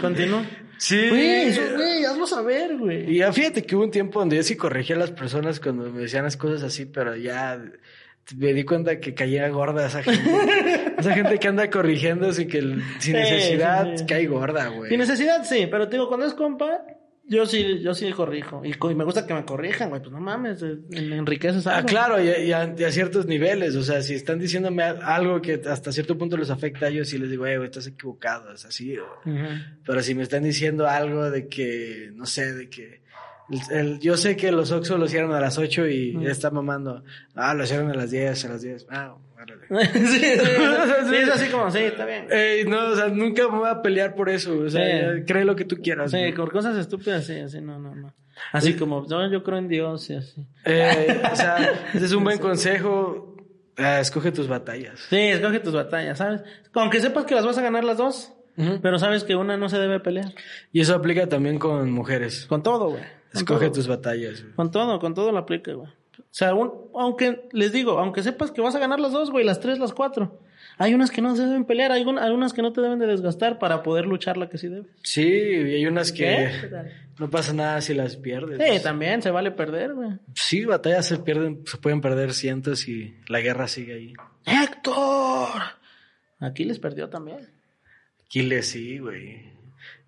Continúa. 0.00 0.42
Sí. 0.82 1.08
Güey, 1.10 1.42
eso, 1.42 1.62
güey, 1.76 2.04
hazlo 2.04 2.26
saber, 2.26 2.76
güey. 2.76 3.08
Y 3.08 3.18
ya 3.18 3.32
fíjate 3.32 3.62
que 3.62 3.76
hubo 3.76 3.84
un 3.84 3.92
tiempo 3.92 4.18
donde 4.18 4.34
yo 4.34 4.42
sí 4.42 4.56
corregía 4.56 4.96
a 4.96 4.98
las 4.98 5.12
personas 5.12 5.60
cuando 5.60 5.88
me 5.92 6.00
decían 6.00 6.24
las 6.24 6.36
cosas 6.36 6.64
así, 6.64 6.86
pero 6.86 7.14
ya 7.14 7.62
me 8.36 8.52
di 8.52 8.64
cuenta 8.64 8.98
que 8.98 9.14
caía 9.14 9.48
gorda 9.50 9.86
esa 9.86 10.02
gente. 10.02 10.28
esa 10.98 11.14
gente 11.14 11.38
que 11.38 11.46
anda 11.46 11.70
corrigiendo 11.70 12.32
sin 12.32 12.48
que 12.48 12.60
sin 12.60 12.82
Sí, 12.98 13.12
necesidad 13.12 13.92
sí, 13.92 13.98
sí. 13.98 14.06
cae 14.06 14.26
gorda, 14.26 14.70
güey. 14.70 14.90
Sin 14.90 14.98
necesidad, 14.98 15.44
sí, 15.44 15.68
pero 15.70 15.86
te 15.88 15.94
digo, 15.98 16.08
cuando 16.08 16.26
es 16.26 16.34
compa, 16.34 16.80
yo 17.28 17.46
sí, 17.46 17.80
yo 17.80 17.94
sí 17.94 18.10
corrijo. 18.12 18.62
Y, 18.64 18.72
y 18.72 18.94
me 18.94 19.04
gusta 19.04 19.26
que 19.26 19.32
me 19.34 19.44
corrijan, 19.44 19.88
güey, 19.88 20.00
pues 20.02 20.12
no 20.12 20.20
mames, 20.20 20.62
eh, 20.62 20.76
me 20.90 21.16
enriqueces 21.16 21.66
algo. 21.66 21.80
Ah, 21.80 21.84
claro, 21.90 22.22
y, 22.22 22.28
y 22.28 22.52
a, 22.52 22.74
y 22.76 22.84
a 22.84 22.90
ciertos 22.92 23.26
niveles, 23.26 23.74
o 23.76 23.82
sea, 23.82 24.02
si 24.02 24.14
están 24.14 24.38
diciéndome 24.38 24.82
al- 24.82 25.02
algo 25.02 25.40
que 25.40 25.60
hasta 25.68 25.92
cierto 25.92 26.18
punto 26.18 26.36
les 26.36 26.50
afecta 26.50 26.86
a 26.86 26.88
ellos, 26.88 27.08
sí 27.08 27.18
les 27.18 27.30
digo, 27.30 27.46
"Eh, 27.46 27.56
güey, 27.56 27.66
estás 27.68 27.86
equivocado, 27.86 28.52
es 28.52 28.64
así. 28.64 28.96
Ujú. 28.98 29.36
Pero 29.86 30.02
si 30.02 30.14
me 30.14 30.22
están 30.24 30.42
diciendo 30.42 30.86
algo 30.88 31.30
de 31.30 31.48
que, 31.48 32.10
no 32.14 32.26
sé, 32.26 32.52
de 32.52 32.68
que... 32.68 33.02
el- 33.50 33.76
el- 33.76 33.98
yo 34.00 34.16
sé 34.16 34.36
que 34.36 34.50
los 34.52 34.70
Oxxo 34.72 34.98
lo 34.98 35.06
hicieron 35.06 35.32
a 35.32 35.40
las 35.40 35.58
8 35.58 35.86
y 35.86 36.12
ya 36.20 36.30
está 36.30 36.50
mamando. 36.50 37.02
Ah, 37.34 37.54
lo 37.54 37.64
hicieron 37.64 37.90
a 37.90 37.94
las 37.94 38.10
10, 38.10 38.44
a 38.44 38.48
las 38.48 38.62
10. 38.62 38.86
Ah. 38.90 39.16
sí, 39.68 39.86
sí, 40.06 40.28
sí, 41.08 41.14
es 41.16 41.28
así 41.30 41.50
como, 41.50 41.70
sí, 41.70 41.78
está 41.78 42.04
bien. 42.04 42.26
Ey, 42.30 42.64
no, 42.64 42.90
o 42.90 42.96
sea, 42.96 43.08
nunca 43.08 43.48
me 43.48 43.58
voy 43.58 43.68
a 43.68 43.82
pelear 43.82 44.14
por 44.14 44.28
eso. 44.28 44.58
O 44.58 44.68
sea, 44.70 45.14
Sí. 45.16 45.22
cree 45.26 45.44
lo 45.44 45.56
que 45.56 45.64
tú 45.64 45.76
quieras. 45.82 46.10
Sí, 46.10 46.18
güey. 46.18 46.34
por 46.34 46.52
cosas 46.52 46.76
estúpidas, 46.76 47.26
sí, 47.26 47.38
así, 47.38 47.60
no, 47.60 47.78
no, 47.78 47.94
no. 47.94 48.14
Así 48.52 48.74
como, 48.74 49.04
no, 49.08 49.30
yo 49.30 49.42
creo 49.42 49.58
en 49.58 49.68
Dios 49.68 50.08
y 50.10 50.14
así. 50.14 50.46
Eh, 50.64 51.22
o 51.30 51.36
sea, 51.36 51.56
ese 51.94 52.04
es 52.06 52.12
un 52.12 52.24
buen 52.24 52.38
consejo. 52.38 53.36
Ah, 53.76 54.00
escoge 54.00 54.32
tus 54.32 54.48
batallas. 54.48 55.00
Sí, 55.08 55.16
escoge 55.18 55.60
tus 55.60 55.72
batallas, 55.74 56.18
¿sabes? 56.18 56.42
Aunque 56.74 57.00
sepas 57.00 57.24
que 57.24 57.34
las 57.34 57.44
vas 57.46 57.56
a 57.58 57.62
ganar 57.62 57.84
las 57.84 57.96
dos, 57.98 58.32
Ujú. 58.56 58.80
pero 58.82 58.98
sabes 58.98 59.24
que 59.24 59.34
una 59.34 59.56
no 59.56 59.68
se 59.68 59.78
debe 59.78 59.98
pelear. 60.00 60.32
Y 60.72 60.80
eso 60.80 60.94
aplica 60.94 61.26
también 61.28 61.58
con 61.58 61.90
mujeres. 61.90 62.46
Con 62.46 62.62
todo, 62.62 62.90
güey. 62.90 63.02
Con 63.02 63.40
Escoge 63.40 63.66
todo. 63.66 63.72
tus 63.74 63.88
batallas. 63.88 64.42
güey. 64.42 64.54
Con 64.54 64.70
todo, 64.70 64.98
con 64.98 65.14
todo 65.14 65.32
lo 65.32 65.38
aplica, 65.38 65.72
güey. 65.72 65.88
O 66.32 66.34
sea, 66.34 66.54
un- 66.54 66.72
aunque 66.94 67.46
les 67.52 67.72
digo, 67.72 67.98
aunque 67.98 68.22
sepas 68.22 68.50
que 68.50 68.62
vas 68.62 68.74
a 68.74 68.78
ganar 68.78 68.98
las 68.98 69.12
dos, 69.12 69.30
güey, 69.30 69.44
las 69.44 69.60
tres, 69.60 69.78
las 69.78 69.92
cuatro. 69.92 70.40
Hay 70.78 70.94
unas 70.94 71.10
que 71.10 71.20
no 71.20 71.36
se 71.36 71.42
deben 71.44 71.66
pelear, 71.66 71.92
hay 71.92 72.02
un- 72.04 72.18
hay 72.18 72.30
unas 72.32 72.54
que 72.54 72.62
no 72.62 72.72
te 72.72 72.80
deben 72.80 72.98
de 72.98 73.06
desgastar 73.06 73.58
para 73.58 73.82
poder 73.82 74.06
luchar 74.06 74.38
la 74.38 74.48
que 74.48 74.56
sí 74.56 74.68
debes. 74.68 74.86
Sí, 75.02 75.22
y 75.28 75.74
hay 75.74 75.86
unas 75.86 76.10
que 76.10 76.50
no 77.18 77.28
pasa 77.28 77.52
nada 77.52 77.80
si 77.82 77.92
las 77.92 78.16
pierdes. 78.16 78.58
Sí, 78.58 78.82
también 78.82 79.20
se 79.20 79.30
vale 79.30 79.50
perder, 79.50 79.92
güey. 79.92 80.12
Sí, 80.34 80.64
batallas 80.64 81.04
se 81.06 81.18
pierden, 81.18 81.60
se 81.66 81.76
pueden 81.76 82.00
perder 82.00 82.32
cientos 82.32 82.88
y 82.88 83.14
la 83.28 83.40
guerra 83.40 83.68
sigue 83.68 83.92
ahí. 83.94 84.14
¡Héctor! 84.46 85.60
Aquí 86.40 86.64
les 86.64 86.78
perdió 86.78 87.10
también. 87.10 87.46
Aquiles, 88.26 88.68
sí, 88.70 88.98
güey. 88.98 89.52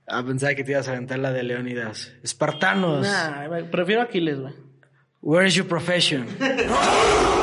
Ah, 0.06 0.24
pensaba 0.26 0.54
que 0.54 0.64
te 0.64 0.72
ibas 0.72 0.88
a 0.88 0.92
aventar 0.92 1.18
la 1.18 1.32
de 1.32 1.42
Leónidas. 1.42 2.14
Espartanos, 2.22 3.06
Nah, 3.06 3.46
prefiero 3.70 4.00
Aquiles, 4.02 4.40
güey. 4.40 4.54
Where 5.24 5.46
is 5.46 5.56
your 5.56 5.66
profession? 5.66 6.28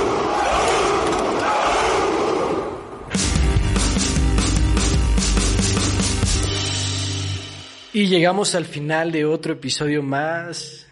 Y 7.94 8.06
llegamos 8.06 8.56
al 8.56 8.64
final 8.64 9.12
de 9.12 9.26
otro 9.26 9.52
episodio 9.52 10.02
más. 10.02 10.88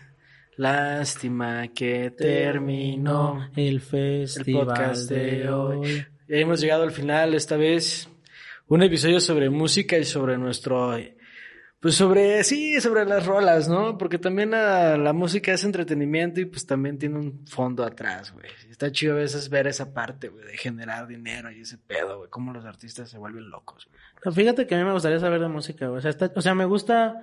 Lástima 0.58 1.70
que 1.70 2.12
terminó 2.12 3.50
el 3.56 3.68
el 3.68 3.80
festival 3.80 4.66
podcast 4.66 5.10
de 5.10 5.50
hoy. 5.50 6.06
Ya 6.28 6.36
hemos 6.36 6.60
llegado 6.60 6.84
al 6.84 6.92
final 6.92 7.36
esta 7.36 7.56
vez. 7.56 8.10
Un 8.68 8.84
episodio 8.84 9.22
sobre 9.22 9.50
música 9.50 9.98
y 9.98 10.04
sobre 10.04 10.38
nuestro... 10.38 10.94
Pues 11.82 11.96
sobre, 11.96 12.44
sí, 12.44 12.82
sobre 12.82 13.06
las 13.06 13.26
rolas, 13.26 13.70
¿no? 13.70 13.98
Porque 13.98 14.18
también 14.18 14.52
la, 14.52 14.98
la 14.98 15.14
música 15.14 15.54
es 15.54 15.64
entretenimiento 15.64 16.42
y 16.42 16.46
pues 16.46 16.66
también 16.66 16.98
tiene 16.98 17.18
un 17.18 17.48
fondo 17.48 17.86
atrás, 17.86 18.34
güey. 18.34 18.48
Está 18.70 18.92
chido 18.92 19.14
a 19.14 19.20
veces 19.20 19.50
ver 19.50 19.66
esa 19.68 19.94
parte, 19.94 20.28
güey, 20.28 20.46
de 20.46 20.58
generar 20.58 21.08
dinero 21.08 21.50
y 21.52 21.62
ese 21.62 21.78
pedo, 21.78 22.18
güey. 22.18 22.30
Cómo 22.30 22.52
los 22.52 22.66
artistas 22.66 23.10
se 23.10 23.18
vuelven 23.18 23.50
locos, 23.50 23.88
güey. 24.24 24.36
Fíjate 24.36 24.68
que 24.68 24.76
a 24.76 24.78
mí 24.78 24.84
me 24.84 24.92
gustaría 24.92 25.20
saber 25.20 25.40
de 25.40 25.48
música, 25.48 25.88
güey. 25.88 26.00
O 26.00 26.02
sea, 26.02 26.12
está- 26.12 26.32
o 26.36 26.42
sea, 26.42 26.54
me 26.54 26.66
gusta 26.66 27.16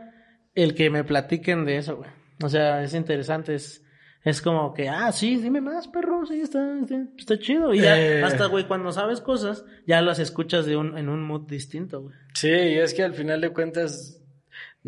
el 0.55 0.75
que 0.75 0.89
me 0.89 1.05
platiquen 1.05 1.67
de 1.67 1.77
eso, 1.77 1.97
güey. 1.99 2.11
O 2.43 2.49
sea, 2.49 2.83
es 2.83 2.95
interesante, 2.95 3.55
es, 3.55 3.85
es 4.25 4.41
como 4.41 4.73
que, 4.73 4.89
ah, 4.89 5.13
sí, 5.13 5.37
dime 5.37 5.61
más, 5.61 5.87
perro, 5.89 6.25
sí, 6.25 6.41
está, 6.41 6.79
está, 6.81 6.97
está 7.19 7.39
chido. 7.39 7.75
Y 7.75 7.81
ya, 7.83 8.01
Eh. 8.01 8.23
hasta, 8.25 8.47
güey, 8.47 8.67
cuando 8.67 8.91
sabes 8.91 9.21
cosas, 9.21 9.67
ya 9.87 10.01
las 10.01 10.19
escuchas 10.19 10.65
de 10.65 10.77
un, 10.79 10.97
en 10.97 11.11
un 11.11 11.23
mood 11.23 11.47
distinto, 11.47 12.01
güey. 12.05 12.15
Sí, 12.33 12.49
y 12.49 12.79
es 12.79 12.95
que 12.95 13.03
al 13.03 13.13
final 13.13 13.43
de 13.43 13.51
cuentas 13.51 14.23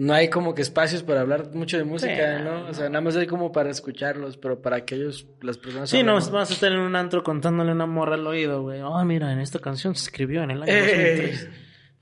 no 0.00 0.14
hay 0.14 0.30
como 0.30 0.54
que 0.54 0.62
espacios 0.62 1.02
para 1.02 1.22
hablar 1.22 1.50
mucho 1.54 1.76
de 1.76 1.82
música, 1.82 2.38
Sí, 2.38 2.44
¿no? 2.44 2.68
O 2.68 2.72
sea, 2.72 2.88
nada 2.88 3.00
más 3.00 3.16
hay 3.16 3.26
como 3.26 3.50
para 3.50 3.68
escucharlos, 3.68 4.36
pero 4.36 4.62
para 4.62 4.84
que 4.84 4.94
ellos, 4.94 5.26
las 5.42 5.58
personas... 5.58 5.90
Sí, 5.90 6.04
no, 6.04 6.14
vas 6.14 6.50
a 6.50 6.54
estar 6.54 6.70
en 6.70 6.78
un 6.78 6.94
antro 6.94 7.24
contándole 7.24 7.72
una 7.72 7.86
morra 7.86 8.14
al 8.14 8.24
oído, 8.24 8.62
güey. 8.62 8.80
Oh, 8.80 9.04
mira, 9.04 9.32
en 9.32 9.40
esta 9.40 9.58
canción 9.58 9.96
se 9.96 10.04
escribió 10.04 10.44
en 10.44 10.52
el 10.52 10.62
año 10.62 10.72
Eh. 10.72 11.16
2003. 11.32 11.48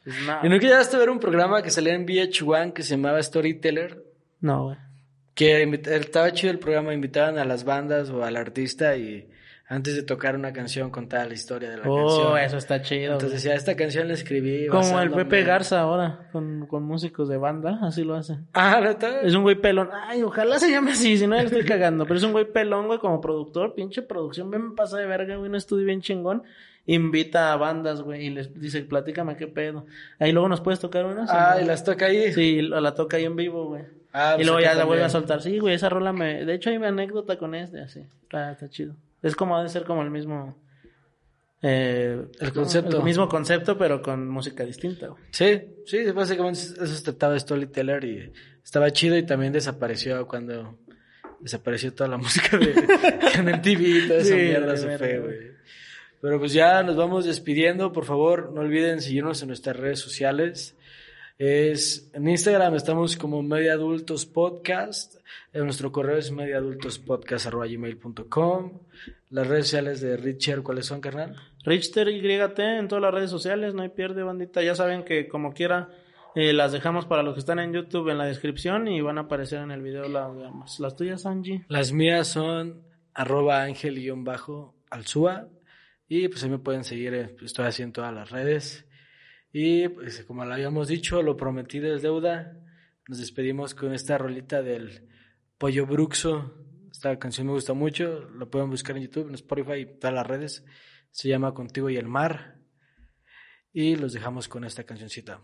Pues, 0.04 0.16
no, 0.26 0.38
¿Y 0.44 0.48
nunca 0.50 0.66
llegaste 0.66 0.94
a 0.96 0.98
ver 0.98 1.08
un 1.08 1.18
programa 1.18 1.62
que 1.62 1.70
salía 1.70 1.94
en 1.94 2.06
VH1 2.06 2.74
que 2.74 2.82
se 2.82 2.96
llamaba 2.96 3.22
Storyteller? 3.22 4.04
no, 4.40 4.64
güey. 4.66 4.76
Que 5.34 5.62
estaba 5.86 6.32
chido 6.32 6.50
el 6.52 6.58
programa, 6.58 6.94
invitaban 6.94 7.38
a 7.38 7.44
las 7.44 7.64
bandas 7.64 8.08
o 8.10 8.24
al 8.24 8.36
artista 8.36 8.96
y 8.96 9.28
antes 9.68 9.96
de 9.96 10.02
tocar 10.02 10.36
una 10.36 10.52
canción 10.52 10.90
contaba 10.90 11.24
la 11.24 11.34
historia 11.34 11.68
de 11.70 11.78
la 11.78 11.82
Oh, 11.88 12.06
canción. 12.06 12.38
eso 12.38 12.56
está 12.56 12.82
chido. 12.82 13.14
Entonces 13.14 13.42
decía, 13.42 13.54
esta 13.54 13.74
canción 13.74 14.06
la 14.06 14.14
escribí 14.14 14.68
Como 14.68 15.00
el 15.00 15.10
Pepe 15.10 15.42
Garza 15.42 15.80
ahora, 15.80 16.28
con, 16.32 16.66
con 16.66 16.84
músicos 16.84 17.28
de 17.28 17.36
banda, 17.36 17.80
así 17.82 18.04
lo 18.04 18.14
hace. 18.14 18.38
Ah, 18.52 18.80
¿neta? 18.80 19.22
Es 19.22 19.34
un 19.34 19.42
güey 19.42 19.56
pelón. 19.56 19.90
Ay, 19.92 20.22
ojalá 20.22 20.58
se 20.58 20.70
llame 20.70 20.92
así, 20.92 21.16
si 21.18 21.26
no, 21.26 21.34
ya 21.36 21.42
estoy 21.42 21.64
cagando. 21.64 22.04
Pero 22.06 22.18
es 22.18 22.22
un 22.24 22.32
güey 22.32 22.44
pelón, 22.44 22.86
güey, 22.86 22.98
como 23.00 23.20
productor. 23.20 23.74
Pinche 23.74 24.02
producción, 24.02 24.50
bien 24.50 24.68
me 24.70 24.74
pasa 24.76 24.98
de 24.98 25.06
verga, 25.06 25.36
güey. 25.36 25.48
Un 25.50 25.56
estudio 25.56 25.84
bien 25.84 26.00
chingón. 26.00 26.44
Invita 26.88 27.52
a 27.52 27.56
bandas, 27.56 28.00
güey, 28.02 28.26
y 28.26 28.30
les 28.30 28.54
dice, 28.60 28.82
platícame 28.82 29.36
qué 29.36 29.48
pedo. 29.48 29.86
Ahí 30.20 30.30
luego 30.30 30.48
nos 30.48 30.60
puedes 30.60 30.78
tocar 30.78 31.04
una. 31.04 31.26
Ah, 31.28 31.54
¿no? 31.56 31.64
y 31.64 31.66
las 31.66 31.82
toca 31.82 32.06
ahí. 32.06 32.32
Sí, 32.32 32.62
la 32.62 32.94
toca 32.94 33.16
ahí 33.16 33.24
en 33.24 33.34
vivo, 33.34 33.66
güey. 33.66 33.82
Ah, 34.12 34.34
y 34.34 34.36
pues 34.36 34.46
luego 34.46 34.60
ya 34.60 34.74
la 34.74 34.84
vuelve 34.84 35.02
a 35.02 35.08
soltar. 35.08 35.42
Sí, 35.42 35.58
güey, 35.58 35.74
esa 35.74 35.88
rola 35.88 36.12
me... 36.12 36.44
De 36.44 36.54
hecho, 36.54 36.70
hay 36.70 36.76
una 36.76 36.88
anécdota 36.88 37.36
con 37.36 37.54
este, 37.56 37.80
así. 37.80 38.00
Está, 38.22 38.52
está 38.52 38.68
chido. 38.70 38.94
Es 39.22 39.34
como, 39.34 39.56
debe 39.58 39.68
ser 39.68 39.84
como 39.84 40.02
el 40.02 40.10
mismo... 40.10 40.56
Eh, 41.62 42.22
El 42.38 42.52
concepto. 42.52 42.98
El 42.98 43.02
mismo 43.02 43.28
concepto, 43.28 43.76
pero 43.78 44.02
con 44.02 44.28
música 44.28 44.64
distinta, 44.64 45.08
güey. 45.08 45.22
Sí, 45.30 45.62
sí, 45.86 46.04
básicamente 46.12 46.60
eso 46.60 46.86
se 46.86 47.02
trataba 47.02 47.32
de 47.32 47.40
Storyteller 47.40 48.04
y 48.04 48.32
estaba 48.62 48.90
chido 48.92 49.16
y 49.16 49.24
también 49.24 49.52
desapareció 49.52 50.26
cuando 50.28 50.78
desapareció 51.40 51.92
toda 51.94 52.10
la 52.10 52.16
música 52.18 52.56
de 52.58 52.72
en 53.34 53.46
MTV 53.46 53.80
y 53.80 54.08
toda 54.08 54.20
esa 54.20 54.28
Sí, 54.28 54.34
mierda 54.42 54.72
de 54.72 54.76
se 54.76 54.98
fue, 54.98 55.18
güey. 55.18 55.36
Pero 56.20 56.38
pues 56.38 56.52
ya 56.52 56.82
nos 56.82 56.96
vamos 56.96 57.24
despidiendo, 57.24 57.92
por 57.92 58.04
favor, 58.04 58.52
no 58.52 58.60
olviden 58.60 59.00
seguirnos 59.00 59.42
en 59.42 59.48
nuestras 59.48 59.76
redes 59.76 59.98
sociales. 59.98 60.75
Es 61.38 62.10
en 62.14 62.28
Instagram 62.28 62.76
estamos 62.76 63.14
como 63.14 63.42
Media 63.42 63.74
Adultos 63.74 64.24
Podcast, 64.24 65.16
en 65.52 65.64
nuestro 65.64 65.92
correo 65.92 66.16
es 66.16 66.32
mediaadultospodcast@gmail.com. 66.32 68.72
Las 69.28 69.46
redes 69.46 69.66
sociales 69.66 70.00
de 70.00 70.16
Richard, 70.16 70.62
¿cuáles 70.62 70.86
son, 70.86 71.02
carnal? 71.02 71.36
Richter 71.62 72.08
YT 72.08 72.78
en 72.78 72.88
todas 72.88 73.02
las 73.02 73.12
redes 73.12 73.28
sociales, 73.28 73.74
no 73.74 73.82
hay 73.82 73.90
pierde, 73.90 74.22
bandita. 74.22 74.62
Ya 74.62 74.74
saben 74.74 75.04
que 75.04 75.28
como 75.28 75.52
quiera 75.52 75.90
eh, 76.34 76.54
las 76.54 76.72
dejamos 76.72 77.04
para 77.04 77.22
los 77.22 77.34
que 77.34 77.40
están 77.40 77.58
en 77.58 77.74
YouTube 77.74 78.08
en 78.08 78.16
la 78.16 78.24
descripción 78.24 78.88
y 78.88 79.02
van 79.02 79.18
a 79.18 79.22
aparecer 79.22 79.60
en 79.60 79.72
el 79.72 79.82
video 79.82 80.08
las, 80.08 80.34
digamos, 80.34 80.80
las 80.80 80.96
tuyas, 80.96 81.26
Angie. 81.26 81.66
Las 81.68 81.92
mías 81.92 82.28
son 82.28 82.82
arroba 83.12 83.62
ángel-alzúa 83.62 85.48
y 86.08 86.28
pues 86.28 86.42
ahí 86.44 86.48
me 86.48 86.60
pueden 86.60 86.84
seguir, 86.84 87.12
eh, 87.12 87.36
estoy 87.42 87.66
así 87.66 87.82
en 87.82 87.92
todas 87.92 88.14
las 88.14 88.30
redes. 88.30 88.85
Y 89.52 89.88
pues 89.88 90.24
como 90.24 90.44
lo 90.44 90.54
habíamos 90.54 90.88
dicho, 90.88 91.22
lo 91.22 91.36
prometido 91.36 91.94
es 91.94 92.02
deuda. 92.02 92.60
Nos 93.08 93.18
despedimos 93.18 93.74
con 93.74 93.94
esta 93.94 94.18
rolita 94.18 94.62
del 94.62 95.08
Pollo 95.58 95.86
Bruxo. 95.86 96.54
Esta 96.90 97.18
canción 97.18 97.46
me 97.46 97.52
gusta 97.52 97.72
mucho, 97.72 98.20
lo 98.30 98.50
pueden 98.50 98.70
buscar 98.70 98.96
en 98.96 99.04
YouTube, 99.04 99.28
en 99.28 99.34
Spotify 99.34 99.80
y 99.80 99.98
todas 99.98 100.14
las 100.14 100.26
redes. 100.26 100.64
Se 101.10 101.28
llama 101.28 101.54
Contigo 101.54 101.90
y 101.90 101.96
el 101.96 102.06
Mar. 102.06 102.56
Y 103.72 103.96
los 103.96 104.12
dejamos 104.12 104.48
con 104.48 104.64
esta 104.64 104.84
cancioncita. 104.84 105.40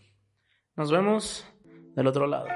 Nos 0.76 0.90
vemos 0.90 1.46
del 1.94 2.07
otro 2.07 2.26
lado. 2.26 2.46